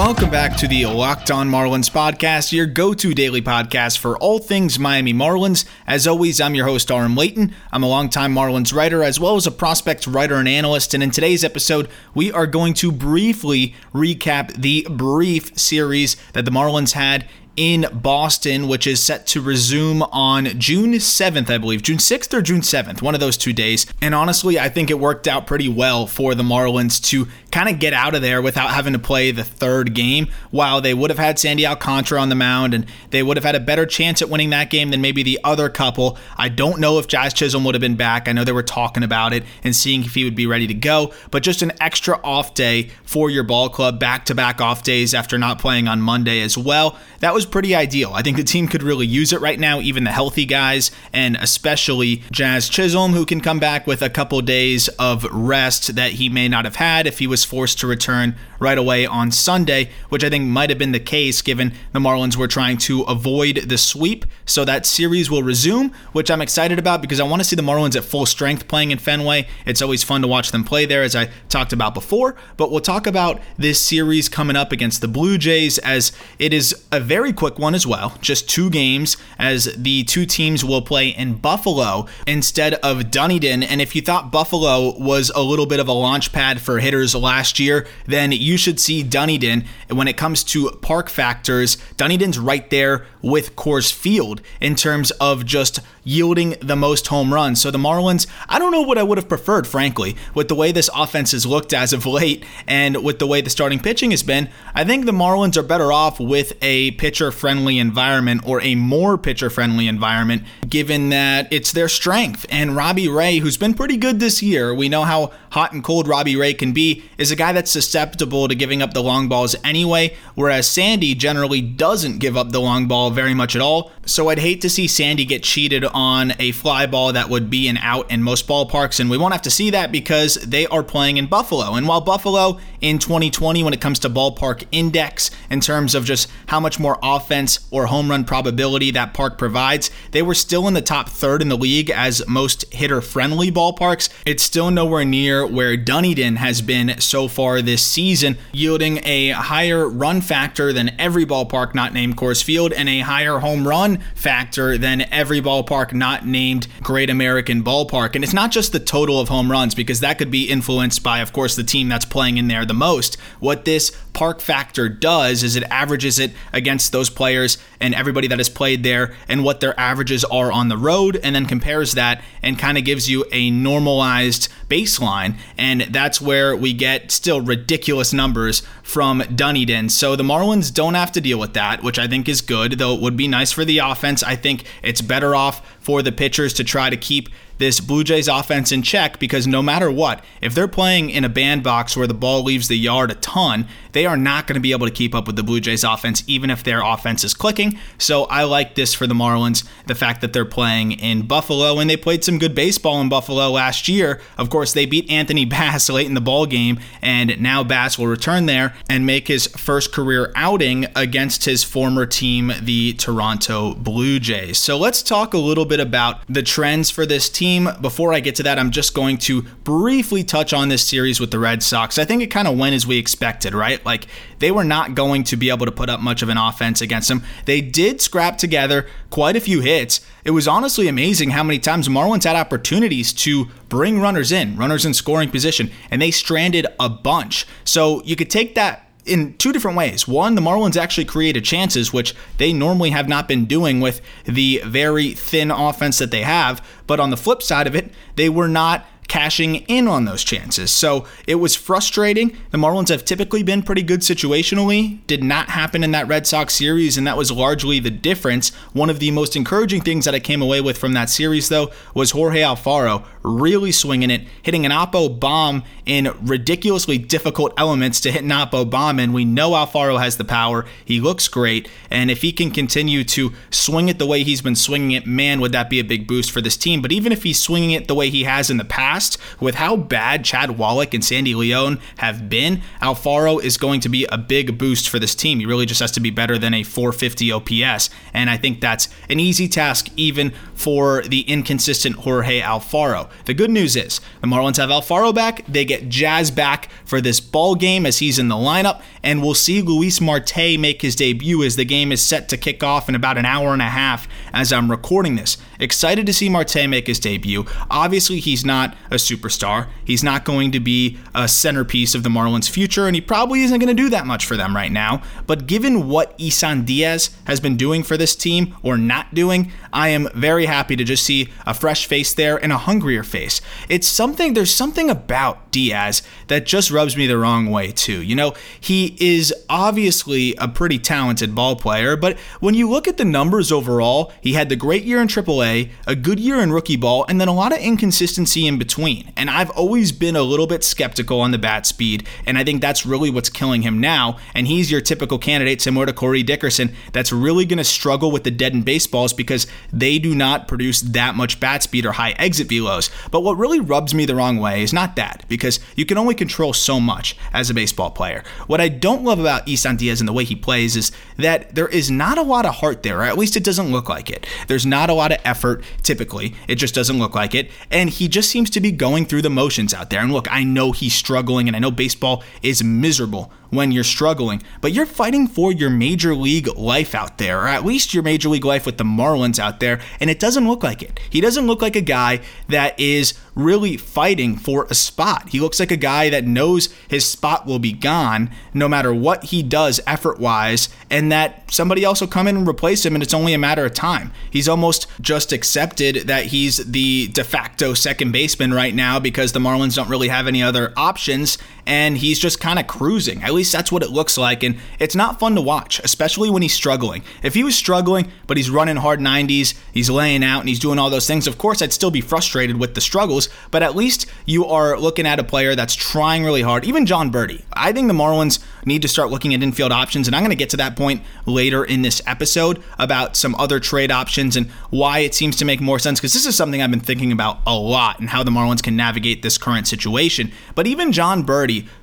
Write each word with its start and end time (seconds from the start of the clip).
Welcome 0.00 0.30
back 0.30 0.56
to 0.56 0.66
the 0.66 0.86
Locked 0.86 1.30
On 1.30 1.46
Marlins 1.50 1.90
podcast, 1.90 2.52
your 2.52 2.64
go 2.64 2.94
to 2.94 3.12
daily 3.12 3.42
podcast 3.42 3.98
for 3.98 4.16
all 4.16 4.38
things 4.38 4.78
Miami 4.78 5.12
Marlins. 5.12 5.66
As 5.86 6.06
always, 6.06 6.40
I'm 6.40 6.54
your 6.54 6.64
host, 6.64 6.90
Aram 6.90 7.14
Leighton. 7.14 7.54
I'm 7.70 7.82
a 7.82 7.86
longtime 7.86 8.34
Marlins 8.34 8.72
writer 8.72 9.04
as 9.04 9.20
well 9.20 9.36
as 9.36 9.46
a 9.46 9.50
prospects 9.50 10.08
writer 10.08 10.36
and 10.36 10.48
analyst. 10.48 10.94
And 10.94 11.02
in 11.02 11.10
today's 11.10 11.44
episode, 11.44 11.86
we 12.14 12.32
are 12.32 12.46
going 12.46 12.72
to 12.74 12.90
briefly 12.90 13.74
recap 13.92 14.54
the 14.54 14.86
brief 14.88 15.56
series 15.58 16.16
that 16.32 16.46
the 16.46 16.50
Marlins 16.50 16.92
had 16.92 17.28
in 17.60 17.84
Boston, 17.92 18.68
which 18.68 18.86
is 18.86 19.02
set 19.02 19.26
to 19.26 19.42
resume 19.42 20.02
on 20.04 20.46
June 20.58 20.92
7th, 20.94 21.50
I 21.50 21.58
believe. 21.58 21.82
June 21.82 21.98
6th 21.98 22.32
or 22.32 22.40
June 22.40 22.62
7th, 22.62 23.02
one 23.02 23.12
of 23.12 23.20
those 23.20 23.36
two 23.36 23.52
days. 23.52 23.84
And 24.00 24.14
honestly, 24.14 24.58
I 24.58 24.70
think 24.70 24.90
it 24.90 24.98
worked 24.98 25.28
out 25.28 25.46
pretty 25.46 25.68
well 25.68 26.06
for 26.06 26.34
the 26.34 26.42
Marlins 26.42 27.04
to 27.10 27.28
kind 27.52 27.68
of 27.68 27.78
get 27.78 27.92
out 27.92 28.14
of 28.14 28.22
there 28.22 28.40
without 28.40 28.70
having 28.70 28.94
to 28.94 28.98
play 28.98 29.30
the 29.30 29.44
third 29.44 29.92
game. 29.92 30.28
While 30.50 30.80
they 30.80 30.94
would 30.94 31.10
have 31.10 31.18
had 31.18 31.38
Sandy 31.38 31.66
Alcantara 31.66 32.18
on 32.18 32.30
the 32.30 32.34
mound 32.34 32.72
and 32.72 32.86
they 33.10 33.22
would 33.22 33.36
have 33.36 33.44
had 33.44 33.54
a 33.54 33.60
better 33.60 33.84
chance 33.84 34.22
at 34.22 34.30
winning 34.30 34.48
that 34.50 34.70
game 34.70 34.88
than 34.90 35.02
maybe 35.02 35.22
the 35.22 35.38
other 35.44 35.68
couple, 35.68 36.16
I 36.38 36.48
don't 36.48 36.80
know 36.80 36.98
if 36.98 37.08
Jazz 37.08 37.34
Chisholm 37.34 37.64
would 37.64 37.74
have 37.74 37.82
been 37.82 37.96
back. 37.96 38.26
I 38.26 38.32
know 38.32 38.42
they 38.42 38.52
were 38.52 38.62
talking 38.62 39.02
about 39.02 39.34
it 39.34 39.44
and 39.62 39.76
seeing 39.76 40.02
if 40.02 40.14
he 40.14 40.24
would 40.24 40.34
be 40.34 40.46
ready 40.46 40.66
to 40.66 40.72
go, 40.72 41.12
but 41.30 41.42
just 41.42 41.60
an 41.60 41.72
extra 41.78 42.18
off 42.24 42.54
day 42.54 42.90
for 43.02 43.28
your 43.28 43.44
ball 43.44 43.68
club, 43.68 44.00
back 44.00 44.24
to 44.24 44.34
back 44.34 44.62
off 44.62 44.82
days 44.82 45.12
after 45.12 45.36
not 45.36 45.58
playing 45.58 45.88
on 45.88 46.00
Monday 46.00 46.40
as 46.40 46.56
well. 46.56 46.98
That 47.18 47.34
was 47.34 47.49
pretty 47.50 47.74
ideal. 47.74 48.12
I 48.14 48.22
think 48.22 48.36
the 48.36 48.44
team 48.44 48.68
could 48.68 48.82
really 48.82 49.06
use 49.06 49.32
it 49.32 49.40
right 49.40 49.58
now, 49.58 49.80
even 49.80 50.04
the 50.04 50.12
healthy 50.12 50.44
guys, 50.44 50.90
and 51.12 51.36
especially 51.36 52.22
Jazz 52.30 52.68
Chisholm, 52.68 53.12
who 53.12 53.26
can 53.26 53.40
come 53.40 53.58
back 53.58 53.86
with 53.86 54.02
a 54.02 54.10
couple 54.10 54.40
days 54.40 54.88
of 54.98 55.24
rest 55.24 55.94
that 55.96 56.12
he 56.12 56.28
may 56.28 56.48
not 56.48 56.64
have 56.64 56.76
had 56.76 57.06
if 57.06 57.18
he 57.18 57.26
was 57.26 57.44
forced 57.44 57.78
to 57.80 57.86
return 57.86 58.36
right 58.58 58.78
away 58.78 59.06
on 59.06 59.30
Sunday, 59.30 59.90
which 60.10 60.22
I 60.22 60.28
think 60.28 60.44
might 60.44 60.70
have 60.70 60.78
been 60.78 60.92
the 60.92 61.00
case 61.00 61.42
given 61.42 61.72
the 61.92 61.98
Marlins 61.98 62.36
were 62.36 62.46
trying 62.46 62.76
to 62.78 63.02
avoid 63.02 63.56
the 63.66 63.78
sweep. 63.78 64.26
So 64.44 64.64
that 64.64 64.86
series 64.86 65.30
will 65.30 65.42
resume, 65.42 65.92
which 66.12 66.30
I'm 66.30 66.42
excited 66.42 66.78
about 66.78 67.00
because 67.00 67.20
I 67.20 67.24
want 67.24 67.40
to 67.40 67.44
see 67.44 67.56
the 67.56 67.62
Marlins 67.62 67.96
at 67.96 68.04
full 68.04 68.26
strength 68.26 68.68
playing 68.68 68.90
in 68.90 68.98
Fenway. 68.98 69.48
It's 69.66 69.82
always 69.82 70.04
fun 70.04 70.20
to 70.22 70.28
watch 70.28 70.52
them 70.52 70.62
play 70.62 70.84
there, 70.84 71.02
as 71.02 71.16
I 71.16 71.30
talked 71.48 71.72
about 71.72 71.94
before. 71.94 72.36
But 72.56 72.70
we'll 72.70 72.80
talk 72.80 73.06
about 73.06 73.40
this 73.56 73.80
series 73.80 74.28
coming 74.28 74.56
up 74.56 74.72
against 74.72 75.00
the 75.00 75.08
Blue 75.08 75.38
Jays 75.38 75.78
as 75.78 76.12
it 76.38 76.52
is 76.52 76.84
a 76.92 77.00
very 77.00 77.29
quick 77.32 77.58
one 77.58 77.74
as 77.74 77.86
well, 77.86 78.16
just 78.20 78.48
two 78.48 78.70
games, 78.70 79.16
as 79.38 79.74
the 79.76 80.04
two 80.04 80.26
teams 80.26 80.64
will 80.64 80.82
play 80.82 81.08
in 81.08 81.34
Buffalo 81.34 82.06
instead 82.26 82.74
of 82.74 83.10
Dunedin. 83.10 83.62
And 83.62 83.80
if 83.80 83.94
you 83.94 84.02
thought 84.02 84.32
Buffalo 84.32 84.98
was 84.98 85.30
a 85.34 85.42
little 85.42 85.66
bit 85.66 85.80
of 85.80 85.88
a 85.88 85.92
launch 85.92 86.32
pad 86.32 86.60
for 86.60 86.78
hitters 86.78 87.14
last 87.14 87.58
year, 87.58 87.86
then 88.06 88.32
you 88.32 88.56
should 88.56 88.80
see 88.80 89.02
Dunedin. 89.02 89.64
And 89.88 89.98
when 89.98 90.08
it 90.08 90.16
comes 90.16 90.44
to 90.44 90.70
park 90.82 91.08
factors, 91.08 91.76
Dunedin's 91.96 92.38
right 92.38 92.68
there 92.70 93.06
with 93.22 93.56
Coors 93.56 93.92
Field 93.92 94.40
in 94.60 94.74
terms 94.74 95.10
of 95.12 95.44
just 95.44 95.80
yielding 96.04 96.56
the 96.60 96.76
most 96.76 97.06
home 97.08 97.32
runs. 97.32 97.60
So 97.60 97.70
the 97.70 97.78
Marlins, 97.78 98.26
I 98.48 98.58
don't 98.58 98.72
know 98.72 98.82
what 98.82 98.98
I 98.98 99.02
would 99.02 99.18
have 99.18 99.28
preferred, 99.28 99.66
frankly, 99.66 100.16
with 100.34 100.48
the 100.48 100.54
way 100.54 100.72
this 100.72 100.90
offense 100.94 101.32
has 101.32 101.46
looked 101.46 101.72
as 101.72 101.92
of 101.92 102.06
late 102.06 102.44
and 102.66 103.02
with 103.02 103.18
the 103.18 103.26
way 103.26 103.40
the 103.40 103.50
starting 103.50 103.78
pitching 103.78 104.10
has 104.10 104.22
been. 104.22 104.48
I 104.74 104.84
think 104.84 105.06
the 105.06 105.12
Marlins 105.12 105.56
are 105.56 105.62
better 105.62 105.92
off 105.92 106.20
with 106.20 106.52
a 106.62 106.92
pitcher 106.92 107.30
friendly 107.30 107.78
environment 107.78 108.42
or 108.44 108.60
a 108.62 108.74
more 108.74 109.18
pitcher 109.18 109.50
friendly 109.50 109.88
environment, 109.88 110.42
given 110.68 111.10
that 111.10 111.48
it's 111.52 111.72
their 111.72 111.88
strength. 111.88 112.46
And 112.50 112.76
Robbie 112.76 113.08
Ray, 113.08 113.38
who's 113.38 113.56
been 113.56 113.74
pretty 113.74 113.96
good 113.96 114.20
this 114.20 114.42
year, 114.42 114.74
we 114.74 114.88
know 114.88 115.04
how 115.04 115.32
hot 115.50 115.72
and 115.72 115.82
cold 115.82 116.06
Robbie 116.06 116.36
Ray 116.36 116.54
can 116.54 116.72
be, 116.72 117.04
is 117.18 117.30
a 117.30 117.36
guy 117.36 117.52
that's 117.52 117.70
susceptible 117.70 118.48
to 118.48 118.54
giving 118.54 118.82
up 118.82 118.94
the 118.94 119.02
long 119.02 119.28
balls 119.28 119.56
anyway, 119.64 120.16
whereas 120.34 120.68
Sandy 120.68 121.14
generally 121.14 121.60
doesn't 121.60 122.18
give 122.18 122.36
up 122.36 122.52
the 122.52 122.60
long 122.60 122.86
ball 122.86 123.10
very 123.10 123.34
much 123.34 123.54
at 123.56 123.62
all. 123.62 123.90
So 124.10 124.28
I'd 124.28 124.40
hate 124.40 124.60
to 124.62 124.68
see 124.68 124.88
Sandy 124.88 125.24
get 125.24 125.44
cheated 125.44 125.84
on 125.84 126.32
a 126.40 126.50
fly 126.50 126.86
ball 126.86 127.12
that 127.12 127.30
would 127.30 127.48
be 127.48 127.68
an 127.68 127.76
out 127.78 128.10
in 128.10 128.24
most 128.24 128.48
ballparks, 128.48 128.98
and 128.98 129.08
we 129.08 129.16
won't 129.16 129.32
have 129.32 129.42
to 129.42 129.52
see 129.52 129.70
that 129.70 129.92
because 129.92 130.34
they 130.34 130.66
are 130.66 130.82
playing 130.82 131.16
in 131.16 131.28
Buffalo. 131.28 131.74
And 131.74 131.86
while 131.86 132.00
Buffalo 132.00 132.58
in 132.80 132.98
2020, 132.98 133.62
when 133.62 133.72
it 133.72 133.80
comes 133.80 134.00
to 134.00 134.10
ballpark 134.10 134.64
index, 134.72 135.30
in 135.48 135.60
terms 135.60 135.94
of 135.94 136.04
just 136.04 136.28
how 136.48 136.58
much 136.58 136.80
more 136.80 136.98
offense 137.04 137.68
or 137.70 137.86
home 137.86 138.10
run 138.10 138.24
probability 138.24 138.90
that 138.90 139.14
park 139.14 139.38
provides, 139.38 139.92
they 140.10 140.22
were 140.22 140.34
still 140.34 140.66
in 140.66 140.74
the 140.74 140.82
top 140.82 141.08
third 141.08 141.40
in 141.40 141.48
the 141.48 141.56
league 141.56 141.88
as 141.90 142.26
most 142.26 142.64
hitter 142.74 143.00
friendly 143.00 143.52
ballparks. 143.52 144.08
It's 144.26 144.42
still 144.42 144.72
nowhere 144.72 145.04
near 145.04 145.46
where 145.46 145.76
Dunedin 145.76 146.34
has 146.34 146.62
been 146.62 147.00
so 147.00 147.28
far 147.28 147.62
this 147.62 147.82
season, 147.82 148.38
yielding 148.50 148.98
a 149.04 149.30
higher 149.30 149.88
run 149.88 150.20
factor 150.20 150.72
than 150.72 150.96
every 150.98 151.24
ballpark 151.24 151.76
not 151.76 151.94
named 151.94 152.16
Coors 152.16 152.42
Field 152.42 152.72
and 152.72 152.88
a 152.88 153.00
higher 153.00 153.38
home 153.38 153.68
run 153.68 153.99
factor 154.14 154.76
than 154.78 155.02
every 155.12 155.40
ballpark 155.40 155.92
not 155.92 156.26
named 156.26 156.66
Great 156.82 157.10
American 157.10 157.62
Ballpark. 157.62 158.14
And 158.14 158.24
it's 158.24 158.32
not 158.32 158.50
just 158.50 158.72
the 158.72 158.80
total 158.80 159.20
of 159.20 159.28
home 159.28 159.50
runs, 159.50 159.74
because 159.74 160.00
that 160.00 160.18
could 160.18 160.30
be 160.30 160.48
influenced 160.48 161.02
by, 161.02 161.20
of 161.20 161.32
course, 161.32 161.56
the 161.56 161.64
team 161.64 161.88
that's 161.88 162.04
playing 162.04 162.36
in 162.36 162.48
there 162.48 162.64
the 162.64 162.74
most. 162.74 163.16
What 163.38 163.64
this 163.64 163.90
park 164.12 164.40
factor 164.40 164.88
does 164.88 165.42
is 165.42 165.56
it 165.56 165.62
averages 165.64 166.18
it 166.18 166.32
against 166.52 166.92
those 166.92 167.10
players 167.10 167.58
and 167.80 167.94
everybody 167.94 168.28
that 168.28 168.38
has 168.38 168.48
played 168.48 168.82
there 168.82 169.14
and 169.28 169.44
what 169.44 169.60
their 169.60 169.78
averages 169.78 170.24
are 170.24 170.52
on 170.52 170.68
the 170.68 170.76
road, 170.76 171.18
and 171.22 171.34
then 171.34 171.46
compares 171.46 171.92
that 171.92 172.22
and 172.42 172.58
kind 172.58 172.76
of 172.76 172.84
gives 172.84 173.08
you 173.08 173.24
a 173.32 173.50
normalized 173.50 174.48
baseline. 174.68 175.36
And 175.56 175.82
that's 175.82 176.20
where 176.20 176.54
we 176.54 176.72
get 176.72 177.10
still 177.10 177.40
ridiculous 177.40 178.12
numbers 178.12 178.62
from 178.82 179.22
Dunedin. 179.34 179.88
So 179.88 180.16
the 180.16 180.22
Marlins 180.22 180.72
don't 180.72 180.94
have 180.94 181.12
to 181.12 181.20
deal 181.20 181.38
with 181.38 181.54
that, 181.54 181.82
which 181.82 181.98
I 181.98 182.06
think 182.06 182.28
is 182.28 182.40
good, 182.40 182.72
though 182.72 182.94
it 182.94 183.00
would 183.00 183.16
be 183.16 183.28
nice 183.28 183.52
for 183.52 183.64
the 183.64 183.78
offense. 183.78 184.22
I 184.22 184.36
think 184.36 184.64
it's 184.82 185.00
better 185.00 185.34
off 185.34 185.66
for 185.80 186.02
the 186.02 186.12
pitchers 186.12 186.52
to 186.54 186.64
try 186.64 186.90
to 186.90 186.96
keep 186.96 187.28
this 187.60 187.78
Blue 187.78 188.02
Jays 188.02 188.26
offense 188.26 188.72
in 188.72 188.82
check 188.82 189.18
because 189.18 189.46
no 189.46 189.62
matter 189.62 189.90
what, 189.90 190.24
if 190.40 190.54
they're 190.54 190.66
playing 190.66 191.10
in 191.10 191.24
a 191.24 191.28
bandbox 191.28 191.94
where 191.94 192.06
the 192.06 192.14
ball 192.14 192.42
leaves 192.42 192.68
the 192.68 192.78
yard 192.78 193.10
a 193.10 193.14
ton, 193.16 193.68
they 193.92 194.06
are 194.06 194.16
not 194.16 194.46
going 194.46 194.54
to 194.54 194.60
be 194.60 194.72
able 194.72 194.86
to 194.86 194.92
keep 194.92 195.14
up 195.14 195.26
with 195.26 195.36
the 195.36 195.42
Blue 195.42 195.60
Jays 195.60 195.84
offense, 195.84 196.24
even 196.26 196.48
if 196.48 196.64
their 196.64 196.80
offense 196.82 197.22
is 197.22 197.34
clicking. 197.34 197.78
So 197.98 198.24
I 198.24 198.44
like 198.44 198.76
this 198.76 198.94
for 198.94 199.06
the 199.06 199.14
Marlins, 199.14 199.68
the 199.86 199.94
fact 199.94 200.22
that 200.22 200.32
they're 200.32 200.44
playing 200.46 200.92
in 200.92 201.26
Buffalo, 201.26 201.78
and 201.78 201.90
they 201.90 201.98
played 201.98 202.24
some 202.24 202.38
good 202.38 202.54
baseball 202.54 203.00
in 203.00 203.10
Buffalo 203.10 203.50
last 203.50 203.88
year. 203.88 204.22
Of 204.38 204.48
course, 204.48 204.72
they 204.72 204.86
beat 204.86 205.10
Anthony 205.10 205.44
Bass 205.50 205.90
late 205.90 206.06
in 206.06 206.14
the 206.14 206.20
ball 206.22 206.46
game, 206.46 206.80
and 207.02 207.38
now 207.42 207.62
Bass 207.62 207.98
will 207.98 208.06
return 208.06 208.46
there 208.46 208.74
and 208.88 209.04
make 209.04 209.28
his 209.28 209.46
first 209.48 209.92
career 209.92 210.32
outing 210.34 210.86
against 210.96 211.44
his 211.44 211.62
former 211.62 212.06
team, 212.06 212.52
the 212.62 212.94
Toronto 212.94 213.74
Blue 213.74 214.18
Jays. 214.18 214.56
So 214.56 214.78
let's 214.78 215.02
talk 215.02 215.34
a 215.34 215.38
little 215.38 215.66
bit 215.66 215.80
about 215.80 216.20
the 216.26 216.42
trends 216.42 216.90
for 216.90 217.04
this 217.04 217.28
team 217.28 217.49
team. 217.50 217.68
Before 217.80 218.12
I 218.12 218.20
get 218.20 218.36
to 218.36 218.42
that, 218.44 218.58
I'm 218.58 218.70
just 218.70 218.94
going 218.94 219.18
to 219.18 219.42
briefly 219.64 220.22
touch 220.22 220.52
on 220.52 220.68
this 220.68 220.86
series 220.86 221.18
with 221.18 221.30
the 221.30 221.38
Red 221.38 221.62
Sox. 221.62 221.98
I 221.98 222.04
think 222.04 222.22
it 222.22 222.28
kind 222.28 222.46
of 222.46 222.56
went 222.56 222.74
as 222.74 222.86
we 222.86 222.98
expected, 222.98 223.54
right? 223.54 223.84
Like 223.84 224.06
they 224.38 224.50
were 224.50 224.64
not 224.64 224.94
going 224.94 225.24
to 225.24 225.36
be 225.36 225.50
able 225.50 225.66
to 225.66 225.72
put 225.72 225.90
up 225.90 226.00
much 226.00 226.22
of 226.22 226.28
an 226.28 226.36
offense 226.36 226.80
against 226.80 227.08
them. 227.08 227.22
They 227.46 227.60
did 227.60 228.00
scrap 228.00 228.38
together 228.38 228.86
quite 229.10 229.36
a 229.36 229.40
few 229.40 229.60
hits. 229.60 230.00
It 230.24 230.30
was 230.30 230.46
honestly 230.46 230.86
amazing 230.86 231.30
how 231.30 231.42
many 231.42 231.58
times 231.58 231.88
Marlins 231.88 232.24
had 232.24 232.36
opportunities 232.36 233.12
to 233.14 233.46
bring 233.68 234.00
runners 234.00 234.30
in, 234.32 234.56
runners 234.56 234.84
in 234.84 234.94
scoring 234.94 235.30
position, 235.30 235.70
and 235.90 236.00
they 236.00 236.10
stranded 236.10 236.66
a 236.78 236.88
bunch. 236.88 237.46
So 237.64 238.02
you 238.04 238.16
could 238.16 238.30
take 238.30 238.54
that 238.54 238.89
in 239.10 239.36
two 239.38 239.52
different 239.52 239.76
ways. 239.76 240.06
One, 240.06 240.36
the 240.36 240.40
Marlins 240.40 240.76
actually 240.76 241.04
created 241.04 241.44
chances, 241.44 241.92
which 241.92 242.14
they 242.38 242.52
normally 242.52 242.90
have 242.90 243.08
not 243.08 243.26
been 243.26 243.44
doing 243.44 243.80
with 243.80 244.00
the 244.24 244.62
very 244.64 245.14
thin 245.14 245.50
offense 245.50 245.98
that 245.98 246.12
they 246.12 246.22
have. 246.22 246.64
But 246.86 247.00
on 247.00 247.10
the 247.10 247.16
flip 247.16 247.42
side 247.42 247.66
of 247.66 247.74
it, 247.74 247.92
they 248.14 248.28
were 248.28 248.46
not 248.48 248.86
cashing 249.10 249.56
in 249.66 249.88
on 249.88 250.04
those 250.04 250.22
chances. 250.22 250.70
So 250.70 251.04
it 251.26 251.34
was 251.34 251.56
frustrating. 251.56 252.36
The 252.52 252.58
Marlins 252.58 252.90
have 252.90 253.04
typically 253.04 253.42
been 253.42 253.60
pretty 253.62 253.82
good 253.82 254.00
situationally. 254.00 255.04
Did 255.08 255.24
not 255.24 255.50
happen 255.50 255.82
in 255.82 255.90
that 255.90 256.06
Red 256.06 256.28
Sox 256.28 256.54
series, 256.54 256.96
and 256.96 257.08
that 257.08 257.16
was 257.16 257.32
largely 257.32 257.80
the 257.80 257.90
difference. 257.90 258.54
One 258.72 258.88
of 258.88 259.00
the 259.00 259.10
most 259.10 259.34
encouraging 259.34 259.80
things 259.80 260.04
that 260.04 260.14
I 260.14 260.20
came 260.20 260.40
away 260.40 260.60
with 260.60 260.78
from 260.78 260.92
that 260.92 261.10
series, 261.10 261.48
though, 261.48 261.72
was 261.92 262.12
Jorge 262.12 262.40
Alfaro 262.40 263.04
really 263.24 263.72
swinging 263.72 264.10
it, 264.10 264.22
hitting 264.42 264.64
an 264.64 264.70
Oppo 264.70 265.18
bomb 265.18 265.64
in 265.84 266.14
ridiculously 266.22 266.96
difficult 266.96 267.52
elements 267.58 268.00
to 268.02 268.12
hit 268.12 268.22
an 268.22 268.30
Oppo 268.30 268.70
bomb. 268.70 269.00
And 269.00 269.12
we 269.12 269.24
know 269.24 269.50
Alfaro 269.50 270.00
has 270.00 270.18
the 270.18 270.24
power. 270.24 270.66
He 270.84 271.00
looks 271.00 271.26
great. 271.26 271.68
And 271.90 272.12
if 272.12 272.22
he 272.22 272.30
can 272.32 272.52
continue 272.52 273.02
to 273.04 273.32
swing 273.50 273.88
it 273.88 273.98
the 273.98 274.06
way 274.06 274.22
he's 274.22 274.40
been 274.40 274.54
swinging 274.54 274.92
it, 274.92 275.04
man, 275.04 275.40
would 275.40 275.50
that 275.50 275.68
be 275.68 275.80
a 275.80 275.84
big 275.84 276.06
boost 276.06 276.30
for 276.30 276.40
this 276.40 276.56
team. 276.56 276.80
But 276.80 276.92
even 276.92 277.10
if 277.10 277.24
he's 277.24 277.42
swinging 277.42 277.72
it 277.72 277.88
the 277.88 277.94
way 277.96 278.08
he 278.08 278.22
has 278.22 278.50
in 278.50 278.56
the 278.56 278.64
past, 278.64 278.99
past, 279.00 279.16
with 279.40 279.54
how 279.54 279.76
bad 279.76 280.24
Chad 280.24 280.58
Wallach 280.58 280.92
and 280.92 281.04
Sandy 281.04 281.34
Leon 281.34 281.80
have 281.96 282.28
been, 282.28 282.60
Alfaro 282.82 283.42
is 283.42 283.56
going 283.56 283.80
to 283.80 283.88
be 283.88 284.04
a 284.06 284.18
big 284.18 284.58
boost 284.58 284.88
for 284.90 284.98
this 284.98 285.14
team. 285.14 285.40
He 285.40 285.46
really 285.46 285.64
just 285.64 285.80
has 285.80 285.92
to 285.92 286.00
be 286.00 286.10
better 286.10 286.36
than 286.36 286.52
a 286.52 286.62
450 286.62 287.32
OPS. 287.32 287.88
And 288.12 288.28
I 288.28 288.36
think 288.36 288.60
that's 288.60 288.88
an 289.08 289.18
easy 289.18 289.48
task 289.48 289.88
even 289.96 290.32
for 290.54 291.02
the 291.02 291.22
inconsistent 291.22 291.96
Jorge 291.96 292.40
Alfaro. 292.40 293.08
The 293.24 293.32
good 293.32 293.50
news 293.50 293.74
is 293.74 294.00
the 294.20 294.26
Marlins 294.26 294.58
have 294.58 294.68
Alfaro 294.68 295.14
back. 295.14 295.46
They 295.46 295.64
get 295.64 295.88
Jazz 295.88 296.30
back 296.30 296.70
for 296.84 297.00
this 297.00 297.20
ball 297.20 297.54
game 297.54 297.86
as 297.86 297.98
he's 297.98 298.18
in 298.18 298.28
the 298.28 298.34
lineup. 298.34 298.82
And 299.02 299.22
we'll 299.22 299.34
see 299.34 299.62
Luis 299.62 300.00
Marte 300.00 300.58
make 300.58 300.82
his 300.82 300.94
debut 300.94 301.42
as 301.42 301.56
the 301.56 301.64
game 301.64 301.90
is 301.90 302.02
set 302.02 302.28
to 302.28 302.36
kick 302.36 302.62
off 302.62 302.88
in 302.88 302.94
about 302.94 303.16
an 303.16 303.24
hour 303.24 303.54
and 303.54 303.62
a 303.62 303.66
half 303.66 304.06
as 304.34 304.52
I'm 304.52 304.70
recording 304.70 305.16
this. 305.16 305.38
Excited 305.60 306.06
to 306.06 306.12
see 306.14 306.28
Marte 306.28 306.68
make 306.68 306.86
his 306.86 306.98
debut. 306.98 307.44
Obviously, 307.70 308.18
he's 308.18 308.44
not 308.44 308.74
a 308.90 308.94
superstar. 308.94 309.68
He's 309.84 310.02
not 310.02 310.24
going 310.24 310.50
to 310.52 310.60
be 310.60 310.98
a 311.14 311.28
centerpiece 311.28 311.94
of 311.94 312.02
the 312.02 312.08
Marlins' 312.08 312.48
future, 312.48 312.86
and 312.86 312.94
he 312.94 313.00
probably 313.00 313.42
isn't 313.42 313.58
going 313.58 313.68
to 313.68 313.82
do 313.82 313.90
that 313.90 314.06
much 314.06 314.24
for 314.24 314.36
them 314.36 314.56
right 314.56 314.72
now. 314.72 315.02
But 315.26 315.46
given 315.46 315.88
what 315.88 316.14
Isan 316.18 316.64
Diaz 316.64 317.10
has 317.26 317.40
been 317.40 317.56
doing 317.56 317.82
for 317.82 317.96
this 317.96 318.16
team 318.16 318.56
or 318.62 318.78
not 318.78 319.14
doing, 319.14 319.52
I 319.72 319.88
am 319.88 320.08
very 320.14 320.46
happy 320.46 320.76
to 320.76 320.84
just 320.84 321.04
see 321.04 321.28
a 321.46 321.52
fresh 321.52 321.86
face 321.86 322.14
there 322.14 322.36
and 322.42 322.52
a 322.52 322.58
hungrier 322.58 323.02
face. 323.02 323.40
It's 323.68 323.86
something, 323.86 324.34
there's 324.34 324.54
something 324.54 324.88
about 324.88 325.50
Diaz 325.52 326.02
that 326.28 326.46
just 326.46 326.70
rubs 326.70 326.96
me 326.96 327.06
the 327.06 327.18
wrong 327.18 327.50
way, 327.50 327.70
too. 327.70 328.00
You 328.02 328.16
know, 328.16 328.34
he 328.58 328.96
is 328.98 329.34
obviously 329.48 330.34
a 330.36 330.48
pretty 330.48 330.78
talented 330.78 331.34
ball 331.34 331.56
player, 331.56 331.96
but 331.96 332.18
when 332.40 332.54
you 332.54 332.68
look 332.68 332.88
at 332.88 332.96
the 332.96 333.04
numbers 333.04 333.52
overall, 333.52 334.12
he 334.22 334.32
had 334.32 334.48
the 334.48 334.56
great 334.56 334.84
year 334.84 335.02
in 335.02 335.08
AAA, 335.08 335.49
a 335.86 335.96
good 335.96 336.20
year 336.20 336.40
in 336.40 336.52
rookie 336.52 336.76
ball, 336.76 337.04
and 337.08 337.20
then 337.20 337.28
a 337.28 337.34
lot 337.34 337.52
of 337.52 337.58
inconsistency 337.58 338.46
in 338.46 338.58
between. 338.58 339.12
And 339.16 339.30
I've 339.30 339.50
always 339.50 339.92
been 339.92 340.16
a 340.16 340.22
little 340.22 340.46
bit 340.46 340.64
skeptical 340.64 341.20
on 341.20 341.30
the 341.30 341.38
bat 341.38 341.66
speed, 341.66 342.06
and 342.26 342.38
I 342.38 342.44
think 342.44 342.60
that's 342.60 342.86
really 342.86 343.10
what's 343.10 343.30
killing 343.30 343.62
him 343.62 343.80
now. 343.80 344.18
And 344.34 344.46
he's 344.46 344.70
your 344.70 344.80
typical 344.80 345.18
candidate, 345.18 345.60
similar 345.60 345.86
to 345.86 345.92
Corey 345.92 346.22
Dickerson, 346.22 346.74
that's 346.92 347.12
really 347.12 347.44
going 347.44 347.58
to 347.58 347.64
struggle 347.64 348.10
with 348.10 348.24
the 348.24 348.30
dead 348.30 348.64
baseballs 348.64 349.12
because 349.12 349.46
they 349.72 349.98
do 349.98 350.14
not 350.14 350.48
produce 350.48 350.80
that 350.80 351.14
much 351.14 351.40
bat 351.40 351.62
speed 351.62 351.86
or 351.86 351.92
high 351.92 352.12
exit 352.12 352.48
velos. 352.48 352.90
But 353.10 353.22
what 353.22 353.38
really 353.38 353.60
rubs 353.60 353.94
me 353.94 354.06
the 354.06 354.14
wrong 354.14 354.38
way 354.38 354.62
is 354.62 354.72
not 354.72 354.96
that, 354.96 355.24
because 355.28 355.60
you 355.76 355.86
can 355.86 355.98
only 355.98 356.14
control 356.14 356.52
so 356.52 356.80
much 356.80 357.16
as 357.32 357.48
a 357.48 357.54
baseball 357.54 357.90
player. 357.90 358.22
What 358.46 358.60
I 358.60 358.68
don't 358.68 359.04
love 359.04 359.18
about 359.18 359.48
Isan 359.48 359.76
Diaz 359.76 360.00
and 360.00 360.08
the 360.08 360.12
way 360.12 360.24
he 360.24 360.36
plays 360.36 360.76
is 360.76 360.92
that 361.16 361.54
there 361.54 361.68
is 361.68 361.90
not 361.90 362.18
a 362.18 362.22
lot 362.22 362.46
of 362.46 362.56
heart 362.56 362.82
there, 362.82 363.00
or 363.00 363.04
at 363.04 363.18
least 363.18 363.36
it 363.36 363.44
doesn't 363.44 363.72
look 363.72 363.88
like 363.88 364.10
it. 364.10 364.26
There's 364.48 364.66
not 364.66 364.90
a 364.90 364.94
lot 364.94 365.12
of 365.12 365.18
effort 365.24 365.39
typically. 365.82 366.34
It 366.48 366.56
just 366.56 366.74
doesn't 366.74 366.98
look 366.98 367.14
like 367.14 367.34
it. 367.34 367.50
And 367.70 367.90
he 367.90 368.08
just 368.08 368.30
seems 368.30 368.50
to 368.50 368.60
be 368.60 368.70
going 368.70 369.06
through 369.06 369.22
the 369.22 369.30
motions 369.30 369.74
out 369.74 369.90
there. 369.90 370.00
And 370.00 370.12
look, 370.12 370.30
I 370.30 370.44
know 370.44 370.72
he's 370.72 370.94
struggling 370.94 371.48
and 371.48 371.56
I 371.56 371.60
know 371.60 371.70
baseball 371.70 372.22
is 372.42 372.62
miserable 372.62 373.32
when 373.50 373.72
you're 373.72 373.84
struggling, 373.84 374.42
but 374.60 374.72
you're 374.72 374.86
fighting 374.86 375.26
for 375.26 375.52
your 375.52 375.70
major 375.70 376.14
league 376.14 376.46
life 376.56 376.94
out 376.94 377.18
there, 377.18 377.40
or 377.40 377.48
at 377.48 377.64
least 377.64 377.92
your 377.92 378.02
major 378.02 378.28
league 378.28 378.44
life 378.44 378.64
with 378.64 378.78
the 378.78 378.84
Marlins 378.84 379.38
out 379.38 379.60
there, 379.60 379.80
and 379.98 380.08
it 380.08 380.20
doesn't 380.20 380.48
look 380.48 380.62
like 380.62 380.82
it. 380.82 380.98
He 381.10 381.20
doesn't 381.20 381.46
look 381.46 381.60
like 381.60 381.76
a 381.76 381.80
guy 381.80 382.20
that 382.48 382.78
is 382.78 383.14
really 383.34 383.76
fighting 383.76 384.36
for 384.36 384.66
a 384.70 384.74
spot. 384.74 385.28
He 385.30 385.40
looks 385.40 385.60
like 385.60 385.70
a 385.70 385.76
guy 385.76 386.10
that 386.10 386.24
knows 386.24 386.68
his 386.88 387.04
spot 387.04 387.46
will 387.46 387.58
be 387.58 387.72
gone 387.72 388.30
no 388.52 388.68
matter 388.68 388.92
what 388.92 389.24
he 389.24 389.42
does 389.42 389.80
effort 389.86 390.18
wise, 390.18 390.68
and 390.90 391.10
that 391.12 391.50
somebody 391.50 391.84
else 391.84 392.00
will 392.00 392.08
come 392.08 392.26
in 392.26 392.36
and 392.36 392.48
replace 392.48 392.84
him, 392.84 392.94
and 392.94 393.02
it's 393.02 393.14
only 393.14 393.34
a 393.34 393.38
matter 393.38 393.64
of 393.64 393.74
time. 393.74 394.12
He's 394.30 394.48
almost 394.48 394.86
just 395.00 395.32
accepted 395.32 396.08
that 396.08 396.26
he's 396.26 396.58
the 396.58 397.08
de 397.08 397.24
facto 397.24 397.74
second 397.74 398.12
baseman 398.12 398.52
right 398.52 398.74
now 398.74 398.98
because 398.98 399.32
the 399.32 399.40
Marlins 399.40 399.76
don't 399.76 399.88
really 399.88 400.08
have 400.08 400.26
any 400.26 400.42
other 400.42 400.72
options, 400.76 401.38
and 401.66 401.98
he's 401.98 402.18
just 402.18 402.40
kind 402.40 402.58
of 402.58 402.66
cruising. 402.66 403.22
At 403.22 403.32
least 403.32 403.52
that's 403.52 403.70
what 403.70 403.82
it 403.82 403.90
looks 403.90 404.18
like, 404.18 404.42
and 404.42 404.56
it's 404.78 404.94
not 404.94 405.20
fun 405.20 405.34
to 405.34 405.40
watch, 405.40 405.80
especially 405.84 406.30
when 406.30 406.42
he's 406.42 406.54
struggling. 406.54 407.02
If 407.22 407.34
he 407.34 407.44
was 407.44 407.56
struggling, 407.56 408.10
but 408.26 408.36
he's 408.36 408.50
running 408.50 408.76
hard 408.76 409.00
90s, 409.00 409.54
he's 409.72 409.90
laying 409.90 410.24
out, 410.24 410.40
and 410.40 410.48
he's 410.48 410.58
doing 410.58 410.78
all 410.78 410.90
those 410.90 411.06
things, 411.06 411.26
of 411.26 411.38
course, 411.38 411.62
I'd 411.62 411.72
still 411.72 411.90
be 411.90 412.00
frustrated 412.00 412.58
with 412.58 412.74
the 412.74 412.80
struggles, 412.80 413.28
but 413.50 413.62
at 413.62 413.76
least 413.76 414.06
you 414.26 414.46
are 414.46 414.78
looking 414.78 415.06
at 415.06 415.18
a 415.18 415.24
player 415.24 415.54
that's 415.54 415.74
trying 415.74 416.24
really 416.24 416.42
hard. 416.42 416.64
Even 416.64 416.86
Jon 416.86 417.10
Berti. 417.10 417.42
I 417.52 417.72
think 417.72 417.88
the 417.88 417.94
Marlins 417.94 418.42
need 418.64 418.82
to 418.82 418.88
start 418.88 419.10
looking 419.10 419.34
at 419.34 419.42
infield 419.42 419.72
options, 419.72 420.06
and 420.06 420.16
I'm 420.16 420.22
going 420.22 420.30
to 420.30 420.36
get 420.36 420.50
to 420.50 420.56
that 420.58 420.76
point 420.76 421.02
later 421.26 421.64
in 421.64 421.82
this 421.82 422.02
episode 422.06 422.62
about 422.78 423.16
some 423.16 423.34
other 423.36 423.60
trade 423.60 423.90
options 423.90 424.36
and 424.36 424.50
why 424.70 425.00
it 425.00 425.14
seems 425.14 425.36
to 425.36 425.44
make 425.44 425.60
more 425.60 425.78
sense, 425.78 426.00
because 426.00 426.12
this 426.12 426.26
is 426.26 426.36
something 426.36 426.62
I've 426.62 426.70
been 426.70 426.80
thinking 426.80 427.12
about 427.12 427.40
a 427.46 427.54
lot 427.54 428.00
and 428.00 428.10
how 428.10 428.22
the 428.22 428.30
Marlins 428.30 428.62
can 428.62 428.76
navigate 428.76 429.22
this 429.22 429.38
current 429.38 429.66
situation. 429.66 430.32
But 430.54 430.66
even 430.66 430.92
Jon 430.92 431.22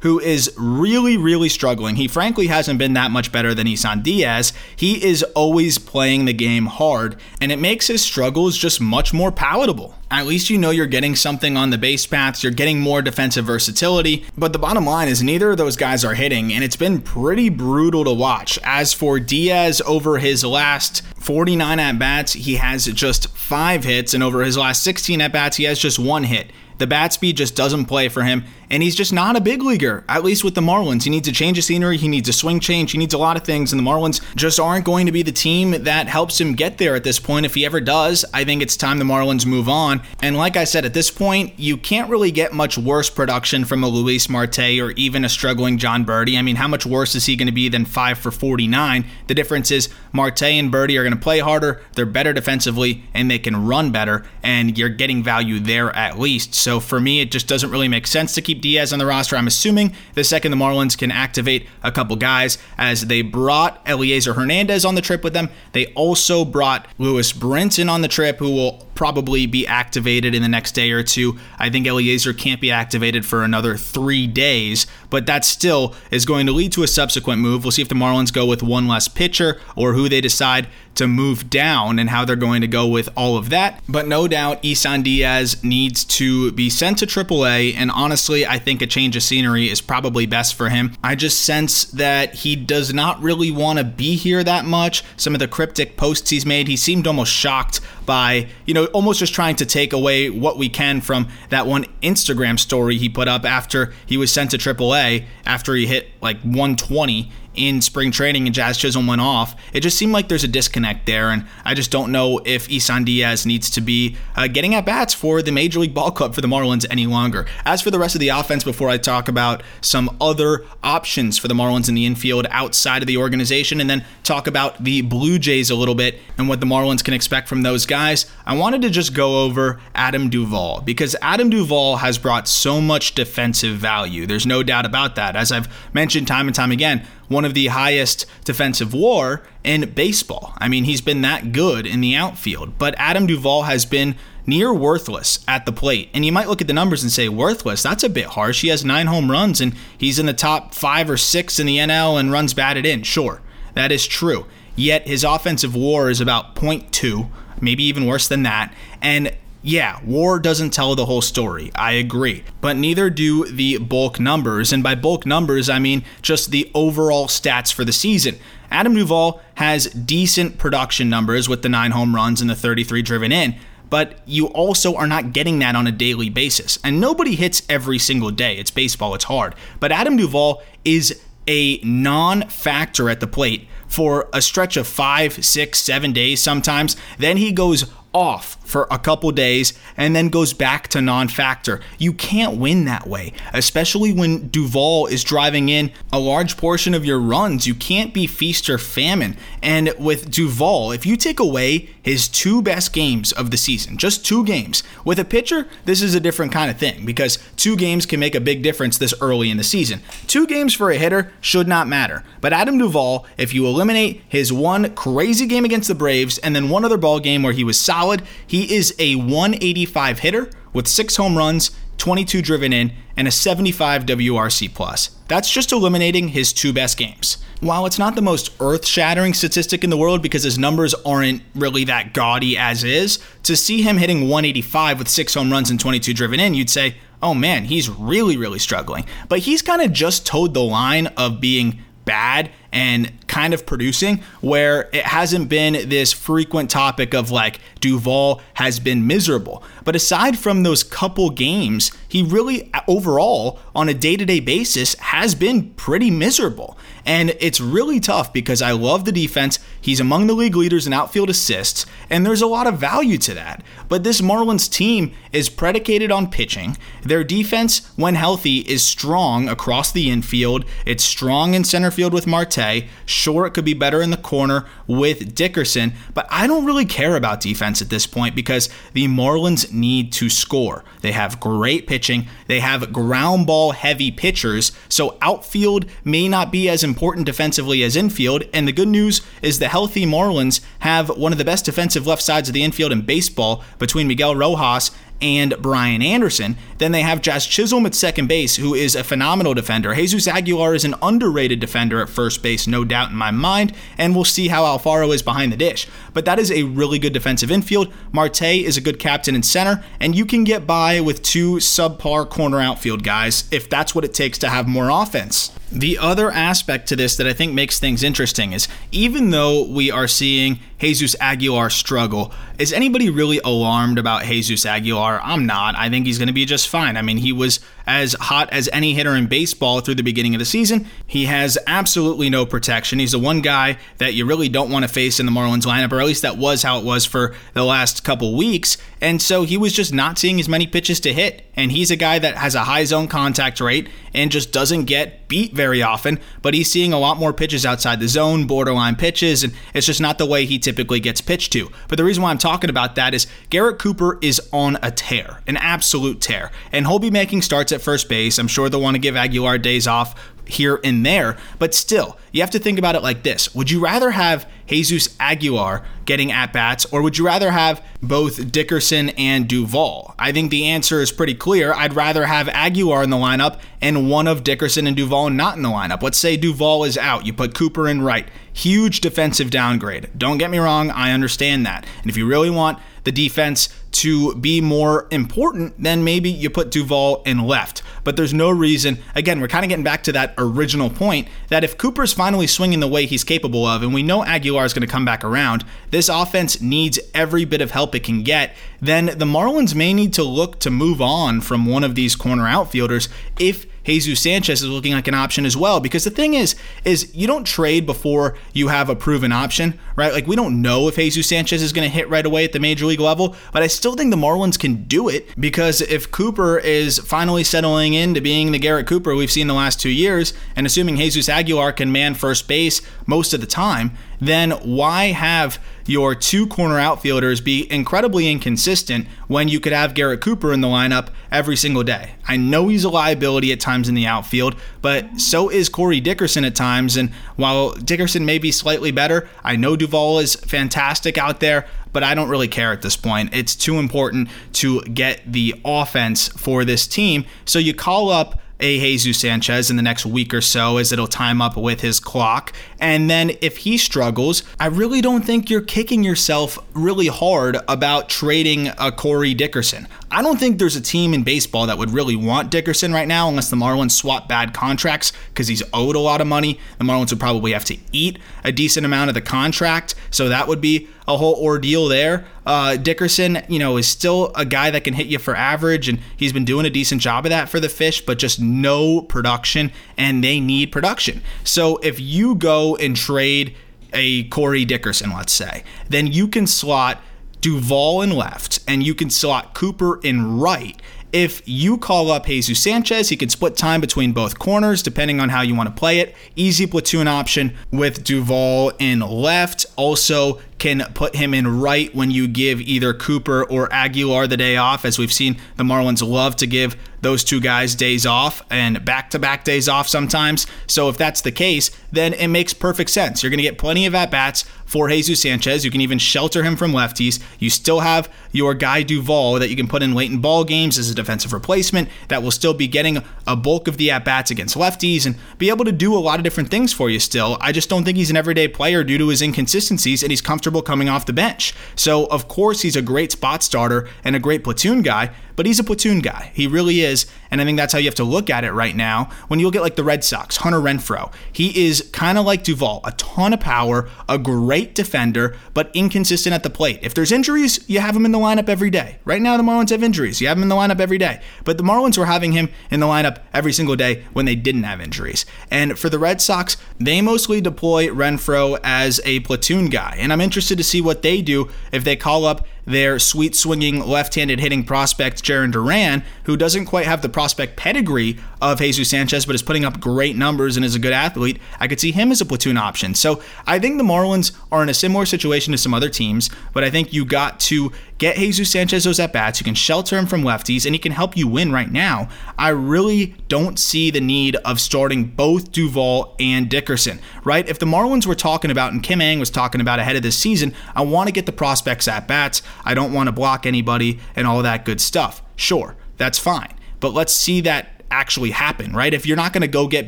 Who 0.01 0.19
is 0.19 0.53
really, 0.57 1.17
really 1.17 1.49
struggling. 1.49 1.95
He 1.95 2.07
frankly 2.07 2.47
hasn't 2.47 2.79
been 2.79 2.93
that 2.93 3.11
much 3.11 3.31
better 3.31 3.53
than 3.53 3.67
Isan 3.67 4.01
Diaz. 4.01 4.53
He 4.75 5.03
is 5.03 5.23
always 5.35 5.77
playing 5.77 6.25
the 6.25 6.33
game 6.33 6.65
hard, 6.65 7.19
and 7.41 7.51
it 7.51 7.59
makes 7.59 7.87
his 7.87 8.01
struggles 8.01 8.57
just 8.57 8.81
much 8.81 9.13
more 9.13 9.31
palatable. 9.31 9.95
At 10.09 10.25
least 10.25 10.49
you 10.49 10.57
know 10.57 10.69
you're 10.69 10.85
getting 10.85 11.15
something 11.15 11.57
on 11.57 11.69
the 11.69 11.77
base 11.77 12.07
paths, 12.07 12.41
you're 12.41 12.53
getting 12.53 12.79
more 12.79 13.01
defensive 13.01 13.45
versatility. 13.45 14.23
But 14.37 14.53
the 14.53 14.59
bottom 14.59 14.85
line 14.85 15.09
is 15.09 15.21
neither 15.21 15.51
of 15.51 15.57
those 15.57 15.75
guys 15.75 16.05
are 16.05 16.13
hitting, 16.13 16.53
and 16.53 16.63
it's 16.63 16.77
been 16.77 17.01
pretty 17.01 17.49
brutal 17.49 18.05
to 18.05 18.13
watch. 18.13 18.57
As 18.63 18.93
for 18.93 19.19
Diaz, 19.19 19.81
over 19.85 20.17
his 20.17 20.45
last 20.45 21.03
49 21.17 21.79
at 21.79 21.99
bats, 21.99 22.33
he 22.33 22.55
has 22.55 22.85
just 22.85 23.27
five 23.35 23.83
hits, 23.83 24.13
and 24.13 24.23
over 24.23 24.43
his 24.43 24.57
last 24.57 24.81
16 24.83 25.19
at 25.19 25.33
bats, 25.33 25.57
he 25.57 25.65
has 25.65 25.77
just 25.77 25.99
one 25.99 26.23
hit. 26.23 26.51
The 26.77 26.87
bat 26.87 27.11
speed 27.11 27.37
just 27.37 27.55
doesn't 27.55 27.85
play 27.85 28.07
for 28.07 28.23
him, 28.23 28.45
and 28.69 28.83
he's 28.83 28.95
just 28.95 29.13
not 29.13 29.35
a 29.35 29.41
big 29.41 29.61
leaguer, 29.61 30.03
at 30.09 30.23
least 30.23 30.43
with 30.43 30.55
the 30.55 30.61
Marlins. 30.61 31.03
He 31.03 31.09
needs 31.09 31.27
a 31.27 31.31
change 31.31 31.57
of 31.57 31.63
scenery, 31.63 31.97
he 31.97 32.07
needs 32.07 32.29
a 32.29 32.33
swing 32.33 32.59
change, 32.59 32.91
he 32.91 32.97
needs 32.97 33.13
a 33.13 33.17
lot 33.17 33.37
of 33.37 33.43
things, 33.43 33.71
and 33.71 33.79
the 33.79 33.89
Marlins 33.89 34.21
just 34.35 34.59
aren't 34.59 34.85
going 34.85 35.05
to 35.05 35.11
be 35.11 35.23
the 35.23 35.31
team 35.31 35.71
that 35.83 36.07
helps 36.07 36.39
him 36.39 36.53
get 36.53 36.77
there 36.77 36.95
at 36.95 37.03
this 37.03 37.19
point. 37.19 37.45
If 37.45 37.55
he 37.55 37.65
ever 37.65 37.81
does, 37.81 38.25
I 38.33 38.43
think 38.43 38.61
it's 38.61 38.77
time 38.77 38.99
the 38.99 39.05
Marlins 39.05 39.45
move 39.45 39.69
on. 39.69 40.01
And 40.21 40.37
like 40.37 40.57
I 40.57 40.63
said, 40.63 40.85
at 40.85 40.93
this 40.93 41.11
point, 41.11 41.57
you 41.57 41.77
can't 41.77 42.09
really 42.09 42.31
get 42.31 42.53
much 42.53 42.77
worse 42.77 43.09
production 43.09 43.65
from 43.65 43.83
a 43.83 43.87
Luis 43.87 44.29
Marte 44.29 44.79
or 44.79 44.91
even 44.91 45.23
a 45.23 45.29
struggling 45.29 45.77
Jon 45.77 46.05
Berti. 46.05 46.37
I 46.37 46.41
mean, 46.41 46.57
how 46.57 46.67
much 46.67 46.85
worse 46.85 47.15
is 47.15 47.25
he 47.25 47.35
going 47.35 47.47
to 47.47 47.53
be 47.53 47.69
than 47.69 47.85
5 47.85 48.17
for 48.17 48.31
49? 48.31 49.05
The 49.27 49.33
difference 49.33 49.71
is 49.71 49.89
Marte 50.11 50.43
and 50.43 50.71
Berti 50.71 50.97
are 50.97 51.03
going 51.03 51.13
to 51.13 51.19
play 51.19 51.39
harder, 51.39 51.81
they're 51.93 52.05
better 52.05 52.33
defensively, 52.33 53.03
and 53.13 53.29
they 53.29 53.39
can 53.39 53.65
run 53.65 53.91
better, 53.91 54.25
and 54.43 54.77
you're 54.77 54.89
getting 54.89 55.23
value 55.23 55.59
there 55.59 55.95
at 55.95 56.19
least. 56.19 56.55
So 56.55 56.79
for 56.79 56.99
me, 56.99 57.21
it 57.21 57.31
just 57.31 57.47
doesn't 57.47 57.69
really 57.69 57.87
make 57.87 58.07
sense 58.07 58.33
to 58.35 58.41
keep 58.41 58.56
Diaz 58.61 58.93
on 58.93 58.99
the 58.99 59.05
roster. 59.05 59.35
I'm 59.35 59.47
assuming 59.47 59.95
the 60.13 60.23
second 60.23 60.51
the 60.51 60.57
Marlins 60.57 60.97
can 60.97 61.11
activate 61.11 61.67
a 61.83 61.91
couple 61.91 62.15
guys, 62.15 62.57
as 62.77 63.07
they 63.07 63.21
brought 63.21 63.83
Elieser 63.85 64.35
Hernandez 64.35 64.85
on 64.85 64.95
the 64.95 65.01
trip 65.01 65.23
with 65.23 65.33
them. 65.33 65.49
They 65.73 65.87
also 65.93 66.45
brought 66.45 66.87
Lewis 66.97 67.33
Brinson 67.33 67.89
on 67.89 68.01
the 68.01 68.07
trip, 68.07 68.37
who 68.37 68.51
will 68.51 68.87
probably 68.97 69.45
be 69.45 69.65
activated 69.67 70.33
in 70.33 70.41
the 70.41 70.49
next 70.49 70.71
day 70.71 70.91
or 70.91 71.03
two. 71.03 71.37
I 71.59 71.69
think 71.69 71.85
Elieser 71.85 72.35
can't 72.35 72.59
be 72.59 72.71
activated 72.71 73.27
for 73.27 73.43
another 73.43 73.77
three 73.77 74.25
days, 74.25 74.87
but 75.11 75.27
that 75.27 75.45
still 75.45 75.93
is 76.09 76.25
going 76.25 76.47
to 76.47 76.51
lead 76.51 76.71
to 76.73 76.83
a 76.83 76.87
subsequent 76.87 77.39
move. 77.39 77.63
We'll 77.63 77.71
see 77.71 77.83
if 77.83 77.89
the 77.89 77.95
Marlins 77.95 78.33
go 78.33 78.47
with 78.47 78.63
one 78.63 78.87
less 78.87 79.07
pitcher 79.07 79.61
or 79.75 79.93
who 79.93 80.09
they 80.09 80.19
decide 80.19 80.67
to 80.95 81.07
move 81.07 81.47
down 81.47 81.99
and 81.99 82.09
how 82.09 82.25
they're 82.25 82.35
going 82.35 82.61
to 82.61 82.67
go 82.67 82.87
with 82.87 83.07
all 83.15 83.37
of 83.37 83.49
that. 83.51 83.81
But 83.87 84.07
no 84.07 84.27
doubt, 84.27 84.65
Isan 84.65 85.03
Diaz 85.03 85.63
needs 85.63 86.03
to 86.05 86.51
be 86.53 86.71
sent 86.71 86.97
to 86.97 87.05
AAA, 87.05 87.75
and 87.75 87.91
honestly, 87.91 88.47
I 88.47 88.57
think 88.57 88.81
a 88.81 88.87
change 88.87 89.15
of 89.15 89.21
scenery 89.21 89.69
is 89.69 89.79
probably 89.79 90.25
best 90.25 90.55
for 90.55 90.69
him. 90.69 90.95
I 91.03 91.13
just 91.13 91.45
sense 91.45 91.85
that 91.85 92.33
he 92.33 92.55
does 92.55 92.95
not 92.95 93.21
really 93.21 93.51
want 93.51 93.77
to 93.77 93.85
be 93.85 94.15
here 94.15 94.43
that 94.43 94.65
much. 94.65 95.03
Some 95.17 95.35
of 95.35 95.39
the 95.39 95.47
cryptic 95.47 95.97
posts 95.97 96.31
he's 96.31 96.47
made, 96.47 96.67
he 96.67 96.75
seemed 96.75 97.05
almost 97.05 97.31
shocked 97.31 97.79
by, 98.07 98.47
you 98.65 98.73
know, 98.73 98.85
almost 98.87 99.19
just 99.19 99.35
trying 99.35 99.55
to 99.57 99.65
take 99.67 99.93
away 99.93 100.31
what 100.31 100.57
we 100.57 100.69
can 100.69 101.01
from 101.01 101.27
that 101.49 101.67
one 101.67 101.85
Instagram 102.01 102.57
story 102.57 102.97
he 102.97 103.09
put 103.09 103.27
up 103.27 103.45
after 103.45 103.93
he 104.07 104.17
was 104.17 104.31
sent 104.31 104.49
to 104.51 104.57
AAA 104.57 105.25
after 105.45 105.75
he 105.75 105.85
hit 105.85 106.07
like 106.21 106.39
120 106.41 107.31
in 107.57 107.81
spring 107.81 108.11
training 108.11 108.45
and 108.45 108.55
Jazz 108.55 108.77
Chisholm 108.77 109.07
went 109.07 109.21
off. 109.21 109.55
It 109.73 109.81
just 109.81 109.97
seemed 109.97 110.13
like 110.13 110.29
there's 110.29 110.43
a 110.43 110.47
disconnect 110.47 111.05
there, 111.05 111.29
and 111.29 111.45
I 111.65 111.73
just 111.73 111.91
don't 111.91 112.11
know 112.11 112.39
if 112.45 112.69
Isan 112.69 113.03
Diaz 113.03 113.45
needs 113.45 113.69
to 113.71 113.81
be 113.81 114.15
uh, 114.35 114.47
getting 114.47 114.75
at 114.75 114.85
bats 114.85 115.13
for 115.13 115.41
the 115.41 115.51
Major 115.51 115.79
League 115.79 115.93
Ball 115.93 116.11
Club 116.11 116.33
for 116.33 116.41
the 116.41 116.47
Marlins 116.47 116.85
any 116.89 117.07
longer. 117.07 117.45
As 117.65 117.81
for 117.81 117.91
the 117.91 117.99
rest 117.99 118.15
of 118.15 118.21
the 118.21 118.29
offense, 118.29 118.63
before 118.63 118.89
I 118.89 118.97
talk 118.97 119.27
about 119.27 119.63
some 119.81 120.15
other 120.21 120.65
options 120.83 121.37
for 121.37 121.47
the 121.47 121.53
Marlins 121.53 121.89
in 121.89 121.95
the 121.95 122.05
infield 122.05 122.47
outside 122.51 123.01
of 123.01 123.07
the 123.07 123.17
organization, 123.17 123.81
and 123.81 123.89
then 123.89 124.05
talk 124.23 124.47
about 124.47 124.83
the 124.83 125.01
Blue 125.01 125.39
Jays 125.39 125.69
a 125.69 125.75
little 125.75 125.95
bit 125.95 126.19
and 126.37 126.47
what 126.47 126.59
the 126.59 126.65
Marlins 126.65 127.03
can 127.03 127.13
expect 127.13 127.47
from 127.47 127.63
those 127.63 127.85
guys, 127.85 128.25
I 128.45 128.55
wanted 128.55 128.81
to 128.83 128.89
just 128.89 129.13
go 129.13 129.43
over 129.43 129.79
Adam 129.95 130.29
Duvall 130.29 130.81
because 130.81 131.15
Adam 131.21 131.49
Duvall 131.49 131.97
has 131.97 132.17
brought 132.17 132.47
so 132.47 132.79
much 132.79 133.15
defensive 133.15 133.77
value. 133.77 134.25
There's 134.25 134.45
no 134.45 134.63
doubt 134.63 134.85
about 134.85 135.15
that. 135.15 135.35
As 135.35 135.51
I've 135.51 135.67
mentioned 135.93 136.27
time 136.27 136.47
and 136.47 136.55
time 136.55 136.71
again, 136.71 137.05
one 137.27 137.45
of 137.45 137.53
the 137.53 137.67
highest 137.67 138.25
defensive 138.43 138.93
war 138.93 139.43
in 139.63 139.91
baseball. 139.91 140.53
I 140.57 140.67
mean, 140.67 140.85
he's 140.85 141.01
been 141.01 141.21
that 141.21 141.51
good 141.51 141.85
in 141.85 142.01
the 142.01 142.15
outfield. 142.15 142.77
But 142.77 142.95
Adam 142.97 143.27
Duvall 143.27 143.63
has 143.63 143.85
been 143.85 144.15
near 144.45 144.73
worthless 144.73 145.43
at 145.47 145.65
the 145.65 145.73
plate. 145.73 146.09
And 146.13 146.25
you 146.25 146.31
might 146.31 146.47
look 146.47 146.61
at 146.61 146.67
the 146.67 146.73
numbers 146.73 147.03
and 147.03 147.11
say, 147.11 147.27
worthless? 147.27 147.83
That's 147.83 148.03
a 148.03 148.09
bit 148.09 148.27
harsh. 148.27 148.61
He 148.61 148.69
has 148.69 148.85
nine 148.85 149.07
home 149.07 149.29
runs 149.29 149.59
and 149.59 149.75
he's 149.97 150.19
in 150.19 150.25
the 150.25 150.33
top 150.33 150.73
five 150.73 151.09
or 151.09 151.17
six 151.17 151.59
in 151.59 151.67
the 151.67 151.77
NL 151.77 152.19
and 152.19 152.31
runs 152.31 152.53
batted 152.53 152.85
in. 152.85 153.03
Sure, 153.03 153.41
that 153.73 153.91
is 153.91 154.07
true. 154.07 154.45
Yet 154.75 155.07
his 155.07 155.23
offensive 155.23 155.75
war 155.75 156.09
is 156.09 156.21
about 156.21 156.55
0.2, 156.55 157.29
maybe 157.59 157.83
even 157.83 158.05
worse 158.05 158.27
than 158.27 158.43
that. 158.43 158.73
And 159.01 159.35
yeah, 159.61 159.99
war 160.03 160.39
doesn't 160.39 160.69
tell 160.71 160.95
the 160.95 161.05
whole 161.05 161.21
story. 161.21 161.71
I 161.75 161.93
agree. 161.93 162.43
But 162.61 162.77
neither 162.77 163.09
do 163.09 163.45
the 163.45 163.77
bulk 163.79 164.19
numbers. 164.19 164.71
And 164.71 164.83
by 164.83 164.95
bulk 164.95 165.25
numbers, 165.25 165.69
I 165.69 165.79
mean 165.79 166.03
just 166.21 166.51
the 166.51 166.69
overall 166.73 167.27
stats 167.27 167.73
for 167.73 167.83
the 167.83 167.93
season. 167.93 168.37
Adam 168.71 168.93
Duvall 168.93 169.41
has 169.55 169.87
decent 169.87 170.57
production 170.57 171.09
numbers 171.09 171.49
with 171.49 171.61
the 171.61 171.69
nine 171.69 171.91
home 171.91 172.13
runs 172.13 172.41
and 172.41 172.49
the 172.49 172.55
33 172.55 173.01
driven 173.01 173.31
in, 173.31 173.55
but 173.89 174.19
you 174.25 174.47
also 174.47 174.95
are 174.95 175.07
not 175.07 175.31
getting 175.31 175.59
that 175.59 175.75
on 175.75 175.87
a 175.87 175.91
daily 175.91 176.29
basis. 176.29 176.77
And 176.83 176.99
nobody 176.99 177.35
hits 177.35 177.61
every 177.69 177.97
single 177.97 178.31
day. 178.31 178.57
It's 178.57 178.71
baseball, 178.71 179.15
it's 179.15 179.23
hard. 179.23 179.55
But 179.79 179.91
Adam 179.91 180.17
Duvall 180.17 180.61
is 180.83 181.21
a 181.47 181.79
non 181.79 182.47
factor 182.49 183.09
at 183.09 183.21
the 183.21 183.27
plate 183.27 183.67
for 183.87 184.29
a 184.33 184.41
stretch 184.41 184.75
of 184.75 184.85
five, 184.85 185.43
six, 185.45 185.79
seven 185.79 186.11
days 186.11 186.41
sometimes. 186.41 186.97
Then 187.17 187.37
he 187.37 187.53
goes 187.53 187.89
off 188.17 188.57
for 188.65 188.87
a 188.89 188.97
couple 188.97 189.31
days 189.31 189.77
and 189.95 190.15
then 190.15 190.29
goes 190.29 190.51
back 190.51 190.87
to 190.89 191.01
non 191.01 191.27
factor. 191.27 191.79
You 191.99 192.11
can't 192.11 192.57
win 192.57 192.85
that 192.85 193.07
way, 193.07 193.31
especially 193.53 194.11
when 194.11 194.47
Duvall 194.47 195.05
is 195.05 195.23
driving 195.23 195.69
in 195.69 195.91
a 196.11 196.19
large 196.19 196.57
portion 196.57 196.95
of 196.95 197.05
your 197.05 197.19
runs. 197.19 197.67
You 197.67 197.75
can't 197.75 198.13
be 198.13 198.25
feast 198.25 198.69
or 198.69 198.79
famine. 198.79 199.37
And 199.61 199.93
with 199.99 200.31
Duvall, 200.31 200.91
if 200.91 201.05
you 201.05 201.15
take 201.15 201.39
away 201.39 201.89
his 202.07 202.29
two 202.29 202.61
best 202.61 202.93
games 202.93 203.33
of 203.33 203.51
the 203.51 203.57
season, 203.57 203.97
just 203.97 204.25
two 204.25 204.45
games, 204.45 204.81
with 205.03 205.19
a 205.19 205.25
pitcher, 205.25 205.67
this 205.83 206.01
is 206.01 206.15
a 206.15 206.21
different 206.21 206.53
kind 206.53 206.71
of 206.71 206.77
thing 206.77 207.05
because 207.05 207.37
two 207.57 207.75
games 207.75 208.05
can 208.05 208.17
make 208.17 208.33
a 208.33 208.39
big 208.39 208.63
difference 208.63 208.97
this 208.97 209.13
early 209.19 209.51
in 209.51 209.57
the 209.57 209.63
season. 209.63 210.01
Two 210.25 210.47
games 210.47 210.73
for 210.73 210.89
a 210.89 210.95
hitter 210.95 211.33
should 211.41 211.67
not 211.67 211.85
matter. 211.85 212.23
But 212.39 212.53
Adam 212.53 212.77
Duvall, 212.77 213.25
if 213.37 213.53
you 213.53 213.67
eliminate 213.67 214.21
his 214.29 214.53
one 214.53 214.95
crazy 214.95 215.45
game 215.47 215.65
against 215.65 215.89
the 215.89 215.95
Braves 215.95 216.37
and 216.37 216.55
then 216.55 216.69
one 216.69 216.85
other 216.85 216.95
ball 216.95 217.19
game 217.19 217.43
where 217.43 217.51
he 217.51 217.65
was 217.65 217.77
solid, 217.77 218.21
he 218.47 218.73
is 218.73 218.95
a 218.99 219.15
185 219.15 220.19
hitter 220.19 220.49
with 220.71 220.87
six 220.87 221.17
home 221.17 221.37
runs, 221.37 221.71
22 221.97 222.41
driven 222.41 222.73
in, 222.73 222.93
and 223.15 223.27
a 223.27 223.31
75 223.31 224.05
WRC 224.05 224.73
plus. 224.73 225.09
That's 225.27 225.51
just 225.51 225.71
eliminating 225.71 226.29
his 226.29 226.53
two 226.53 226.71
best 226.71 226.97
games. 226.97 227.37
While 227.59 227.87
it's 227.87 227.97
not 227.97 228.15
the 228.15 228.21
most 228.21 228.51
earth 228.59 228.85
shattering 228.85 229.33
statistic 229.33 229.83
in 229.83 229.89
the 229.89 229.97
world 229.97 230.21
because 230.21 230.43
his 230.43 230.59
numbers 230.59 230.93
aren't 231.05 231.41
really 231.55 231.83
that 231.85 232.13
gaudy 232.13 232.55
as 232.57 232.83
is, 232.83 233.19
to 233.43 233.57
see 233.57 233.81
him 233.81 233.97
hitting 233.97 234.21
185 234.21 234.99
with 234.99 235.07
six 235.07 235.33
home 235.33 235.51
runs 235.51 235.71
and 235.71 235.79
22 235.79 236.13
driven 236.13 236.39
in, 236.39 236.53
you'd 236.53 236.69
say, 236.69 236.95
oh 237.21 237.33
man, 237.33 237.65
he's 237.65 237.89
really, 237.89 238.37
really 238.37 238.59
struggling. 238.59 239.05
But 239.27 239.39
he's 239.39 239.63
kind 239.63 239.81
of 239.81 239.91
just 239.91 240.25
toed 240.25 240.53
the 240.53 240.63
line 240.63 241.07
of 241.17 241.41
being 241.41 241.79
bad 242.07 242.49
and 242.71 243.11
kind 243.27 243.53
of 243.53 243.67
producing 243.67 244.23
where 244.41 244.89
it 244.91 245.05
hasn't 245.05 245.49
been 245.49 245.89
this 245.89 246.11
frequent 246.11 246.71
topic 246.71 247.13
of 247.13 247.29
like 247.29 247.59
Duvall 247.79 248.41
has 248.55 248.79
been 248.79 249.05
miserable. 249.05 249.63
But 249.85 249.95
aside 249.95 250.39
from 250.39 250.63
those 250.63 250.83
couple 250.83 251.29
games, 251.29 251.91
he 252.07 252.23
really 252.23 252.71
overall 252.87 253.59
on 253.75 253.89
a 253.89 253.93
day-to-day 253.93 254.39
basis 254.39 254.95
has 254.95 255.35
been 255.35 255.71
pretty 255.75 256.09
miserable. 256.09 256.77
And 257.07 257.37
it's 257.39 257.61
really 257.61 258.01
tough 258.01 258.33
because 258.33 258.61
I 258.61 258.73
love 258.73 259.05
the 259.05 259.13
defense. 259.13 259.59
He's 259.79 260.01
among 260.01 260.27
the 260.27 260.33
league 260.33 260.57
leaders 260.57 260.85
in 260.85 260.91
outfield 260.91 261.29
assists, 261.29 261.85
and 262.09 262.25
there's 262.25 262.41
a 262.41 262.47
lot 262.47 262.67
of 262.67 262.79
value 262.79 263.17
to 263.19 263.33
that. 263.33 263.63
But 263.87 264.03
this 264.03 264.19
Marlins 264.19 264.69
team 264.69 265.13
is 265.31 265.47
predicated 265.47 266.11
on 266.11 266.29
pitching. 266.29 266.75
Their 267.03 267.23
defense, 267.23 267.89
when 267.95 268.15
healthy, 268.15 268.57
is 268.57 268.83
strong 268.83 269.47
across 269.47 269.89
the 269.89 270.09
infield. 270.09 270.65
It's 270.85 271.03
strong 271.05 271.53
in 271.53 271.63
center 271.63 271.91
field 271.91 272.13
with 272.13 272.27
Marte. 272.27 272.83
Sure, 273.05 273.45
it 273.45 273.51
could 273.51 273.63
be 273.63 273.73
better 273.73 274.01
in 274.01 274.11
the 274.11 274.17
corner 274.17 274.65
with 274.85 275.33
Dickerson, 275.33 275.93
but 276.13 276.27
I 276.29 276.45
don't 276.45 276.65
really 276.65 276.85
care 276.85 277.15
about 277.15 277.39
defense 277.39 277.81
at 277.81 277.89
this 277.89 278.05
point 278.05 278.35
because 278.35 278.67
the 278.91 279.07
Marlins 279.07 279.71
need 279.71 280.11
to 280.13 280.29
score. 280.29 280.83
They 280.99 281.13
have 281.13 281.39
great 281.39 281.87
pitching, 281.87 282.27
they 282.47 282.59
have 282.59 282.91
ground 282.91 283.47
ball 283.47 283.71
heavy 283.71 284.11
pitchers, 284.11 284.73
so 284.89 285.17
outfield 285.21 285.85
may 286.03 286.27
not 286.27 286.51
be 286.51 286.67
as 286.67 286.83
important 286.83 286.96
defensively 286.97 287.83
as 287.83 287.95
infield. 287.95 288.43
And 288.53 288.67
the 288.67 288.73
good 288.73 288.87
news 288.87 289.21
is 289.41 289.59
the 289.59 289.67
healthy 289.69 290.05
Marlins 290.05 290.61
have 290.79 291.09
one 291.09 291.31
of 291.31 291.37
the 291.37 291.45
best 291.45 291.65
defensive 291.65 292.05
left 292.05 292.21
sides 292.21 292.49
of 292.49 292.53
the 292.53 292.63
infield 292.63 292.91
in 292.91 293.01
baseball 293.01 293.63
between 293.79 294.07
Miguel 294.07 294.35
Rojas 294.35 294.91
and 295.21 295.55
Brian 295.59 296.01
Anderson. 296.01 296.57
Then 296.77 296.91
they 296.91 297.01
have 297.01 297.21
Jazz 297.21 297.45
Chisholm 297.45 297.85
at 297.85 297.95
second 297.95 298.27
base, 298.27 298.57
who 298.57 298.73
is 298.73 298.95
a 298.95 299.03
phenomenal 299.03 299.53
defender. 299.53 299.93
Jesus 299.95 300.27
Aguilar 300.27 300.75
is 300.75 300.85
an 300.85 300.95
underrated 301.01 301.59
defender 301.59 302.01
at 302.01 302.09
first 302.09 302.43
base, 302.43 302.67
no 302.67 302.83
doubt 302.83 303.09
in 303.09 303.15
my 303.15 303.31
mind, 303.31 303.73
and 303.97 304.15
we'll 304.15 304.25
see 304.25 304.49
how 304.49 304.63
Alfaro 304.63 305.13
is 305.13 305.23
behind 305.23 305.51
the 305.51 305.57
dish. 305.57 305.87
But 306.13 306.25
that 306.25 306.39
is 306.39 306.51
a 306.51 306.63
really 306.63 306.99
good 306.99 307.13
defensive 307.13 307.51
infield. 307.51 307.91
Marte 308.11 308.43
is 308.43 308.77
a 308.77 308.81
good 308.81 308.99
captain 308.99 309.35
in 309.35 309.43
center, 309.43 309.83
and 309.99 310.15
you 310.15 310.25
can 310.25 310.43
get 310.43 310.67
by 310.67 311.01
with 311.01 311.23
two 311.23 311.55
subpar 311.55 312.29
corner 312.29 312.59
outfield 312.59 313.03
guys 313.03 313.45
if 313.51 313.69
that's 313.69 313.95
what 313.95 314.05
it 314.05 314.13
takes 314.13 314.37
to 314.39 314.49
have 314.49 314.67
more 314.67 314.89
offense. 314.89 315.56
The 315.71 315.97
other 315.97 316.31
aspect 316.31 316.87
to 316.89 316.95
this 316.95 317.17
that 317.17 317.27
I 317.27 317.33
think 317.33 317.53
makes 317.53 317.77
things 317.77 318.01
interesting 318.01 318.53
is 318.53 318.67
even 318.91 319.31
though 319.31 319.65
we 319.65 319.91
are 319.91 320.07
seeing 320.07 320.59
Jesus 320.79 321.15
Aguilar 321.19 321.69
struggle, 321.69 322.31
is 322.57 322.71
anybody 322.71 323.09
really 323.09 323.39
alarmed 323.39 323.97
about 323.97 324.23
Jesus 324.23 324.65
Aguilar? 324.65 325.19
I'm 325.21 325.45
not. 325.45 325.75
I 325.75 325.89
think 325.89 326.05
he's 326.05 326.17
going 326.17 326.27
to 326.27 326.33
be 326.33 326.45
just 326.45 326.69
fine. 326.69 326.95
I 326.95 327.01
mean, 327.01 327.17
he 327.17 327.33
was 327.33 327.59
as 327.87 328.13
hot 328.19 328.51
as 328.51 328.69
any 328.73 328.93
hitter 328.93 329.15
in 329.15 329.27
baseball 329.27 329.79
through 329.79 329.95
the 329.95 330.03
beginning 330.03 330.35
of 330.35 330.39
the 330.39 330.45
season. 330.45 330.85
He 331.07 331.25
has 331.25 331.57
absolutely 331.65 332.29
no 332.29 332.45
protection. 332.45 332.99
He's 332.99 333.13
the 333.13 333.19
one 333.19 333.41
guy 333.41 333.77
that 333.97 334.13
you 334.13 334.25
really 334.25 334.49
don't 334.49 334.69
want 334.69 334.83
to 334.83 334.89
face 334.89 335.19
in 335.19 335.25
the 335.25 335.31
Marlins 335.31 335.63
lineup, 335.63 335.91
or 335.91 335.99
at 335.99 336.05
least 336.05 336.21
that 336.21 336.37
was 336.37 336.63
how 336.63 336.79
it 336.79 336.85
was 336.85 337.05
for 337.05 337.33
the 337.53 337.63
last 337.63 338.03
couple 338.03 338.35
weeks. 338.35 338.77
And 339.01 339.21
so 339.21 339.43
he 339.43 339.57
was 339.57 339.73
just 339.73 339.93
not 339.93 340.17
seeing 340.17 340.39
as 340.39 340.49
many 340.49 340.67
pitches 340.67 340.99
to 341.01 341.13
hit. 341.13 341.45
And 341.55 341.71
he's 341.71 341.89
a 341.89 341.95
guy 341.95 342.19
that 342.19 342.37
has 342.37 342.53
a 342.53 342.65
high 342.65 342.83
zone 342.83 343.07
contact 343.07 343.59
rate 343.59 343.89
and 344.13 344.31
just 344.31 344.51
doesn't 344.51 344.85
get 344.85 345.27
beat 345.27 345.53
very 345.53 345.81
often, 345.81 346.19
but 346.41 346.53
he's 346.53 346.71
seeing 346.71 346.93
a 346.93 346.99
lot 346.99 347.17
more 347.17 347.33
pitches 347.33 347.65
outside 347.65 347.99
the 347.99 348.07
zone, 348.07 348.47
borderline 348.47 348.95
pitches, 348.95 349.43
and 349.43 349.53
it's 349.73 349.85
just 349.85 350.01
not 350.01 350.17
the 350.17 350.25
way 350.25 350.45
he 350.45 350.57
typically 350.59 350.99
gets 350.99 351.21
pitched 351.21 351.51
to. 351.53 351.69
But 351.87 351.97
the 351.97 352.03
reason 352.03 352.23
why 352.23 352.31
I'm 352.31 352.37
talking 352.37 352.69
about 352.69 352.95
that 352.95 353.13
is 353.13 353.27
Garrett 353.49 353.79
Cooper 353.79 354.17
is 354.21 354.41
on 354.51 354.77
a 354.81 354.91
tear, 354.91 355.41
an 355.47 355.57
absolute 355.57 356.21
tear, 356.21 356.51
and 356.71 356.87
he'll 356.87 356.99
be 356.99 357.11
making 357.11 357.41
starts 357.41 357.71
at 357.71 357.76
first 357.79 358.09
base. 358.09 358.37
I'm 358.37 358.47
sure 358.47 358.69
they'll 358.69 358.81
want 358.81 358.95
to 358.95 359.01
give 359.01 359.15
Aguilar 359.15 359.57
days 359.57 359.87
off 359.87 360.15
here 360.47 360.79
and 360.83 361.05
there. 361.05 361.37
But 361.59 361.73
still, 361.73 362.17
you 362.31 362.41
have 362.41 362.51
to 362.51 362.59
think 362.59 362.79
about 362.79 362.95
it 362.95 363.03
like 363.03 363.23
this 363.23 363.53
Would 363.55 363.71
you 363.71 363.79
rather 363.79 364.11
have 364.11 364.47
Jesus 364.67 365.15
Aguilar 365.19 365.85
getting 366.05 366.31
at 366.31 366.53
bats, 366.53 366.85
or 366.85 367.01
would 367.01 367.17
you 367.17 367.25
rather 367.25 367.51
have 367.51 367.83
both 368.01 368.51
Dickerson 368.51 369.09
and 369.09 369.47
Duvall? 369.47 370.15
I 370.19 370.31
think 370.31 370.51
the 370.51 370.65
answer 370.67 371.01
is 371.01 371.11
pretty 371.11 371.35
clear. 371.35 371.73
I'd 371.73 371.95
rather 371.95 372.25
have 372.25 372.49
Aguilar 372.49 373.03
in 373.03 373.09
the 373.09 373.17
lineup 373.17 373.59
and 373.81 374.09
one 374.09 374.27
of 374.27 374.43
Dickerson 374.43 374.87
and 374.87 374.95
Duvall 374.95 375.29
not 375.29 375.55
in 375.55 375.63
the 375.63 375.69
lineup. 375.69 376.01
Let's 376.01 376.17
say 376.17 376.37
Duvall 376.37 376.83
is 376.83 376.97
out. 376.97 377.25
You 377.25 377.33
put 377.33 377.53
Cooper 377.53 377.87
in 377.87 378.01
right. 378.01 378.27
Huge 378.51 379.01
defensive 379.01 379.49
downgrade. 379.49 380.09
Don't 380.17 380.37
get 380.37 380.49
me 380.49 380.57
wrong, 380.57 380.89
I 380.91 381.11
understand 381.11 381.65
that. 381.65 381.85
And 382.01 382.09
if 382.09 382.17
you 382.17 382.25
really 382.25 382.49
want 382.49 382.79
the 383.07 383.11
defense 383.13 383.69
to 383.89 384.35
be 384.35 384.59
more 384.59 385.07
important, 385.11 385.73
then 385.81 386.03
maybe 386.03 386.29
you 386.29 386.49
put 386.49 386.69
Duvall 386.69 387.23
in 387.23 387.39
left. 387.39 387.81
But 388.03 388.17
there's 388.17 388.33
no 388.33 388.49
reason, 388.49 388.99
again, 389.15 389.39
we're 389.39 389.47
kind 389.47 389.63
of 389.63 389.69
getting 389.69 389.85
back 389.85 390.03
to 390.03 390.11
that 390.11 390.33
original 390.37 390.89
point 390.89 391.29
that 391.47 391.63
if 391.63 391.77
Cooper's 391.77 392.11
finally 392.11 392.47
swinging 392.47 392.81
the 392.81 392.87
way 392.87 393.05
he's 393.05 393.23
capable 393.23 393.65
of, 393.65 393.81
and 393.81 393.93
we 393.93 394.03
know 394.03 394.25
Aguilar 394.25 394.65
is 394.65 394.73
going 394.73 394.85
to 394.85 394.91
come 394.91 395.05
back 395.05 395.23
around, 395.23 395.63
this 395.89 396.09
offense 396.09 396.59
needs 396.59 396.99
every 397.13 397.45
bit 397.45 397.61
of 397.61 397.71
help 397.71 397.95
it 397.95 398.03
can 398.03 398.23
get, 398.23 398.53
then 398.81 399.05
the 399.05 399.25
Marlins 399.25 399.73
may 399.73 399.93
need 399.93 400.11
to 400.13 400.23
look 400.23 400.59
to 400.59 400.69
move 400.69 401.01
on 401.01 401.39
from 401.39 401.65
one 401.65 401.85
of 401.85 401.95
these 401.95 402.13
corner 402.13 402.45
outfielders 402.45 403.07
if 403.39 403.65
Jesus 403.87 404.19
Sanchez 404.19 404.61
is 404.61 404.69
looking 404.69 404.93
like 404.93 405.07
an 405.07 405.13
option 405.13 405.45
as 405.45 405.55
well. 405.55 405.79
Because 405.79 406.03
the 406.03 406.09
thing 406.09 406.33
is, 406.33 406.55
is 406.83 407.09
you 407.15 407.25
don't 407.25 407.45
trade 407.45 407.85
before 407.85 408.37
you 408.53 408.67
have 408.67 408.89
a 408.89 408.95
proven 408.95 409.31
option, 409.31 409.79
right? 409.95 410.11
Like 410.11 410.27
we 410.27 410.35
don't 410.35 410.61
know 410.61 410.87
if 410.89 410.97
Jesus 410.97 411.27
Sanchez 411.27 411.63
is 411.63 411.71
going 411.71 411.87
to 411.87 411.93
hit 411.93 412.09
right 412.09 412.25
away 412.25 412.43
at 412.43 412.51
the 412.51 412.59
major 412.59 412.85
league 412.85 412.99
level, 412.99 413.35
but 413.53 413.63
I 413.63 413.67
still 413.67 413.95
think 413.95 414.11
the 414.11 414.17
Marlins 414.17 414.59
can 414.59 414.83
do 414.83 415.07
it 415.07 415.29
because 415.39 415.81
if 415.81 416.11
Cooper 416.11 416.59
is 416.59 416.99
finally 416.99 417.43
settling 417.43 417.93
into 417.93 418.19
being 418.19 418.51
the 418.51 418.59
Garrett 418.59 418.87
Cooper 418.87 419.15
we've 419.15 419.31
seen 419.31 419.47
the 419.47 419.53
last 419.53 419.79
two 419.79 419.89
years, 419.89 420.33
and 420.55 420.67
assuming 420.67 420.97
Jesus 420.97 421.29
Aguilar 421.29 421.71
can 421.71 421.91
man 421.91 422.13
first 422.13 422.47
base 422.47 422.81
most 423.05 423.33
of 423.33 423.39
the 423.39 423.47
time, 423.47 423.97
then 424.19 424.51
why 424.51 425.05
have 425.05 425.59
your 425.85 426.13
two 426.15 426.47
corner 426.47 426.77
outfielders 426.79 427.39
be 427.39 427.71
incredibly 427.71 428.29
inconsistent 428.29 429.07
when 429.27 429.47
you 429.47 429.59
could 429.59 429.71
have 429.73 429.93
Garrett 429.93 430.21
Cooper 430.21 430.51
in 430.51 430.61
the 430.61 430.67
lineup 430.67 431.09
every 431.31 431.55
single 431.55 431.83
day. 431.83 432.15
I 432.27 432.35
know 432.35 432.67
he's 432.67 432.83
a 432.83 432.89
liability 432.89 433.51
at 433.51 433.59
times 433.59 433.87
in 433.87 433.95
the 433.95 434.05
outfield, 434.05 434.55
but 434.81 435.19
so 435.19 435.49
is 435.49 435.69
Corey 435.69 436.01
Dickerson 436.01 436.43
at 436.43 436.55
times. 436.55 436.97
And 436.97 437.11
while 437.37 437.71
Dickerson 437.71 438.25
may 438.25 438.37
be 438.37 438.51
slightly 438.51 438.91
better, 438.91 439.29
I 439.43 439.55
know 439.55 439.75
Duvall 439.75 440.19
is 440.19 440.35
fantastic 440.35 441.17
out 441.17 441.39
there 441.39 441.65
but 441.93 442.03
I 442.03 442.13
don't 442.13 442.29
really 442.29 442.47
care 442.47 442.71
at 442.71 442.83
this 442.83 442.95
point. 442.95 443.33
It's 443.33 443.55
too 443.55 443.79
important 443.79 444.29
to 444.53 444.81
get 444.81 445.21
the 445.25 445.59
offense 445.65 446.27
for 446.27 446.63
this 446.63 446.85
team. 446.85 447.25
So 447.43 447.57
you 447.57 447.73
call 447.73 448.11
up 448.11 448.39
a 448.59 448.79
Jesus 448.79 449.19
Sanchez 449.19 449.69
in 449.69 449.75
the 449.75 449.81
next 449.83 450.05
week 450.05 450.33
or 450.33 450.41
so 450.41 450.77
as 450.77 450.91
it'll 450.91 451.07
time 451.07 451.41
up 451.41 451.57
with 451.57 451.81
his 451.81 451.99
clock. 451.99 452.53
And 452.79 453.09
then 453.09 453.31
if 453.41 453.57
he 453.57 453.77
struggles, 453.77 454.43
I 454.59 454.67
really 454.67 455.01
don't 455.01 455.23
think 455.23 455.49
you're 455.49 455.61
kicking 455.61 456.03
yourself 456.03 456.59
really 456.73 457.07
hard 457.07 457.57
about 457.67 458.09
trading 458.09 458.67
a 458.77 458.91
Corey 458.91 459.33
Dickerson. 459.33 459.87
I 460.09 460.21
don't 460.21 460.39
think 460.39 460.57
there's 460.57 460.75
a 460.75 460.81
team 460.81 461.13
in 461.13 461.23
baseball 461.23 461.67
that 461.67 461.77
would 461.77 461.91
really 461.91 462.15
want 462.15 462.49
Dickerson 462.49 462.93
right 462.93 463.07
now 463.07 463.27
unless 463.27 463.49
the 463.49 463.57
Marlins 463.57 463.91
swap 463.91 464.29
bad 464.29 464.53
contracts 464.53 465.11
because 465.29 465.47
he's 465.47 465.63
owed 465.73 465.95
a 465.95 465.99
lot 465.99 466.21
of 466.21 466.27
money. 466.27 466.59
The 466.77 466.85
Marlins 466.85 467.09
would 467.09 467.19
probably 467.19 467.51
have 467.51 467.65
to 467.65 467.77
eat 467.91 468.17
a 468.43 468.51
decent 468.51 468.85
amount 468.85 469.09
of 469.09 469.15
the 469.15 469.21
contract, 469.21 469.95
so 470.09 470.29
that 470.29 470.47
would 470.47 470.61
be 470.61 470.87
a 471.07 471.17
whole 471.17 471.35
ordeal 471.35 471.87
there. 471.87 472.25
Uh, 472.45 472.77
Dickerson, 472.77 473.43
you 473.49 473.59
know, 473.59 473.75
is 473.75 473.87
still 473.87 474.31
a 474.35 474.45
guy 474.45 474.71
that 474.71 474.85
can 474.85 474.93
hit 474.93 475.07
you 475.07 475.19
for 475.19 475.35
average, 475.35 475.89
and 475.89 475.99
he's 476.15 476.31
been 476.31 476.45
doing 476.45 476.65
a 476.65 476.69
decent 476.69 477.01
job 477.01 477.25
of 477.25 477.29
that 477.29 477.49
for 477.49 477.59
the 477.59 477.69
Fish, 477.69 478.05
but 478.05 478.17
just 478.17 478.39
no 478.39 479.01
production, 479.01 479.71
and 479.97 480.23
they 480.23 480.39
need 480.39 480.71
production. 480.71 481.21
So 481.43 481.77
if 481.77 481.99
you 481.99 482.35
go 482.35 482.66
and 482.75 482.95
trade 482.95 483.55
a 483.93 484.23
Corey 484.25 484.65
Dickerson, 484.65 485.11
let's 485.11 485.33
say, 485.33 485.63
then 485.89 486.07
you 486.07 486.27
can 486.27 486.45
slot 486.45 487.01
Duvall 487.39 488.01
in 488.01 488.11
left, 488.11 488.59
and 488.67 488.83
you 488.83 488.93
can 488.93 489.09
slot 489.09 489.53
Cooper 489.53 489.99
in 490.01 490.39
right. 490.39 490.81
If 491.13 491.41
you 491.45 491.77
call 491.77 492.11
up 492.11 492.25
Jesus 492.25 492.59
Sanchez, 492.59 493.09
he 493.09 493.15
can 493.15 493.29
split 493.29 493.55
time 493.55 493.79
between 493.79 494.11
both 494.11 494.37
corners 494.39 494.83
depending 494.83 495.21
on 495.21 495.29
how 495.29 495.41
you 495.41 495.55
want 495.55 495.73
to 495.73 495.79
play 495.79 495.99
it. 495.99 496.15
Easy 496.35 496.67
platoon 496.67 497.07
option 497.07 497.55
with 497.71 498.03
Duvall 498.03 498.73
in 498.79 498.99
left. 498.99 499.65
Also, 499.77 500.41
can 500.59 500.83
put 500.93 501.15
him 501.15 501.33
in 501.33 501.59
right 501.59 501.93
when 501.93 502.11
you 502.11 502.27
give 502.27 502.59
either 502.61 502.93
Cooper 502.93 503.43
or 503.43 503.71
Aguilar 503.71 504.27
the 504.27 504.37
day 504.37 504.57
off, 504.57 504.85
as 504.85 504.97
we've 504.97 505.13
seen 505.13 505.37
the 505.55 505.63
Marlins 505.63 506.07
love 506.07 506.35
to 506.37 506.47
give 506.47 506.75
those 507.01 507.23
two 507.23 507.39
guys 507.39 507.75
days 507.75 508.05
off 508.05 508.41
and 508.49 508.83
back 508.83 509.09
to 509.11 509.19
back 509.19 509.43
days 509.43 509.69
off 509.69 509.87
sometimes. 509.87 510.47
So 510.65 510.89
if 510.89 510.97
that's 510.97 511.21
the 511.21 511.31
case, 511.31 511.69
then 511.91 512.13
it 512.13 512.27
makes 512.27 512.53
perfect 512.53 512.89
sense. 512.89 513.21
You're 513.21 513.29
going 513.29 513.37
to 513.37 513.43
get 513.43 513.57
plenty 513.57 513.85
of 513.85 513.93
at 513.93 514.11
bats 514.11 514.45
for 514.65 514.89
Jesus 514.89 515.21
Sanchez. 515.21 515.63
You 515.63 515.71
can 515.71 515.81
even 515.81 515.99
shelter 515.99 516.43
him 516.43 516.55
from 516.55 516.71
lefties. 516.71 517.23
You 517.39 517.49
still 517.49 517.81
have 517.81 518.11
your 518.31 518.53
guy 518.53 518.83
Duvall 518.83 519.39
that 519.39 519.49
you 519.49 519.55
can 519.55 519.67
put 519.67 519.83
in 519.83 519.93
late 519.93 520.11
in 520.11 520.19
ball 520.19 520.43
games 520.43 520.77
as 520.77 520.89
a 520.89 520.95
defensive 520.95 521.33
replacement 521.33 521.89
that 522.09 522.21
will 522.21 522.31
still 522.31 522.53
be 522.53 522.67
getting 522.67 523.01
a 523.25 523.35
bulk 523.35 523.67
of 523.67 523.77
the 523.77 523.91
at 523.91 524.03
bats 524.03 524.31
against 524.31 524.57
lefties 524.57 525.05
and 525.05 525.15
be 525.37 525.49
able 525.49 525.65
to 525.65 525.71
do 525.71 525.95
a 525.95 525.99
lot 525.99 526.19
of 526.19 526.23
different 526.23 526.49
things 526.49 526.73
for 526.73 526.89
you 526.89 526.99
still. 526.99 527.37
I 527.39 527.51
just 527.51 527.69
don't 527.69 527.85
think 527.85 527.97
he's 527.97 528.09
an 528.09 528.17
everyday 528.17 528.47
player 528.47 528.83
due 528.83 528.97
to 528.97 529.07
his 529.09 529.21
inconsistencies 529.21 530.03
and 530.03 530.11
he's 530.11 530.21
comfortable 530.21 530.46
coming 530.61 530.89
off 530.89 531.05
the 531.05 531.13
bench. 531.13 531.53
So, 531.75 532.05
of 532.07 532.27
course, 532.27 532.61
he's 532.61 532.75
a 532.75 532.81
great 532.81 533.11
spot 533.11 533.43
starter 533.43 533.87
and 534.03 534.15
a 534.15 534.19
great 534.19 534.43
platoon 534.43 534.81
guy, 534.81 535.11
but 535.37 535.45
he's 535.45 535.59
a 535.59 535.63
platoon 535.63 536.01
guy. 536.01 536.31
He 536.33 536.47
really 536.47 536.81
is. 536.81 537.05
And 537.31 537.39
I 537.39 537.45
think 537.45 537.57
that's 537.57 537.71
how 537.71 537.79
you 537.79 537.85
have 537.85 537.95
to 537.95 538.03
look 538.03 538.29
at 538.29 538.43
it 538.43 538.51
right 538.51 538.75
now. 538.75 539.09
When 539.27 539.39
you 539.39 539.45
look 539.45 539.55
at 539.55 539.61
like 539.61 539.75
the 539.75 539.83
Red 539.83 540.03
Sox, 540.03 540.37
Hunter 540.37 540.59
Renfroe, 540.59 541.13
he 541.31 541.67
is 541.67 541.87
kind 541.93 542.17
of 542.17 542.25
like 542.25 542.43
Duvall, 542.43 542.81
a 542.83 542.91
ton 542.93 543.33
of 543.33 543.39
power, 543.39 543.87
a 544.09 544.17
great 544.17 544.73
defender, 544.75 545.35
but 545.53 545.69
inconsistent 545.73 546.33
at 546.33 546.43
the 546.43 546.49
plate. 546.49 546.79
If 546.81 546.93
there's 546.93 547.11
injuries, 547.11 547.63
you 547.69 547.79
have 547.79 547.95
him 547.95 548.05
in 548.05 548.11
the 548.11 548.17
lineup 548.17 548.49
every 548.49 548.71
day. 548.71 548.97
Right 549.05 549.21
now, 549.21 549.37
the 549.37 549.43
Marlins 549.43 549.69
have 549.69 549.83
injuries. 549.83 550.19
You 550.19 550.27
have 550.27 550.37
him 550.37 550.43
in 550.43 550.49
the 550.49 550.55
lineup 550.55 550.79
every 550.79 550.97
day. 550.97 551.21
But 551.45 551.57
the 551.57 551.63
Marlins 551.63 551.97
were 551.97 552.07
having 552.07 552.31
him 552.31 552.49
in 552.71 552.79
the 552.79 552.87
lineup 552.87 553.19
every 553.33 553.53
single 553.53 553.75
day 553.75 554.05
when 554.13 554.25
they 554.25 554.35
didn't 554.35 554.63
have 554.63 554.81
injuries. 554.81 555.25
And 555.51 555.77
for 555.77 555.89
the 555.89 555.99
Red 555.99 556.19
Sox, 556.19 556.57
they 556.79 556.99
mostly 557.01 557.41
deploy 557.41 557.87
Renfroe 557.87 558.59
as 558.63 558.99
a 559.05 559.19
platoon 559.19 559.67
guy. 559.67 559.95
And 559.99 560.11
I'm 560.11 560.21
interested 560.21 560.57
to 560.57 560.63
see 560.63 560.81
what 560.81 561.03
they 561.03 561.21
do 561.21 561.49
if 561.71 561.83
they 561.83 561.95
call 561.95 562.25
up 562.25 562.47
their 562.67 562.99
sweet 562.99 563.35
swinging 563.35 563.79
left 563.79 564.13
handed 564.15 564.39
hitting 564.39 564.63
prospect, 564.63 565.23
Jarren 565.23 565.51
Duran, 565.51 566.03
who 566.25 566.37
doesn't 566.37 566.65
quite 566.65 566.85
have 566.85 567.01
the 567.01 567.09
prospect 567.09 567.55
pedigree 567.55 568.19
of 568.41 568.59
Jesus 568.59 568.89
Sanchez, 568.89 569.25
but 569.25 569.33
is 569.33 569.41
putting 569.41 569.65
up 569.65 569.79
great 569.79 570.15
numbers 570.15 570.57
and 570.57 570.65
is 570.65 570.75
a 570.75 570.79
good 570.79 570.93
athlete. 570.93 571.39
I 571.59 571.67
could 571.67 571.79
see 571.79 571.91
him 571.91 572.11
as 572.11 572.21
a 572.21 572.25
platoon 572.25 572.57
option. 572.57 572.93
So 572.93 573.23
I 573.47 573.57
think 573.57 573.77
the 573.77 573.83
Marlins 573.83 574.37
are 574.51 574.61
in 574.61 574.69
a 574.69 574.73
similar 574.73 575.05
situation 575.05 575.53
to 575.53 575.57
some 575.57 575.73
other 575.73 575.89
teams, 575.89 576.29
but 576.53 576.63
I 576.63 576.69
think 576.69 576.91
you 576.91 577.05
got 577.05 577.39
to 577.41 577.71
get 577.97 578.17
Jesus 578.17 578.51
Sanchez 578.51 578.83
those 578.83 578.99
at 578.99 579.13
bats. 579.13 579.39
You 579.39 579.43
can 579.43 579.55
shelter 579.55 579.97
him 579.97 580.05
from 580.05 580.23
lefties, 580.23 580.65
and 580.65 580.75
he 580.75 580.79
can 580.79 580.91
help 580.91 581.17
you 581.17 581.27
win 581.27 581.51
right 581.51 581.71
now. 581.71 582.09
I 582.37 582.49
really 582.49 583.15
don't 583.27 583.57
see 583.57 583.91
the 583.91 584.01
need 584.01 584.35
of 584.37 584.59
starting 584.59 585.05
both 585.05 585.51
Duvall 585.51 586.15
and 586.19 586.49
Dickerson, 586.49 586.99
right? 587.23 587.47
If 587.47 587.59
the 587.59 587.65
Marlins 587.65 588.05
were 588.05 588.15
talking 588.15 588.51
about, 588.51 588.73
and 588.73 588.83
Kim 588.83 589.01
Ng 589.01 589.19
was 589.19 589.29
talking 589.29 589.61
about 589.61 589.79
ahead 589.79 589.95
of 589.95 590.03
this 590.03 590.17
season, 590.17 590.53
I 590.75 590.81
want 590.81 591.07
to 591.07 591.13
get 591.13 591.25
the 591.25 591.31
prospects 591.31 591.87
at 591.87 592.07
bats. 592.07 592.41
I 592.63 592.73
don't 592.73 592.93
want 592.93 593.07
to 593.07 593.11
block 593.11 593.45
anybody 593.45 593.99
and 594.15 594.27
all 594.27 594.41
that 594.43 594.65
good 594.65 594.81
stuff. 594.81 595.21
Sure, 595.35 595.75
that's 595.97 596.19
fine. 596.19 596.53
But 596.79 596.93
let's 596.93 597.13
see 597.13 597.41
that 597.41 597.76
actually 597.91 598.31
happen, 598.31 598.73
right? 598.73 598.93
If 598.93 599.05
you're 599.05 599.17
not 599.17 599.33
going 599.33 599.41
to 599.41 599.47
go 599.47 599.67
get 599.67 599.87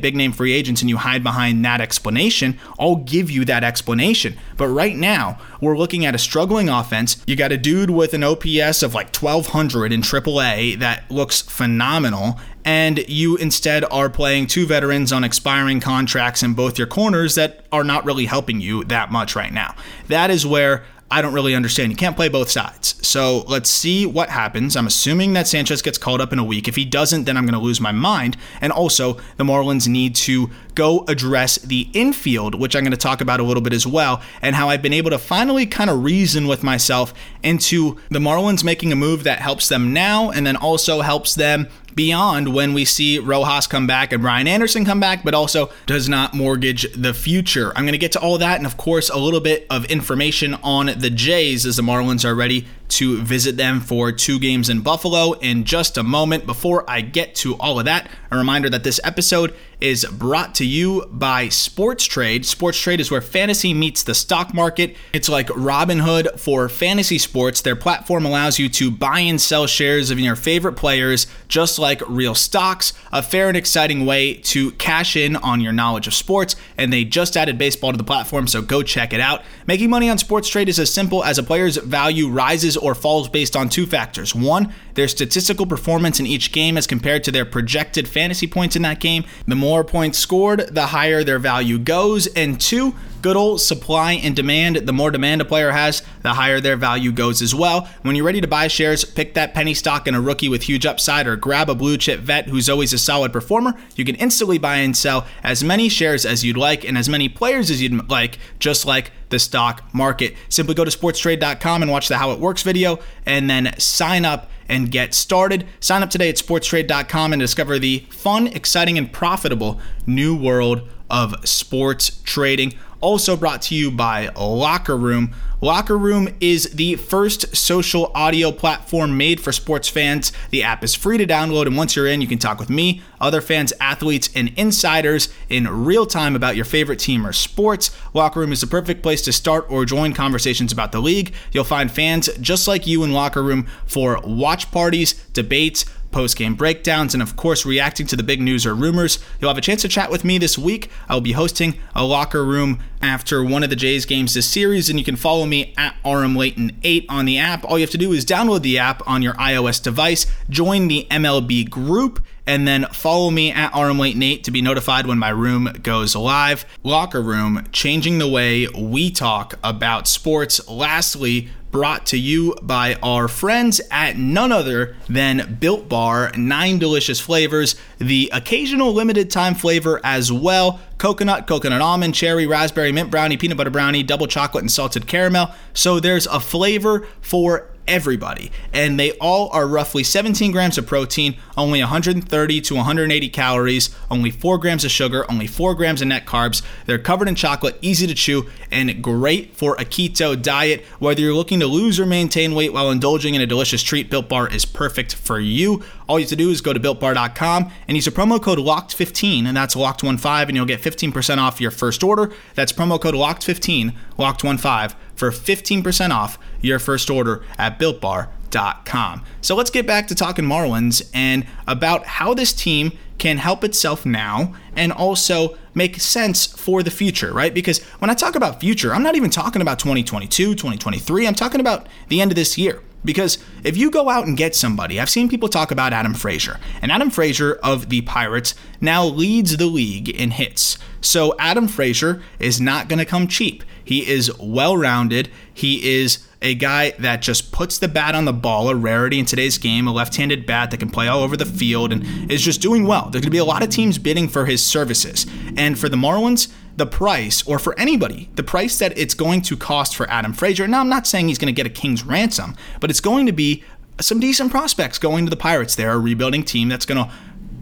big 0.00 0.16
name 0.16 0.32
free 0.32 0.52
agents 0.52 0.80
and 0.80 0.88
you 0.88 0.96
hide 0.96 1.22
behind 1.22 1.64
that 1.64 1.80
explanation, 1.80 2.58
I'll 2.78 2.96
give 2.96 3.30
you 3.30 3.44
that 3.46 3.64
explanation. 3.64 4.36
But 4.56 4.68
right 4.68 4.96
now, 4.96 5.38
we're 5.60 5.76
looking 5.76 6.04
at 6.04 6.14
a 6.14 6.18
struggling 6.18 6.68
offense. 6.68 7.22
You 7.26 7.36
got 7.36 7.52
a 7.52 7.56
dude 7.56 7.90
with 7.90 8.14
an 8.14 8.24
OPS 8.24 8.82
of 8.82 8.94
like 8.94 9.14
1200 9.14 9.92
in 9.92 10.02
AAA 10.02 10.78
that 10.78 11.10
looks 11.10 11.42
phenomenal. 11.42 12.38
And 12.64 12.98
you 13.08 13.36
instead 13.36 13.84
are 13.90 14.10
playing 14.10 14.46
two 14.46 14.66
veterans 14.66 15.12
on 15.12 15.24
expiring 15.24 15.80
contracts 15.80 16.42
in 16.42 16.54
both 16.54 16.78
your 16.78 16.86
corners 16.86 17.34
that 17.34 17.64
are 17.72 17.84
not 17.84 18.04
really 18.04 18.26
helping 18.26 18.60
you 18.60 18.84
that 18.84 19.10
much 19.10 19.34
right 19.34 19.52
now. 19.52 19.74
That 20.08 20.30
is 20.30 20.46
where 20.46 20.84
I 21.10 21.22
don't 21.22 21.32
really 21.32 21.54
understand. 21.54 21.90
You 21.90 21.96
can't 21.96 22.14
play 22.14 22.28
both 22.28 22.50
sides. 22.50 22.94
So 23.06 23.38
let's 23.48 23.68
see 23.68 24.06
what 24.06 24.28
happens. 24.28 24.76
I'm 24.76 24.86
assuming 24.86 25.32
that 25.32 25.48
Sanchez 25.48 25.82
gets 25.82 25.98
called 25.98 26.20
up 26.20 26.32
in 26.32 26.38
a 26.38 26.44
week. 26.44 26.68
If 26.68 26.76
he 26.76 26.84
doesn't, 26.84 27.24
then 27.24 27.36
I'm 27.36 27.44
going 27.44 27.58
to 27.58 27.64
lose 27.64 27.80
my 27.80 27.90
mind. 27.90 28.36
And 28.60 28.72
also, 28.72 29.14
the 29.36 29.44
Marlins 29.44 29.88
need 29.88 30.14
to 30.16 30.50
go 30.80 31.04
address 31.08 31.56
the 31.56 31.90
infield, 31.92 32.54
which 32.54 32.74
I'm 32.74 32.82
going 32.84 32.90
to 32.92 32.96
talk 32.96 33.20
about 33.20 33.38
a 33.38 33.42
little 33.42 33.62
bit 33.62 33.74
as 33.74 33.86
well, 33.86 34.22
and 34.40 34.56
how 34.56 34.70
I've 34.70 34.80
been 34.80 34.94
able 34.94 35.10
to 35.10 35.18
finally 35.18 35.66
kind 35.66 35.90
of 35.90 36.02
reason 36.02 36.46
with 36.46 36.62
myself 36.62 37.12
into 37.42 37.98
the 38.08 38.18
Marlins 38.18 38.64
making 38.64 38.90
a 38.90 38.96
move 38.96 39.24
that 39.24 39.40
helps 39.40 39.68
them 39.68 39.92
now 39.92 40.30
and 40.30 40.46
then 40.46 40.56
also 40.56 41.02
helps 41.02 41.34
them 41.34 41.68
beyond 41.94 42.54
when 42.54 42.72
we 42.72 42.86
see 42.86 43.18
Rojas 43.18 43.66
come 43.66 43.86
back 43.86 44.10
and 44.10 44.22
Brian 44.22 44.48
Anderson 44.48 44.86
come 44.86 45.00
back, 45.00 45.22
but 45.22 45.34
also 45.34 45.70
does 45.84 46.08
not 46.08 46.32
mortgage 46.32 46.90
the 46.94 47.12
future. 47.12 47.72
I'm 47.76 47.84
going 47.84 47.92
to 47.92 47.98
get 47.98 48.12
to 48.12 48.20
all 48.20 48.38
that 48.38 48.56
and, 48.56 48.64
of 48.64 48.78
course, 48.78 49.10
a 49.10 49.18
little 49.18 49.40
bit 49.40 49.66
of 49.68 49.84
information 49.86 50.54
on 50.62 50.86
the 50.96 51.10
Jays 51.10 51.66
as 51.66 51.76
the 51.76 51.82
Marlins 51.82 52.24
are 52.24 52.34
ready 52.34 52.66
to 52.90 53.22
visit 53.22 53.56
them 53.56 53.80
for 53.80 54.12
two 54.12 54.38
games 54.38 54.68
in 54.68 54.80
Buffalo 54.80 55.32
in 55.32 55.64
just 55.64 55.96
a 55.96 56.02
moment. 56.02 56.46
Before 56.46 56.88
I 56.88 57.00
get 57.00 57.34
to 57.36 57.54
all 57.56 57.78
of 57.78 57.84
that, 57.86 58.10
a 58.30 58.36
reminder 58.36 58.70
that 58.70 58.84
this 58.84 59.00
episode 59.04 59.54
is 59.80 60.04
brought 60.04 60.54
to 60.56 60.66
you 60.66 61.06
by 61.10 61.48
Sports 61.48 62.04
Trade. 62.04 62.44
Sports 62.44 62.78
Trade 62.78 63.00
is 63.00 63.10
where 63.10 63.22
fantasy 63.22 63.72
meets 63.72 64.02
the 64.02 64.14
stock 64.14 64.52
market. 64.52 64.94
It's 65.12 65.28
like 65.28 65.46
Robinhood 65.48 66.38
for 66.38 66.68
fantasy 66.68 67.18
sports. 67.18 67.62
Their 67.62 67.76
platform 67.76 68.26
allows 68.26 68.58
you 68.58 68.68
to 68.68 68.90
buy 68.90 69.20
and 69.20 69.40
sell 69.40 69.66
shares 69.66 70.10
of 70.10 70.20
your 70.20 70.36
favorite 70.36 70.74
players 70.74 71.26
just 71.48 71.78
like 71.78 72.06
real 72.08 72.34
stocks, 72.34 72.92
a 73.12 73.22
fair 73.22 73.48
and 73.48 73.56
exciting 73.56 74.04
way 74.04 74.34
to 74.34 74.72
cash 74.72 75.16
in 75.16 75.36
on 75.36 75.60
your 75.60 75.72
knowledge 75.72 76.06
of 76.06 76.14
sports. 76.14 76.56
And 76.76 76.92
they 76.92 77.04
just 77.04 77.36
added 77.36 77.58
baseball 77.58 77.92
to 77.92 77.98
the 77.98 78.04
platform, 78.04 78.46
so 78.46 78.62
go 78.62 78.82
check 78.82 79.12
it 79.12 79.20
out. 79.20 79.42
Making 79.66 79.90
money 79.90 80.10
on 80.10 80.18
Sports 80.18 80.48
Trade 80.48 80.68
is 80.68 80.78
as 80.78 80.92
simple 80.92 81.24
as 81.24 81.38
a 81.38 81.42
player's 81.42 81.76
value 81.78 82.28
rises 82.28 82.76
or 82.82 82.94
falls 82.94 83.28
based 83.28 83.56
on 83.56 83.68
two 83.68 83.86
factors. 83.86 84.34
One, 84.34 84.72
their 84.94 85.08
statistical 85.08 85.66
performance 85.66 86.20
in 86.20 86.26
each 86.26 86.52
game 86.52 86.76
as 86.76 86.86
compared 86.86 87.24
to 87.24 87.32
their 87.32 87.44
projected 87.44 88.08
fantasy 88.08 88.46
points 88.46 88.76
in 88.76 88.82
that 88.82 89.00
game. 89.00 89.24
The 89.46 89.56
more 89.56 89.84
points 89.84 90.18
scored, 90.18 90.68
the 90.74 90.86
higher 90.86 91.24
their 91.24 91.38
value 91.38 91.78
goes. 91.78 92.26
And 92.28 92.60
two, 92.60 92.94
good 93.22 93.36
old 93.36 93.60
supply 93.60 94.12
and 94.12 94.34
demand. 94.34 94.76
The 94.76 94.92
more 94.92 95.10
demand 95.10 95.40
a 95.40 95.44
player 95.44 95.70
has, 95.70 96.02
the 96.22 96.34
higher 96.34 96.60
their 96.60 96.76
value 96.76 97.12
goes 97.12 97.42
as 97.42 97.54
well. 97.54 97.88
When 98.02 98.16
you're 98.16 98.24
ready 98.24 98.40
to 98.40 98.46
buy 98.46 98.68
shares, 98.68 99.04
pick 99.04 99.34
that 99.34 99.54
penny 99.54 99.74
stock 99.74 100.06
in 100.06 100.14
a 100.14 100.20
rookie 100.20 100.48
with 100.48 100.62
huge 100.62 100.86
upside 100.86 101.26
or 101.26 101.36
grab 101.36 101.68
a 101.68 101.74
blue 101.74 101.96
chip 101.96 102.20
vet 102.20 102.48
who's 102.48 102.68
always 102.68 102.92
a 102.92 102.98
solid 102.98 103.32
performer. 103.32 103.74
You 103.96 104.04
can 104.04 104.16
instantly 104.16 104.58
buy 104.58 104.76
and 104.76 104.96
sell 104.96 105.26
as 105.42 105.64
many 105.64 105.88
shares 105.88 106.24
as 106.24 106.44
you'd 106.44 106.56
like 106.56 106.84
and 106.84 106.96
as 106.96 107.08
many 107.08 107.28
players 107.28 107.70
as 107.70 107.82
you'd 107.82 108.08
like, 108.08 108.38
just 108.58 108.86
like 108.86 109.12
the 109.30 109.38
stock 109.38 109.82
market. 109.94 110.34
Simply 110.48 110.74
go 110.74 110.84
to 110.84 110.90
sportstrade.com 110.90 111.82
and 111.82 111.90
watch 111.90 112.08
the 112.08 112.18
How 112.18 112.32
It 112.32 112.40
Works 112.40 112.62
video 112.62 112.98
and 113.24 113.48
then 113.48 113.74
sign 113.78 114.24
up 114.24 114.50
and 114.68 114.90
get 114.90 115.14
started. 115.14 115.66
Sign 115.80 116.02
up 116.02 116.10
today 116.10 116.28
at 116.28 116.36
sportstrade.com 116.36 117.32
and 117.32 117.40
discover 117.40 117.78
the 117.78 118.06
fun, 118.10 118.46
exciting, 118.46 118.96
and 118.96 119.12
profitable 119.12 119.80
new 120.06 120.36
world 120.36 120.88
of 121.10 121.34
sports 121.46 122.20
trading. 122.22 122.74
Also 123.00 123.36
brought 123.36 123.62
to 123.62 123.74
you 123.74 123.90
by 123.90 124.28
Locker 124.36 124.96
Room. 124.96 125.34
Locker 125.62 125.98
Room 125.98 126.28
is 126.40 126.70
the 126.70 126.96
first 126.96 127.54
social 127.54 128.10
audio 128.14 128.50
platform 128.50 129.16
made 129.18 129.40
for 129.40 129.52
sports 129.52 129.90
fans. 129.90 130.32
The 130.50 130.62
app 130.62 130.82
is 130.82 130.94
free 130.94 131.18
to 131.18 131.26
download, 131.26 131.66
and 131.66 131.76
once 131.76 131.94
you're 131.94 132.06
in, 132.06 132.22
you 132.22 132.26
can 132.26 132.38
talk 132.38 132.58
with 132.58 132.70
me, 132.70 133.02
other 133.20 133.42
fans, 133.42 133.72
athletes, 133.78 134.30
and 134.34 134.52
insiders 134.56 135.28
in 135.50 135.68
real 135.84 136.06
time 136.06 136.34
about 136.34 136.56
your 136.56 136.64
favorite 136.64 136.98
team 136.98 137.26
or 137.26 137.32
sports. 137.34 137.90
Locker 138.14 138.40
Room 138.40 138.52
is 138.52 138.62
the 138.62 138.66
perfect 138.66 139.02
place 139.02 139.20
to 139.22 139.32
start 139.32 139.66
or 139.70 139.84
join 139.84 140.14
conversations 140.14 140.72
about 140.72 140.92
the 140.92 141.00
league. 141.00 141.34
You'll 141.52 141.64
find 141.64 141.90
fans 141.90 142.30
just 142.40 142.66
like 142.66 142.86
you 142.86 143.04
in 143.04 143.12
Locker 143.12 143.42
Room 143.42 143.66
for 143.84 144.18
watch 144.24 144.70
parties, 144.70 145.12
debates, 145.34 145.84
post 146.10 146.36
game 146.36 146.54
breakdowns, 146.54 147.14
and 147.14 147.22
of 147.22 147.36
course, 147.36 147.64
reacting 147.64 148.06
to 148.08 148.16
the 148.16 148.22
big 148.22 148.40
news 148.40 148.66
or 148.66 148.74
rumors. 148.74 149.18
You'll 149.40 149.50
have 149.50 149.58
a 149.58 149.62
chance 149.62 149.82
to 149.82 149.88
chat 149.88 150.10
with 150.10 150.24
me 150.24 150.38
this 150.38 150.58
week. 150.58 150.90
I'll 151.08 151.20
be 151.20 151.32
hosting 151.32 151.78
a 151.94 152.04
locker 152.04 152.44
room 152.44 152.80
after 153.02 153.44
one 153.44 153.62
of 153.62 153.70
the 153.70 153.76
Jays 153.76 154.06
games 154.06 154.34
this 154.34 154.46
series, 154.46 154.90
and 154.90 154.98
you 154.98 155.04
can 155.04 155.16
follow 155.16 155.46
me 155.46 155.74
at 155.76 155.94
RMLayton8 156.04 157.06
on 157.08 157.24
the 157.24 157.38
app. 157.38 157.64
All 157.64 157.78
you 157.78 157.82
have 157.82 157.90
to 157.90 157.98
do 157.98 158.12
is 158.12 158.24
download 158.24 158.62
the 158.62 158.78
app 158.78 159.06
on 159.06 159.22
your 159.22 159.34
iOS 159.34 159.82
device, 159.82 160.26
join 160.48 160.88
the 160.88 161.06
MLB 161.10 161.68
group, 161.70 162.24
and 162.46 162.66
then 162.66 162.86
follow 162.86 163.30
me 163.30 163.52
at 163.52 163.72
RM 163.74 163.90
RMLayton8 163.90 164.42
to 164.44 164.50
be 164.50 164.62
notified 164.62 165.06
when 165.06 165.18
my 165.18 165.30
room 165.30 165.68
goes 165.82 166.14
live. 166.14 166.64
Locker 166.82 167.20
Room, 167.20 167.66
changing 167.72 168.18
the 168.18 168.28
way 168.28 168.66
we 168.68 169.10
talk 169.10 169.58
about 169.62 170.06
sports. 170.06 170.66
Lastly, 170.68 171.48
brought 171.70 172.06
to 172.06 172.18
you 172.18 172.54
by 172.62 172.94
our 173.02 173.28
friends 173.28 173.80
at 173.90 174.16
none 174.18 174.52
other 174.52 174.96
than 175.08 175.56
Built 175.60 175.88
Bar. 175.88 176.32
Nine 176.36 176.78
delicious 176.78 177.20
flavors, 177.20 177.76
the 177.98 178.30
occasional 178.32 178.92
limited 178.92 179.30
time 179.30 179.54
flavor 179.54 180.00
as 180.04 180.32
well 180.32 180.80
coconut, 180.98 181.46
coconut 181.46 181.80
almond, 181.80 182.14
cherry, 182.14 182.46
raspberry, 182.46 182.92
mint 182.92 183.10
brownie, 183.10 183.36
peanut 183.36 183.56
butter 183.56 183.70
brownie, 183.70 184.02
double 184.02 184.26
chocolate, 184.26 184.62
and 184.62 184.70
salted 184.70 185.06
caramel. 185.06 185.50
So 185.72 185.98
there's 185.98 186.26
a 186.26 186.40
flavor 186.40 187.06
for 187.20 187.69
everybody. 187.90 188.50
And 188.72 188.98
they 188.98 189.12
all 189.18 189.50
are 189.50 189.66
roughly 189.66 190.04
17 190.04 190.52
grams 190.52 190.78
of 190.78 190.86
protein, 190.86 191.36
only 191.58 191.80
130 191.80 192.60
to 192.60 192.74
180 192.74 193.28
calories, 193.28 193.94
only 194.10 194.30
4 194.30 194.56
grams 194.58 194.84
of 194.84 194.90
sugar, 194.90 195.30
only 195.30 195.46
4 195.46 195.74
grams 195.74 196.00
of 196.00 196.08
net 196.08 196.24
carbs. 196.24 196.62
They're 196.86 196.98
covered 196.98 197.28
in 197.28 197.34
chocolate, 197.34 197.76
easy 197.82 198.06
to 198.06 198.14
chew, 198.14 198.48
and 198.70 199.02
great 199.02 199.56
for 199.56 199.74
a 199.74 199.84
keto 199.84 200.40
diet. 200.40 200.84
Whether 201.00 201.20
you're 201.20 201.34
looking 201.34 201.60
to 201.60 201.66
lose 201.66 201.98
or 201.98 202.06
maintain 202.06 202.54
weight 202.54 202.72
while 202.72 202.90
indulging 202.90 203.34
in 203.34 203.42
a 203.42 203.46
delicious 203.46 203.82
treat, 203.82 204.08
Built 204.08 204.28
Bar 204.28 204.48
is 204.48 204.64
perfect 204.64 205.16
for 205.16 205.40
you. 205.40 205.82
All 206.08 206.18
you 206.18 206.24
have 206.24 206.30
to 206.30 206.36
do 206.36 206.50
is 206.50 206.60
go 206.60 206.72
to 206.72 206.80
builtbar.com 206.80 207.70
and 207.88 207.96
use 207.96 208.06
a 208.06 208.12
promo 208.12 208.40
code 208.40 208.58
LOCKED15, 208.58 209.46
and 209.46 209.56
that's 209.56 209.74
LOCKED15, 209.74 210.48
and 210.48 210.56
you'll 210.56 210.64
get 210.64 210.80
15% 210.80 211.38
off 211.38 211.60
your 211.60 211.70
first 211.72 212.04
order. 212.04 212.32
That's 212.54 212.72
promo 212.72 213.00
code 213.00 213.14
LOCKED15, 213.14 213.94
LOCKED15 214.16 214.94
for 215.16 215.30
15% 215.30 216.10
off 216.10 216.38
your 216.60 216.78
first 216.78 217.10
order 217.10 217.42
at 217.58 217.78
builtbar.com. 217.78 219.24
So 219.40 219.54
let's 219.54 219.70
get 219.70 219.86
back 219.86 220.08
to 220.08 220.14
talking 220.14 220.44
Marlins 220.44 221.08
and 221.14 221.46
about 221.66 222.06
how 222.06 222.34
this 222.34 222.52
team 222.52 222.92
can 223.18 223.36
help 223.36 223.62
itself 223.62 224.06
now 224.06 224.54
and 224.74 224.92
also 224.92 225.56
make 225.74 226.00
sense 226.00 226.46
for 226.46 226.82
the 226.82 226.90
future, 226.90 227.32
right? 227.32 227.52
Because 227.52 227.82
when 227.98 228.10
I 228.10 228.14
talk 228.14 228.34
about 228.34 228.60
future, 228.60 228.94
I'm 228.94 229.02
not 229.02 229.14
even 229.14 229.30
talking 229.30 229.62
about 229.62 229.78
2022, 229.78 230.54
2023. 230.54 231.26
I'm 231.26 231.34
talking 231.34 231.60
about 231.60 231.86
the 232.08 232.20
end 232.20 232.32
of 232.32 232.36
this 232.36 232.56
year. 232.56 232.82
Because 233.04 233.38
if 233.64 233.76
you 233.76 233.90
go 233.90 234.10
out 234.10 234.26
and 234.26 234.36
get 234.36 234.54
somebody, 234.54 235.00
I've 235.00 235.08
seen 235.08 235.28
people 235.28 235.48
talk 235.48 235.70
about 235.70 235.92
Adam 235.94 236.12
Frazier, 236.12 236.58
and 236.82 236.92
Adam 236.92 237.08
Frazier 237.08 237.54
of 237.62 237.88
the 237.88 238.02
Pirates 238.02 238.54
now 238.80 239.04
leads 239.04 239.56
the 239.56 239.66
league 239.66 240.08
in 240.10 240.32
hits. 240.32 240.76
So 241.00 241.34
Adam 241.38 241.66
Frazier 241.66 242.22
is 242.38 242.60
not 242.60 242.88
going 242.88 242.98
to 242.98 243.06
come 243.06 243.26
cheap. 243.26 243.64
He 243.82 244.06
is 244.06 244.30
well 244.38 244.76
rounded. 244.76 245.30
He 245.60 246.00
is 246.00 246.26
a 246.40 246.54
guy 246.54 246.92
that 246.92 247.20
just 247.20 247.52
puts 247.52 247.76
the 247.76 247.86
bat 247.86 248.14
on 248.14 248.24
the 248.24 248.32
ball, 248.32 248.70
a 248.70 248.74
rarity 248.74 249.18
in 249.18 249.26
today's 249.26 249.58
game, 249.58 249.86
a 249.86 249.92
left 249.92 250.16
handed 250.16 250.46
bat 250.46 250.70
that 250.70 250.78
can 250.78 250.88
play 250.88 251.06
all 251.06 251.22
over 251.22 251.36
the 251.36 251.44
field 251.44 251.92
and 251.92 252.32
is 252.32 252.40
just 252.40 252.62
doing 252.62 252.86
well. 252.86 253.10
There's 253.10 253.20
going 253.20 253.24
to 253.24 253.30
be 253.30 253.36
a 253.36 253.44
lot 253.44 253.62
of 253.62 253.68
teams 253.68 253.98
bidding 253.98 254.26
for 254.26 254.46
his 254.46 254.64
services. 254.64 255.26
And 255.58 255.78
for 255.78 255.90
the 255.90 255.98
Marlins, 255.98 256.50
the 256.78 256.86
price, 256.86 257.46
or 257.46 257.58
for 257.58 257.78
anybody, 257.78 258.30
the 258.36 258.42
price 258.42 258.78
that 258.78 258.96
it's 258.96 259.12
going 259.12 259.42
to 259.42 259.56
cost 259.58 259.94
for 259.94 260.08
Adam 260.08 260.32
Frazier. 260.32 260.66
Now, 260.66 260.80
I'm 260.80 260.88
not 260.88 261.06
saying 261.06 261.28
he's 261.28 261.36
going 261.36 261.54
to 261.54 261.62
get 261.62 261.66
a 261.66 261.68
king's 261.68 262.04
ransom, 262.04 262.56
but 262.80 262.88
it's 262.88 263.00
going 263.00 263.26
to 263.26 263.32
be 263.32 263.62
some 264.00 264.18
decent 264.18 264.50
prospects 264.50 264.98
going 264.98 265.26
to 265.26 265.30
the 265.30 265.36
Pirates. 265.36 265.74
They're 265.74 265.92
a 265.92 265.98
rebuilding 265.98 266.44
team 266.44 266.70
that's 266.70 266.86
going 266.86 267.04
to 267.04 267.12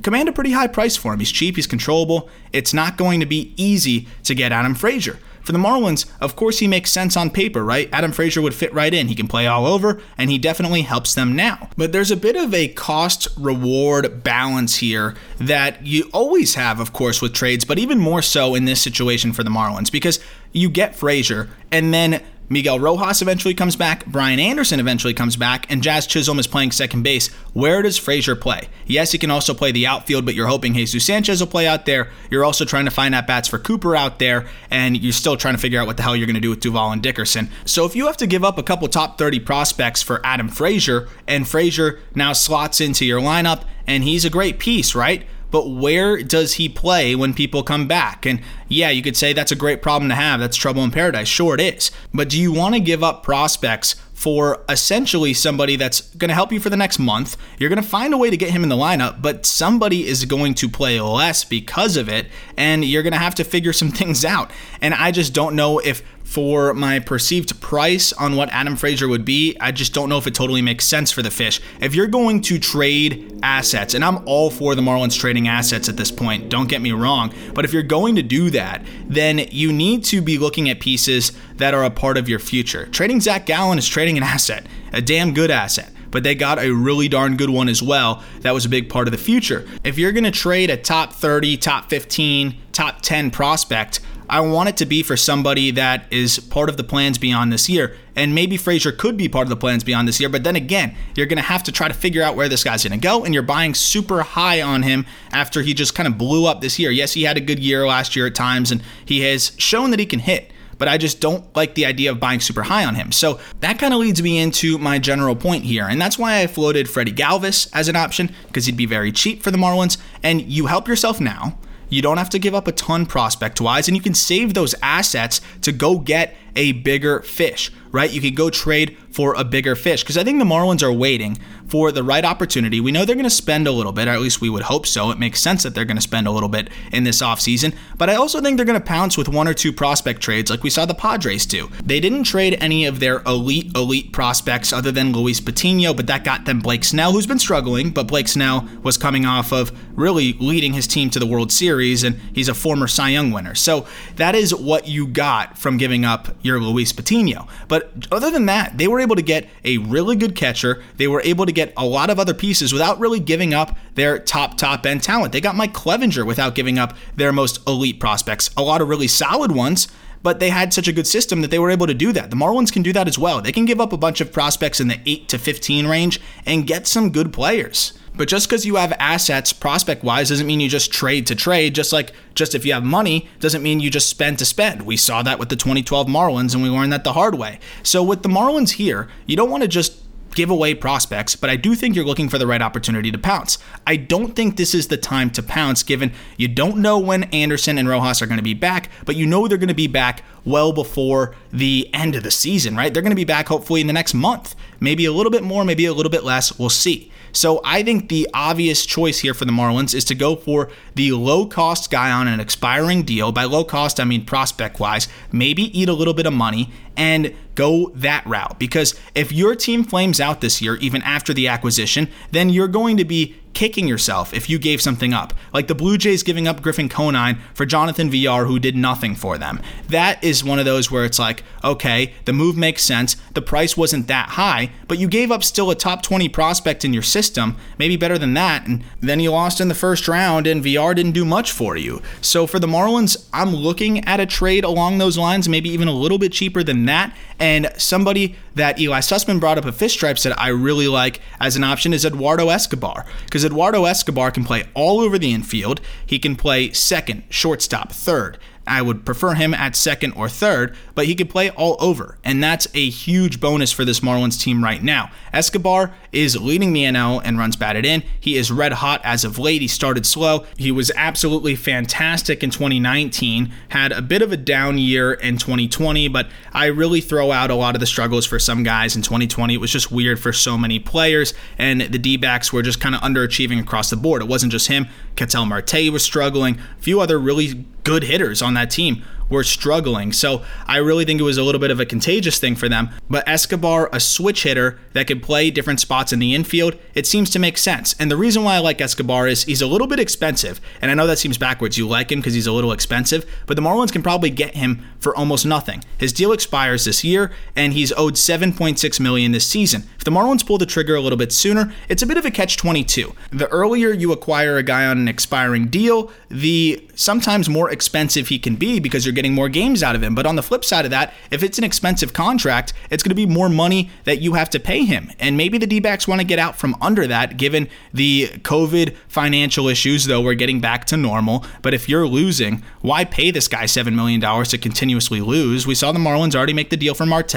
command 0.04 0.28
a 0.28 0.32
pretty 0.32 0.52
high 0.52 0.68
price 0.68 0.96
for 0.96 1.12
him. 1.12 1.18
He's 1.18 1.32
cheap, 1.32 1.56
he's 1.56 1.66
controllable. 1.66 2.28
It's 2.52 2.72
not 2.72 2.96
going 2.96 3.18
to 3.18 3.26
be 3.26 3.54
easy 3.56 4.06
to 4.22 4.36
get 4.36 4.52
Adam 4.52 4.76
Frazier. 4.76 5.18
For 5.48 5.52
the 5.52 5.58
Marlins, 5.58 6.04
of 6.20 6.36
course, 6.36 6.58
he 6.58 6.68
makes 6.68 6.90
sense 6.90 7.16
on 7.16 7.30
paper, 7.30 7.64
right? 7.64 7.88
Adam 7.90 8.12
Frazier 8.12 8.42
would 8.42 8.52
fit 8.52 8.70
right 8.74 8.92
in. 8.92 9.08
He 9.08 9.14
can 9.14 9.26
play 9.26 9.46
all 9.46 9.64
over, 9.64 9.98
and 10.18 10.30
he 10.30 10.36
definitely 10.36 10.82
helps 10.82 11.14
them 11.14 11.34
now. 11.34 11.70
But 11.74 11.90
there's 11.90 12.10
a 12.10 12.18
bit 12.18 12.36
of 12.36 12.52
a 12.52 12.68
cost 12.68 13.28
reward 13.34 14.22
balance 14.22 14.76
here 14.76 15.14
that 15.38 15.86
you 15.86 16.10
always 16.12 16.56
have, 16.56 16.80
of 16.80 16.92
course, 16.92 17.22
with 17.22 17.32
trades, 17.32 17.64
but 17.64 17.78
even 17.78 17.98
more 17.98 18.20
so 18.20 18.54
in 18.54 18.66
this 18.66 18.82
situation 18.82 19.32
for 19.32 19.42
the 19.42 19.48
Marlins 19.48 19.90
because 19.90 20.20
you 20.52 20.68
get 20.68 20.94
Frazier, 20.94 21.48
and 21.72 21.94
then 21.94 22.22
Miguel 22.50 22.80
Rojas 22.80 23.20
eventually 23.20 23.52
comes 23.52 23.76
back, 23.76 24.06
Brian 24.06 24.40
Anderson 24.40 24.80
eventually 24.80 25.12
comes 25.12 25.36
back, 25.36 25.70
and 25.70 25.82
Jazz 25.82 26.06
Chisholm 26.06 26.38
is 26.38 26.46
playing 26.46 26.72
second 26.72 27.02
base. 27.02 27.28
Where 27.52 27.82
does 27.82 27.98
Frazier 27.98 28.36
play? 28.36 28.68
Yes, 28.86 29.12
he 29.12 29.18
can 29.18 29.30
also 29.30 29.52
play 29.52 29.70
the 29.70 29.86
outfield, 29.86 30.24
but 30.24 30.34
you're 30.34 30.46
hoping 30.46 30.72
Jesus 30.72 31.04
Sanchez 31.04 31.40
will 31.40 31.46
play 31.46 31.66
out 31.66 31.84
there. 31.84 32.10
You're 32.30 32.44
also 32.44 32.64
trying 32.64 32.86
to 32.86 32.90
find 32.90 33.14
at 33.14 33.26
bats 33.26 33.48
for 33.48 33.58
Cooper 33.58 33.94
out 33.94 34.18
there, 34.18 34.46
and 34.70 34.96
you're 34.96 35.12
still 35.12 35.36
trying 35.36 35.54
to 35.54 35.60
figure 35.60 35.78
out 35.78 35.86
what 35.86 35.98
the 35.98 36.02
hell 36.02 36.16
you're 36.16 36.26
going 36.26 36.34
to 36.34 36.40
do 36.40 36.50
with 36.50 36.60
Duvall 36.60 36.92
and 36.92 37.02
Dickerson. 37.02 37.50
So 37.66 37.84
if 37.84 37.94
you 37.94 38.06
have 38.06 38.16
to 38.18 38.26
give 38.26 38.44
up 38.44 38.56
a 38.56 38.62
couple 38.62 38.88
top 38.88 39.18
30 39.18 39.40
prospects 39.40 40.02
for 40.02 40.24
Adam 40.24 40.48
Frazier, 40.48 41.08
and 41.26 41.46
Frazier 41.46 42.00
now 42.14 42.32
slots 42.32 42.80
into 42.80 43.04
your 43.04 43.20
lineup, 43.20 43.64
and 43.86 44.04
he's 44.04 44.24
a 44.24 44.30
great 44.30 44.58
piece, 44.58 44.94
right? 44.94 45.26
But 45.50 45.68
where 45.68 46.22
does 46.22 46.54
he 46.54 46.68
play 46.68 47.14
when 47.14 47.34
people 47.34 47.62
come 47.62 47.86
back? 47.86 48.26
And 48.26 48.40
yeah, 48.68 48.90
you 48.90 49.02
could 49.02 49.16
say 49.16 49.32
that's 49.32 49.52
a 49.52 49.56
great 49.56 49.82
problem 49.82 50.08
to 50.10 50.14
have. 50.14 50.40
That's 50.40 50.56
trouble 50.56 50.84
in 50.84 50.90
paradise. 50.90 51.28
Sure, 51.28 51.54
it 51.54 51.60
is. 51.60 51.90
But 52.12 52.28
do 52.28 52.40
you 52.40 52.52
want 52.52 52.74
to 52.74 52.80
give 52.80 53.02
up 53.02 53.22
prospects 53.22 53.96
for 54.12 54.64
essentially 54.68 55.32
somebody 55.32 55.76
that's 55.76 56.00
going 56.16 56.28
to 56.28 56.34
help 56.34 56.52
you 56.52 56.60
for 56.60 56.70
the 56.70 56.76
next 56.76 56.98
month? 56.98 57.36
You're 57.58 57.70
going 57.70 57.82
to 57.82 57.88
find 57.88 58.12
a 58.12 58.18
way 58.18 58.30
to 58.30 58.36
get 58.36 58.50
him 58.50 58.62
in 58.62 58.68
the 58.68 58.76
lineup, 58.76 59.22
but 59.22 59.46
somebody 59.46 60.06
is 60.06 60.24
going 60.24 60.54
to 60.54 60.68
play 60.68 61.00
less 61.00 61.44
because 61.44 61.96
of 61.96 62.08
it, 62.08 62.26
and 62.56 62.84
you're 62.84 63.04
going 63.04 63.12
to 63.12 63.18
have 63.18 63.36
to 63.36 63.44
figure 63.44 63.72
some 63.72 63.90
things 63.92 64.24
out. 64.24 64.50
And 64.80 64.92
I 64.92 65.12
just 65.12 65.32
don't 65.32 65.54
know 65.54 65.78
if 65.78 66.02
for 66.28 66.74
my 66.74 66.98
perceived 66.98 67.58
price 67.58 68.12
on 68.12 68.36
what 68.36 68.50
Adam 68.50 68.76
Frazier 68.76 69.08
would 69.08 69.24
be, 69.24 69.56
I 69.62 69.72
just 69.72 69.94
don't 69.94 70.10
know 70.10 70.18
if 70.18 70.26
it 70.26 70.34
totally 70.34 70.60
makes 70.60 70.84
sense 70.84 71.10
for 71.10 71.22
the 71.22 71.30
fish. 71.30 71.58
If 71.80 71.94
you're 71.94 72.06
going 72.06 72.42
to 72.42 72.58
trade 72.58 73.40
assets, 73.42 73.94
and 73.94 74.04
I'm 74.04 74.18
all 74.28 74.50
for 74.50 74.74
the 74.74 74.82
Marlins 74.82 75.18
trading 75.18 75.48
assets 75.48 75.88
at 75.88 75.96
this 75.96 76.10
point, 76.10 76.50
don't 76.50 76.68
get 76.68 76.82
me 76.82 76.92
wrong, 76.92 77.32
but 77.54 77.64
if 77.64 77.72
you're 77.72 77.82
going 77.82 78.14
to 78.16 78.22
do 78.22 78.50
that, 78.50 78.84
then 79.06 79.38
you 79.50 79.72
need 79.72 80.04
to 80.04 80.20
be 80.20 80.36
looking 80.36 80.68
at 80.68 80.80
pieces 80.80 81.32
that 81.56 81.72
are 81.72 81.82
a 81.82 81.90
part 81.90 82.18
of 82.18 82.28
your 82.28 82.38
future. 82.38 82.84
Trading 82.88 83.22
Zach 83.22 83.46
Gallen 83.46 83.78
is 83.78 83.88
trading 83.88 84.18
an 84.18 84.22
asset, 84.34 84.66
a 84.92 85.00
damn 85.00 85.32
good 85.32 85.50
asset 85.50 85.92
but 86.10 86.22
they 86.22 86.34
got 86.34 86.58
a 86.58 86.72
really 86.72 87.06
darn 87.06 87.36
good 87.36 87.50
one 87.50 87.68
as 87.68 87.82
well. 87.82 88.24
That 88.40 88.54
was 88.54 88.64
a 88.64 88.68
big 88.70 88.88
part 88.88 89.08
of 89.08 89.12
the 89.12 89.18
future. 89.18 89.68
If 89.84 89.98
you're 89.98 90.12
going 90.12 90.24
to 90.24 90.30
trade 90.30 90.70
a 90.70 90.76
top 90.78 91.12
30, 91.12 91.58
top 91.58 91.90
15, 91.90 92.56
top 92.72 93.02
10 93.02 93.30
prospect, 93.30 94.00
I 94.28 94.40
want 94.40 94.68
it 94.68 94.76
to 94.78 94.86
be 94.86 95.02
for 95.02 95.16
somebody 95.16 95.70
that 95.72 96.04
is 96.10 96.38
part 96.38 96.68
of 96.68 96.76
the 96.76 96.84
plans 96.84 97.18
beyond 97.18 97.52
this 97.52 97.68
year. 97.68 97.96
And 98.14 98.34
maybe 98.34 98.56
Frazier 98.56 98.92
could 98.92 99.16
be 99.16 99.28
part 99.28 99.44
of 99.44 99.48
the 99.48 99.56
plans 99.56 99.84
beyond 99.84 100.06
this 100.06 100.20
year, 100.20 100.28
but 100.28 100.44
then 100.44 100.56
again, 100.56 100.96
you're 101.14 101.26
going 101.26 101.38
to 101.38 101.42
have 101.42 101.62
to 101.64 101.72
try 101.72 101.88
to 101.88 101.94
figure 101.94 102.22
out 102.22 102.36
where 102.36 102.48
this 102.48 102.64
guy's 102.64 102.84
going 102.84 102.98
to 102.98 103.02
go, 103.02 103.24
and 103.24 103.32
you're 103.32 103.42
buying 103.42 103.74
super 103.74 104.22
high 104.22 104.60
on 104.60 104.82
him 104.82 105.06
after 105.32 105.62
he 105.62 105.72
just 105.72 105.94
kind 105.94 106.06
of 106.06 106.18
blew 106.18 106.46
up 106.46 106.60
this 106.60 106.78
year. 106.78 106.90
Yes, 106.90 107.12
he 107.12 107.22
had 107.22 107.36
a 107.36 107.40
good 107.40 107.58
year 107.58 107.86
last 107.86 108.16
year 108.16 108.26
at 108.26 108.34
times, 108.34 108.70
and 108.70 108.82
he 109.04 109.20
has 109.20 109.52
shown 109.56 109.90
that 109.90 110.00
he 110.00 110.06
can 110.06 110.20
hit 110.20 110.52
but 110.78 110.88
I 110.88 110.96
just 110.96 111.20
don't 111.20 111.44
like 111.56 111.74
the 111.74 111.84
idea 111.84 112.10
of 112.10 112.20
buying 112.20 112.40
super 112.40 112.62
high 112.62 112.84
on 112.84 112.94
him. 112.94 113.12
So 113.12 113.40
that 113.60 113.78
kind 113.78 113.92
of 113.92 114.00
leads 114.00 114.22
me 114.22 114.38
into 114.38 114.78
my 114.78 114.98
general 114.98 115.34
point 115.34 115.64
here, 115.64 115.86
and 115.86 116.00
that's 116.00 116.16
why 116.16 116.40
I 116.40 116.46
floated 116.46 116.88
Freddie 116.88 117.12
Galvis 117.12 117.68
as 117.74 117.88
an 117.88 117.96
option 117.96 118.32
because 118.46 118.66
he'd 118.66 118.76
be 118.76 118.86
very 118.86 119.12
cheap 119.12 119.42
for 119.42 119.50
the 119.50 119.58
Marlins, 119.58 119.98
and 120.22 120.40
you 120.40 120.66
help 120.66 120.88
yourself 120.88 121.20
now. 121.20 121.58
You 121.88 122.02
don't 122.02 122.18
have 122.18 122.30
to 122.30 122.38
give 122.38 122.54
up 122.54 122.68
a 122.68 122.72
ton 122.72 123.06
prospect 123.06 123.60
wise, 123.60 123.88
and 123.88 123.96
you 123.96 124.02
can 124.02 124.14
save 124.14 124.54
those 124.54 124.74
assets 124.82 125.40
to 125.62 125.72
go 125.72 125.98
get 125.98 126.36
a 126.54 126.72
bigger 126.72 127.20
fish. 127.20 127.72
Right? 127.92 128.10
You 128.10 128.20
could 128.20 128.36
go 128.36 128.50
trade 128.50 128.96
for 129.10 129.34
a 129.34 129.44
bigger 129.44 129.74
fish 129.74 130.02
because 130.02 130.16
I 130.16 130.24
think 130.24 130.38
the 130.38 130.44
Marlins 130.44 130.82
are 130.82 130.92
waiting 130.92 131.38
for 131.68 131.92
the 131.92 132.02
right 132.02 132.24
opportunity. 132.24 132.80
We 132.80 132.92
know 132.92 133.04
they're 133.04 133.14
going 133.14 133.24
to 133.24 133.30
spend 133.30 133.66
a 133.66 133.72
little 133.72 133.92
bit, 133.92 134.08
or 134.08 134.12
at 134.12 134.20
least 134.20 134.40
we 134.40 134.48
would 134.48 134.62
hope 134.62 134.86
so. 134.86 135.10
It 135.10 135.18
makes 135.18 135.40
sense 135.40 135.62
that 135.62 135.74
they're 135.74 135.84
going 135.84 135.96
to 135.96 136.02
spend 136.02 136.26
a 136.26 136.30
little 136.30 136.48
bit 136.48 136.70
in 136.92 137.04
this 137.04 137.20
offseason, 137.20 137.74
but 137.96 138.08
I 138.08 138.14
also 138.14 138.40
think 138.40 138.56
they're 138.56 138.66
going 138.66 138.80
to 138.80 138.86
pounce 138.86 139.18
with 139.18 139.28
one 139.28 139.46
or 139.46 139.54
two 139.54 139.72
prospect 139.72 140.22
trades 140.22 140.50
like 140.50 140.62
we 140.62 140.70
saw 140.70 140.86
the 140.86 140.94
Padres 140.94 141.46
do. 141.46 141.68
They 141.84 142.00
didn't 142.00 142.24
trade 142.24 142.56
any 142.60 142.86
of 142.86 143.00
their 143.00 143.22
elite, 143.26 143.76
elite 143.76 144.12
prospects 144.12 144.72
other 144.72 144.90
than 144.90 145.12
Luis 145.12 145.40
Patino, 145.40 145.92
but 145.92 146.06
that 146.06 146.24
got 146.24 146.46
them 146.46 146.60
Blake 146.60 146.84
Snell, 146.84 147.12
who's 147.12 147.26
been 147.26 147.38
struggling, 147.38 147.90
but 147.90 148.08
Blake 148.08 148.28
Snell 148.28 148.66
was 148.82 148.96
coming 148.96 149.26
off 149.26 149.52
of 149.52 149.72
really 149.96 150.34
leading 150.34 150.72
his 150.72 150.86
team 150.86 151.10
to 151.10 151.18
the 151.18 151.26
World 151.26 151.52
Series, 151.52 152.02
and 152.02 152.18
he's 152.32 152.48
a 152.48 152.54
former 152.54 152.88
Cy 152.88 153.10
Young 153.10 153.30
winner. 153.30 153.54
So 153.54 153.86
that 154.16 154.34
is 154.34 154.54
what 154.54 154.88
you 154.88 155.06
got 155.06 155.58
from 155.58 155.76
giving 155.76 156.04
up 156.04 156.28
your 156.42 156.60
Luis 156.60 156.92
Patino. 156.92 157.46
But 157.66 157.77
other 158.10 158.30
than 158.30 158.46
that, 158.46 158.78
they 158.78 158.88
were 158.88 159.00
able 159.00 159.16
to 159.16 159.22
get 159.22 159.48
a 159.64 159.78
really 159.78 160.16
good 160.16 160.34
catcher. 160.34 160.82
They 160.96 161.08
were 161.08 161.22
able 161.22 161.46
to 161.46 161.52
get 161.52 161.72
a 161.76 161.84
lot 161.84 162.10
of 162.10 162.18
other 162.18 162.34
pieces 162.34 162.72
without 162.72 162.98
really 162.98 163.20
giving 163.20 163.54
up 163.54 163.76
their 163.94 164.18
top, 164.18 164.56
top 164.56 164.86
end 164.86 165.02
talent. 165.02 165.32
They 165.32 165.40
got 165.40 165.56
Mike 165.56 165.72
Clevinger 165.72 166.26
without 166.26 166.54
giving 166.54 166.78
up 166.78 166.96
their 167.16 167.32
most 167.32 167.66
elite 167.66 168.00
prospects. 168.00 168.50
A 168.56 168.62
lot 168.62 168.80
of 168.80 168.88
really 168.88 169.08
solid 169.08 169.52
ones 169.52 169.88
but 170.22 170.40
they 170.40 170.50
had 170.50 170.74
such 170.74 170.88
a 170.88 170.92
good 170.92 171.06
system 171.06 171.42
that 171.42 171.50
they 171.50 171.58
were 171.58 171.70
able 171.70 171.86
to 171.86 171.94
do 171.94 172.12
that. 172.12 172.30
The 172.30 172.36
Marlins 172.36 172.72
can 172.72 172.82
do 172.82 172.92
that 172.92 173.08
as 173.08 173.18
well. 173.18 173.40
They 173.40 173.52
can 173.52 173.64
give 173.64 173.80
up 173.80 173.92
a 173.92 173.96
bunch 173.96 174.20
of 174.20 174.32
prospects 174.32 174.80
in 174.80 174.88
the 174.88 175.00
8 175.06 175.28
to 175.28 175.38
15 175.38 175.86
range 175.86 176.20
and 176.44 176.66
get 176.66 176.86
some 176.86 177.10
good 177.10 177.32
players. 177.32 177.92
But 178.18 178.28
just 178.28 178.48
because 178.48 178.66
you 178.66 178.76
have 178.76 178.92
assets 178.98 179.52
prospect 179.52 180.02
wise 180.02 180.28
doesn't 180.28 180.46
mean 180.46 180.58
you 180.58 180.68
just 180.68 180.92
trade 180.92 181.26
to 181.28 181.36
trade. 181.36 181.74
Just 181.76 181.92
like 181.92 182.12
just 182.34 182.54
if 182.54 182.66
you 182.66 182.72
have 182.72 182.84
money 182.84 183.28
doesn't 183.38 183.62
mean 183.62 183.78
you 183.78 183.90
just 183.90 184.08
spend 184.08 184.40
to 184.40 184.44
spend. 184.44 184.82
We 184.82 184.96
saw 184.96 185.22
that 185.22 185.38
with 185.38 185.50
the 185.50 185.56
2012 185.56 186.08
Marlins 186.08 186.52
and 186.52 186.62
we 186.62 186.68
learned 186.68 186.92
that 186.92 187.04
the 187.04 187.12
hard 187.12 187.36
way. 187.36 187.60
So 187.84 188.02
with 188.02 188.24
the 188.24 188.28
Marlins 188.28 188.72
here, 188.72 189.08
you 189.26 189.36
don't 189.36 189.50
want 189.50 189.62
to 189.62 189.68
just 189.68 190.02
give 190.34 190.50
away 190.50 190.74
prospects, 190.74 191.34
but 191.36 191.48
I 191.48 191.56
do 191.56 191.74
think 191.74 191.96
you're 191.96 192.04
looking 192.04 192.28
for 192.28 192.38
the 192.38 192.46
right 192.46 192.60
opportunity 192.60 193.10
to 193.10 193.18
pounce. 193.18 193.58
I 193.86 193.96
don't 193.96 194.36
think 194.36 194.56
this 194.56 194.74
is 194.74 194.88
the 194.88 194.96
time 194.96 195.30
to 195.30 195.42
pounce 195.42 195.82
given 195.82 196.12
you 196.36 196.48
don't 196.48 196.78
know 196.78 196.98
when 196.98 197.24
Anderson 197.24 197.78
and 197.78 197.88
Rojas 197.88 198.20
are 198.20 198.26
going 198.26 198.38
to 198.38 198.44
be 198.44 198.54
back, 198.54 198.90
but 199.04 199.16
you 199.16 199.26
know 199.26 199.48
they're 199.48 199.58
going 199.58 199.68
to 199.68 199.74
be 199.74 199.86
back 199.86 200.22
well 200.44 200.72
before 200.72 201.34
the 201.52 201.88
end 201.94 202.14
of 202.14 202.22
the 202.24 202.30
season, 202.30 202.76
right? 202.76 202.92
They're 202.92 203.02
going 203.02 203.10
to 203.10 203.16
be 203.16 203.24
back 203.24 203.48
hopefully 203.48 203.80
in 203.80 203.86
the 203.86 203.92
next 203.92 204.14
month. 204.14 204.54
Maybe 204.80 205.04
a 205.06 205.12
little 205.12 205.32
bit 205.32 205.42
more, 205.42 205.64
maybe 205.64 205.86
a 205.86 205.94
little 205.94 206.10
bit 206.10 206.24
less. 206.24 206.58
We'll 206.58 206.70
see. 206.70 207.10
So 207.32 207.60
I 207.64 207.82
think 207.82 208.08
the 208.08 208.28
obvious 208.34 208.86
choice 208.86 209.20
here 209.20 209.34
for 209.34 209.44
the 209.44 209.52
Marlins 209.52 209.94
is 209.94 210.04
to 210.06 210.14
go 210.14 210.36
for 210.36 210.70
the 210.94 211.12
low 211.12 211.46
cost 211.46 211.90
guy 211.90 212.10
on 212.10 212.28
an 212.28 212.40
expiring 212.40 213.02
deal. 213.02 213.32
By 213.32 213.44
low 213.44 213.64
cost, 213.64 214.00
I 214.00 214.04
mean 214.04 214.24
prospect 214.24 214.80
wise. 214.80 215.08
Maybe 215.32 215.78
eat 215.78 215.88
a 215.88 215.92
little 215.92 216.14
bit 216.14 216.26
of 216.26 216.32
money 216.32 216.70
and 216.98 217.34
go 217.54 217.90
that 217.94 218.26
route. 218.26 218.58
Because 218.58 218.94
if 219.14 219.32
your 219.32 219.54
team 219.54 219.82
flames 219.82 220.20
out 220.20 220.40
this 220.40 220.60
year, 220.60 220.76
even 220.76 221.02
after 221.02 221.32
the 221.32 221.48
acquisition, 221.48 222.08
then 222.30 222.50
you're 222.50 222.68
going 222.68 222.96
to 222.98 223.04
be 223.04 223.36
kicking 223.58 223.88
yourself 223.88 224.32
if 224.32 224.48
you 224.48 224.56
gave 224.56 224.80
something 224.80 225.12
up. 225.12 225.34
Like 225.52 225.66
the 225.66 225.74
Blue 225.74 225.98
Jays 225.98 226.22
giving 226.22 226.46
up 226.46 226.62
Griffin 226.62 226.88
Conine 226.88 227.40
for 227.54 227.66
Jonathan 227.66 228.08
Villar, 228.08 228.44
who 228.44 228.60
did 228.60 228.76
nothing 228.76 229.16
for 229.16 229.36
them. 229.36 229.60
That 229.88 230.22
is 230.22 230.44
one 230.44 230.60
of 230.60 230.64
those 230.64 230.92
where 230.92 231.04
it's 231.04 231.18
like, 231.18 231.42
okay, 231.64 232.14
the 232.24 232.32
move 232.32 232.56
makes 232.56 232.84
sense. 232.84 233.16
The 233.34 233.42
price 233.42 233.76
wasn't 233.76 234.06
that 234.06 234.30
high, 234.30 234.70
but 234.86 234.98
you 234.98 235.08
gave 235.08 235.32
up 235.32 235.42
still 235.42 235.72
a 235.72 235.74
top 235.74 236.02
20 236.02 236.28
prospect 236.28 236.84
in 236.84 236.92
your 236.92 237.02
system, 237.02 237.56
maybe 237.78 237.96
better 237.96 238.16
than 238.16 238.34
that. 238.34 238.64
And 238.68 238.84
then 239.00 239.18
you 239.18 239.32
lost 239.32 239.60
in 239.60 239.66
the 239.66 239.74
first 239.74 240.06
round, 240.06 240.46
and 240.46 240.62
Villar 240.62 240.94
didn't 240.94 241.12
do 241.12 241.24
much 241.24 241.50
for 241.50 241.76
you. 241.76 242.00
So 242.20 242.46
for 242.46 242.60
the 242.60 242.68
Marlins, 242.68 243.28
I'm 243.32 243.52
looking 243.52 244.04
at 244.04 244.20
a 244.20 244.26
trade 244.26 244.62
along 244.62 244.98
those 244.98 245.18
lines, 245.18 245.48
maybe 245.48 245.70
even 245.70 245.88
a 245.88 245.92
little 245.92 246.18
bit 246.18 246.32
cheaper 246.32 246.62
than 246.62 246.84
that. 246.88 247.16
And 247.38 247.70
somebody 247.76 248.34
that 248.54 248.80
Eli 248.80 248.98
Sussman 248.98 249.38
brought 249.38 249.58
up 249.58 249.64
a 249.64 249.72
Fish 249.72 249.92
Stripes 249.92 250.24
that 250.24 250.38
I 250.38 250.48
really 250.48 250.88
like 250.88 251.20
as 251.40 251.56
an 251.56 251.64
option 251.64 251.92
is 251.92 252.04
Eduardo 252.04 252.48
Escobar. 252.48 253.06
Because 253.24 253.44
Eduardo 253.44 253.84
Escobar 253.84 254.30
can 254.30 254.44
play 254.44 254.64
all 254.74 255.00
over 255.00 255.18
the 255.18 255.32
infield. 255.32 255.80
He 256.04 256.18
can 256.18 256.36
play 256.36 256.72
second, 256.72 257.22
shortstop, 257.30 257.92
third. 257.92 258.38
I 258.68 258.82
would 258.82 259.04
prefer 259.04 259.34
him 259.34 259.54
at 259.54 259.74
second 259.74 260.12
or 260.12 260.28
third, 260.28 260.76
but 260.94 261.06
he 261.06 261.14
could 261.14 261.30
play 261.30 261.50
all 261.50 261.76
over, 261.80 262.18
and 262.24 262.42
that's 262.42 262.68
a 262.74 262.88
huge 262.90 263.40
bonus 263.40 263.72
for 263.72 263.84
this 263.84 264.00
Marlins 264.00 264.40
team 264.40 264.62
right 264.62 264.82
now. 264.82 265.10
Escobar 265.32 265.94
is 266.12 266.40
leading 266.40 266.72
the 266.72 266.84
NL 266.84 267.20
and 267.24 267.38
runs 267.38 267.56
batted 267.56 267.84
in. 267.84 268.02
He 268.20 268.36
is 268.36 268.50
red 268.50 268.72
hot 268.74 269.00
as 269.04 269.24
of 269.24 269.38
late. 269.38 269.60
He 269.60 269.68
started 269.68 270.06
slow. 270.06 270.44
He 270.56 270.70
was 270.70 270.90
absolutely 270.96 271.56
fantastic 271.56 272.42
in 272.42 272.50
2019, 272.50 273.52
had 273.70 273.92
a 273.92 274.02
bit 274.02 274.22
of 274.22 274.32
a 274.32 274.36
down 274.36 274.78
year 274.78 275.12
in 275.12 275.38
2020, 275.38 276.08
but 276.08 276.28
I 276.52 276.66
really 276.66 277.00
throw 277.00 277.32
out 277.32 277.50
a 277.50 277.54
lot 277.54 277.74
of 277.74 277.80
the 277.80 277.86
struggles 277.86 278.26
for 278.26 278.38
some 278.38 278.62
guys 278.62 278.96
in 278.96 279.02
2020. 279.02 279.54
It 279.54 279.60
was 279.60 279.72
just 279.72 279.90
weird 279.90 280.20
for 280.20 280.32
so 280.32 280.58
many 280.58 280.78
players, 280.78 281.34
and 281.56 281.80
the 281.80 281.98
D 281.98 282.16
backs 282.16 282.52
were 282.52 282.62
just 282.62 282.80
kind 282.80 282.94
of 282.94 283.00
underachieving 283.00 283.60
across 283.60 283.90
the 283.90 283.96
board. 283.96 284.22
It 284.22 284.28
wasn't 284.28 284.52
just 284.52 284.68
him. 284.68 284.88
Ketel 285.16 285.46
Marte 285.46 285.90
was 285.90 286.02
struggling. 286.02 286.58
A 286.78 286.82
few 286.82 287.00
other 287.00 287.18
really 287.18 287.64
good 287.88 288.02
hitters 288.02 288.42
on 288.42 288.52
that 288.52 288.68
team 288.68 289.02
were 289.28 289.44
struggling. 289.44 290.12
So 290.12 290.42
I 290.66 290.78
really 290.78 291.04
think 291.04 291.20
it 291.20 291.24
was 291.24 291.38
a 291.38 291.42
little 291.42 291.60
bit 291.60 291.70
of 291.70 291.80
a 291.80 291.86
contagious 291.86 292.38
thing 292.38 292.56
for 292.56 292.68
them. 292.68 292.90
But 293.08 293.28
Escobar, 293.28 293.88
a 293.92 294.00
switch 294.00 294.42
hitter 294.44 294.78
that 294.92 295.06
could 295.06 295.22
play 295.22 295.50
different 295.50 295.80
spots 295.80 296.12
in 296.12 296.18
the 296.18 296.34
infield, 296.34 296.76
it 296.94 297.06
seems 297.06 297.30
to 297.30 297.38
make 297.38 297.58
sense. 297.58 297.94
And 297.98 298.10
the 298.10 298.16
reason 298.16 298.42
why 298.42 298.56
I 298.56 298.58
like 298.58 298.80
Escobar 298.80 299.28
is 299.28 299.44
he's 299.44 299.62
a 299.62 299.66
little 299.66 299.86
bit 299.86 300.00
expensive. 300.00 300.60
And 300.80 300.90
I 300.90 300.94
know 300.94 301.06
that 301.06 301.18
seems 301.18 301.38
backwards. 301.38 301.78
You 301.78 301.88
like 301.88 302.10
him 302.12 302.20
because 302.20 302.34
he's 302.34 302.46
a 302.46 302.52
little 302.52 302.72
expensive, 302.72 303.24
but 303.46 303.54
the 303.54 303.62
Marlins 303.62 303.92
can 303.92 304.02
probably 304.02 304.30
get 304.30 304.54
him 304.54 304.84
for 305.00 305.16
almost 305.16 305.46
nothing. 305.46 305.84
His 305.98 306.12
deal 306.12 306.32
expires 306.32 306.84
this 306.84 307.04
year, 307.04 307.32
and 307.54 307.72
he's 307.72 307.92
owed 307.92 308.14
7.6 308.14 309.00
million 309.00 309.32
this 309.32 309.46
season. 309.46 309.84
If 309.96 310.04
the 310.04 310.10
Marlins 310.10 310.46
pull 310.46 310.58
the 310.58 310.66
trigger 310.66 310.94
a 310.94 311.00
little 311.00 311.18
bit 311.18 311.32
sooner, 311.32 311.72
it's 311.88 312.02
a 312.02 312.06
bit 312.06 312.16
of 312.16 312.24
a 312.24 312.30
catch-22. 312.30 313.14
The 313.30 313.48
earlier 313.48 313.90
you 313.90 314.12
acquire 314.12 314.56
a 314.56 314.62
guy 314.62 314.86
on 314.86 314.98
an 314.98 315.08
expiring 315.08 315.68
deal, 315.68 316.10
the 316.28 316.84
sometimes 316.94 317.48
more 317.48 317.70
expensive 317.70 318.28
he 318.28 318.38
can 318.38 318.56
be 318.56 318.80
because 318.80 319.04
you're 319.06 319.14
getting 319.18 319.34
more 319.34 319.48
games 319.48 319.82
out 319.82 319.96
of 319.96 320.02
him. 320.02 320.14
But 320.14 320.26
on 320.26 320.36
the 320.36 320.44
flip 320.44 320.64
side 320.64 320.84
of 320.84 320.92
that, 320.92 321.12
if 321.32 321.42
it's 321.42 321.58
an 321.58 321.64
expensive 321.64 322.12
contract, 322.12 322.72
it's 322.88 323.02
going 323.02 323.10
to 323.10 323.16
be 323.16 323.26
more 323.26 323.48
money 323.48 323.90
that 324.04 324.20
you 324.20 324.34
have 324.34 324.48
to 324.50 324.60
pay 324.60 324.84
him. 324.84 325.10
And 325.18 325.36
maybe 325.36 325.58
the 325.58 325.66
D 325.66 325.80
backs 325.80 326.06
want 326.06 326.20
to 326.20 326.26
get 326.26 326.38
out 326.38 326.54
from 326.56 326.76
under 326.80 327.04
that 327.08 327.36
given 327.36 327.68
the 327.92 328.28
COVID 328.28 328.94
financial 329.08 329.66
issues, 329.66 330.04
though 330.04 330.20
we're 330.20 330.34
getting 330.34 330.60
back 330.60 330.84
to 330.84 330.96
normal. 330.96 331.44
But 331.62 331.74
if 331.74 331.88
you're 331.88 332.06
losing, 332.06 332.62
why 332.80 333.04
pay 333.04 333.32
this 333.32 333.48
guy 333.48 333.64
$7 333.64 333.92
million 333.92 334.20
to 334.20 334.58
continuously 334.58 335.20
lose? 335.20 335.66
We 335.66 335.74
saw 335.74 335.90
the 335.90 335.98
Marlins 335.98 336.36
already 336.36 336.52
make 336.52 336.70
the 336.70 336.76
deal 336.76 336.94
for 336.94 337.04
Marte. 337.04 337.32